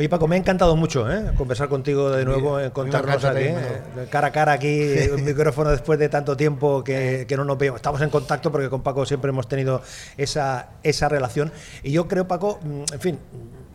Oye 0.00 0.08
Paco, 0.08 0.26
me 0.26 0.36
ha 0.36 0.38
encantado 0.38 0.76
mucho 0.76 1.12
¿eh? 1.12 1.30
conversar 1.36 1.68
contigo 1.68 2.10
de 2.10 2.24
nuevo, 2.24 2.56
Bien, 2.56 2.68
eh, 2.68 2.72
aquí, 2.74 3.20
también, 3.20 3.54
eh, 3.58 4.06
cara 4.08 4.28
a 4.28 4.32
cara 4.32 4.52
aquí, 4.52 4.94
un 5.14 5.22
micrófono 5.22 5.68
después 5.68 5.98
de 5.98 6.08
tanto 6.08 6.38
tiempo 6.38 6.82
que, 6.82 7.26
que 7.28 7.36
no 7.36 7.44
nos 7.44 7.58
vemos. 7.58 7.76
Estamos 7.76 8.00
en 8.00 8.08
contacto 8.08 8.50
porque 8.50 8.70
con 8.70 8.80
Paco 8.82 9.04
siempre 9.04 9.28
hemos 9.28 9.46
tenido 9.46 9.82
esa, 10.16 10.70
esa 10.82 11.10
relación. 11.10 11.52
Y 11.82 11.92
yo 11.92 12.08
creo, 12.08 12.26
Paco, 12.26 12.60
mm, 12.62 12.94
en 12.94 13.00
fin, 13.00 13.18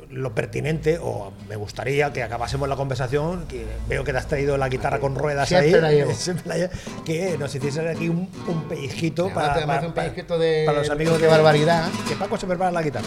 lo 0.09 0.33
pertinente, 0.33 0.97
o 0.99 1.31
me 1.47 1.57
gustaría 1.57 2.11
que 2.11 2.23
acabásemos 2.23 2.67
la 2.67 2.75
conversación, 2.75 3.45
que 3.45 3.63
veo 3.87 4.03
que 4.03 4.11
te 4.11 4.17
has 4.17 4.27
traído 4.27 4.57
la 4.57 4.67
guitarra 4.67 4.99
con 4.99 5.13
ruedas 5.13 5.47
Siempre 5.47 5.75
ahí, 5.75 5.79
la 5.79 5.91
llevo. 5.91 6.11
siempre 6.15 6.47
la 6.47 6.57
llevo, 6.57 6.73
que 7.05 7.37
nos 7.37 7.53
hicieses 7.53 7.85
aquí 7.95 8.09
un, 8.09 8.27
un 8.47 8.63
pellizquito 8.67 9.27
Sí, 9.27 9.31
para, 9.35 9.79
un 9.85 9.93
pellizquito 9.93 10.39
de- 10.39 10.63
para 10.65 10.79
los 10.79 10.89
amigos 10.89 11.21
de 11.21 11.27
barbaridad. 11.27 11.87
Que 12.09 12.15
Paco 12.15 12.35
se 12.35 12.47
prepara 12.47 12.71
la 12.71 12.81
guitarra. 12.81 13.05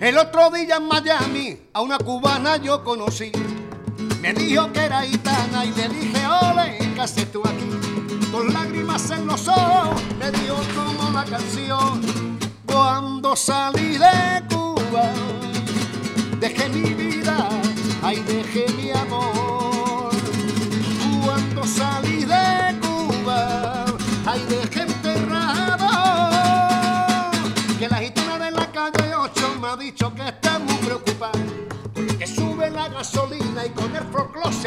El 0.00 0.16
otro 0.16 0.48
día 0.48 0.76
en 0.76 0.88
Miami 0.88 1.58
a 1.74 1.82
una 1.82 1.98
cubana 1.98 2.56
yo 2.56 2.82
conocí. 2.82 3.30
Me 4.22 4.32
dijo 4.32 4.72
que 4.72 4.80
era 4.80 5.02
gitana 5.02 5.66
y 5.66 5.72
le 5.72 5.90
dije, 5.90 6.26
ole, 6.26 6.78
¿qué 6.94 7.00
haces 7.02 7.30
tú 7.30 7.42
aquí? 7.44 7.68
Con 8.32 8.50
lágrimas 8.50 9.10
en 9.10 9.26
los 9.26 9.46
ojos 9.46 10.02
me 10.18 10.30
dio 10.30 10.56
como 10.74 11.10
la 11.10 11.22
canción. 11.26 12.00
Cuando 12.64 13.36
salí 13.36 13.98
de 13.98 14.49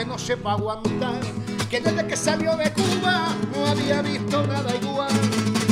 no 0.05 0.17
se 0.17 0.35
va 0.35 0.51
a 0.51 0.53
aguantar. 0.55 1.19
Que 1.69 1.79
desde 1.79 2.07
que 2.07 2.15
salió 2.15 2.55
de 2.55 2.71
Cuba 2.71 3.29
no 3.53 3.67
había 3.67 4.01
visto 4.01 4.45
nada 4.45 4.75
igual. 4.75 5.11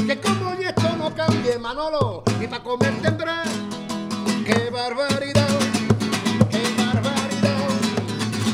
Que 0.08 0.20
como 0.20 0.56
y 0.60 0.66
esto 0.66 0.96
no 0.98 1.14
cambie, 1.14 1.58
Manolo, 1.60 2.24
y 2.40 2.48
para 2.48 2.64
comer 2.64 2.94
tendrá. 3.02 3.44
¡Qué 4.46 4.70
barbaridad! 4.72 5.60
¡Qué 6.50 6.64
barbaridad! 6.78 7.70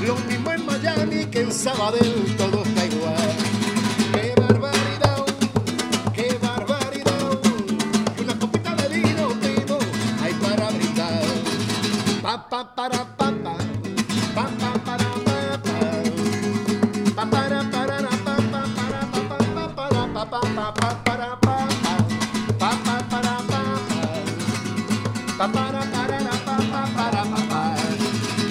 Lo 0.06 0.16
mismo 0.28 0.52
en 0.52 0.66
Miami 0.66 1.26
que 1.26 1.42
en 1.42 1.52
Sabadell, 1.52 2.36
todo 2.38 2.67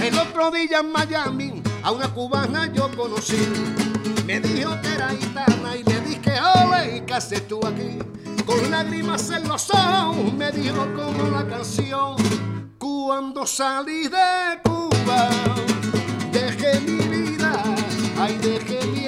El 0.00 0.18
otro 0.18 0.52
día 0.52 0.78
en 0.78 0.92
Miami 0.92 1.60
a 1.82 1.90
una 1.90 2.06
cubana 2.14 2.72
yo 2.72 2.88
conocí. 2.96 3.44
Me 4.24 4.38
dijo 4.38 4.70
que 4.80 4.94
era 4.94 5.08
gitana 5.08 5.74
y 5.76 5.82
le 5.82 6.00
dije, 6.02 6.32
ole, 6.40 7.04
¿qué 7.04 7.14
haces 7.14 7.48
tú 7.48 7.58
aquí? 7.66 7.98
Con 8.44 8.70
lágrimas 8.70 9.28
en 9.30 9.48
los 9.48 9.68
ojos 9.70 10.32
me 10.32 10.52
dijo 10.52 10.86
como 10.94 11.28
la 11.28 11.48
canción. 11.48 12.14
Cuando 12.78 13.44
salí 13.46 14.06
de 14.06 14.60
Cuba, 14.62 15.28
dejé 16.30 16.78
mi 16.80 16.98
vida, 17.08 17.64
ay, 18.20 18.38
dejé 18.40 18.86
mi 18.86 19.05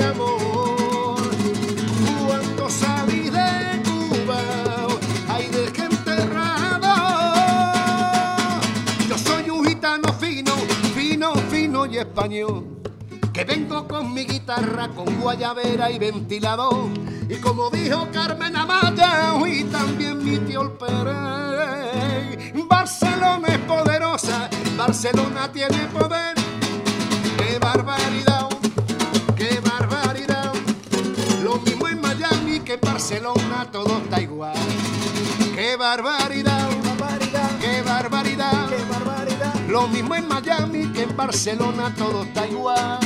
Que 13.33 13.45
vengo 13.45 13.87
con 13.87 14.13
mi 14.13 14.25
guitarra, 14.25 14.89
con 14.89 15.21
guayabera 15.21 15.89
y 15.89 16.01
ventilador. 16.01 16.91
Y 17.29 17.37
como 17.37 17.71
dijo 17.71 18.09
Carmen 18.13 18.57
Amaya, 18.57 19.35
y 19.47 19.63
también 19.63 20.25
mi 20.25 20.37
tío 20.39 20.77
Pérez. 20.77 22.53
Barcelona 22.69 23.47
es 23.47 23.59
poderosa, 23.59 24.51
Barcelona 24.77 25.53
tiene 25.53 25.87
poder. 25.93 26.35
barbaridad, 27.61 28.49
qué 29.37 29.61
barbaridad. 29.61 30.53
Lo 31.45 31.59
mismo 31.61 31.87
en 31.87 32.01
Miami 32.01 32.59
que 32.61 32.75
en 32.75 32.81
Barcelona, 32.81 33.69
todo 33.71 33.99
está 33.99 34.21
igual. 34.21 34.57
Qué 35.55 35.77
barbaridad, 35.77 36.58
Lo 39.79 39.87
mismo 39.87 40.17
en 40.17 40.27
Miami 40.27 40.89
que 40.93 41.03
en 41.03 41.17
Barcelona, 41.17 41.95
todo 41.97 42.25
está 42.25 42.45
igual. 42.49 42.99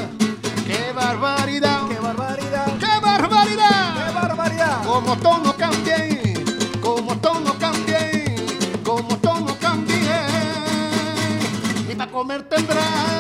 Qué 0.67 0.91
barbaridad, 0.95 1.87
qué 1.87 1.99
barbaridad, 2.01 2.79
qué 2.81 2.99
barbaridad. 2.99 4.07
Qué 4.07 4.15
barbaridad. 4.15 4.83
Como 4.83 5.15
todo 5.19 5.55
cambie, 5.55 6.33
como 6.81 7.15
todo 7.17 7.59
cambie, 7.59 8.37
como 8.83 9.19
todo 9.19 9.55
cambie. 9.61 10.01
Y 11.91 11.95
para 11.95 12.11
comer 12.11 12.43
tendrá. 12.49 13.12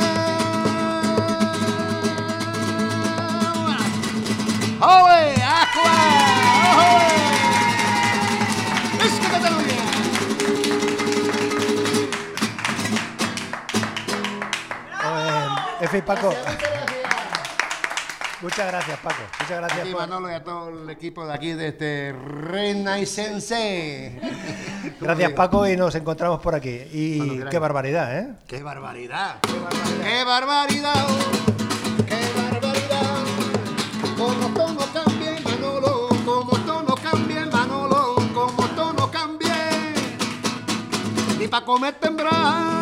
Y 15.94 16.00
Paco. 16.00 16.34
Muchas 18.40 18.66
gracias, 18.66 18.98
Paco. 19.00 19.22
Muchas 19.40 19.58
gracias 19.58 19.80
Aquí 19.82 19.92
por- 19.92 20.00
Manolo 20.00 20.30
y 20.30 20.34
a 20.34 20.42
todo 20.42 20.70
el 20.70 20.88
equipo 20.90 21.24
de 21.26 21.34
aquí 21.34 21.52
de 21.52 21.68
este 21.68 22.12
Renaissance. 22.12 24.18
Gracias, 25.00 25.32
Paco, 25.32 25.68
y 25.68 25.76
nos 25.76 25.94
encontramos 25.94 26.40
por 26.40 26.54
aquí. 26.54 26.70
Y 26.92 27.40
qué 27.50 27.58
barbaridad, 27.58 28.18
¿eh? 28.18 28.34
¡Qué 28.46 28.62
barbaridad! 28.62 29.36
¡Qué 29.42 30.24
barbaridad! 30.24 31.06
¡Qué 32.06 32.20
barbaridad! 32.36 33.24
Como 34.16 34.48
todo 34.54 34.86
cambie, 34.92 35.40
Manolo, 35.40 36.08
como 36.24 36.56
todo 36.58 36.94
cambie, 36.96 37.46
Manolo, 37.46 38.14
como 38.34 38.66
todo 38.68 39.10
cambie. 39.10 39.52
Y 41.38 41.48
para 41.48 41.64
comer 41.64 41.94
tendrá. 42.00 42.81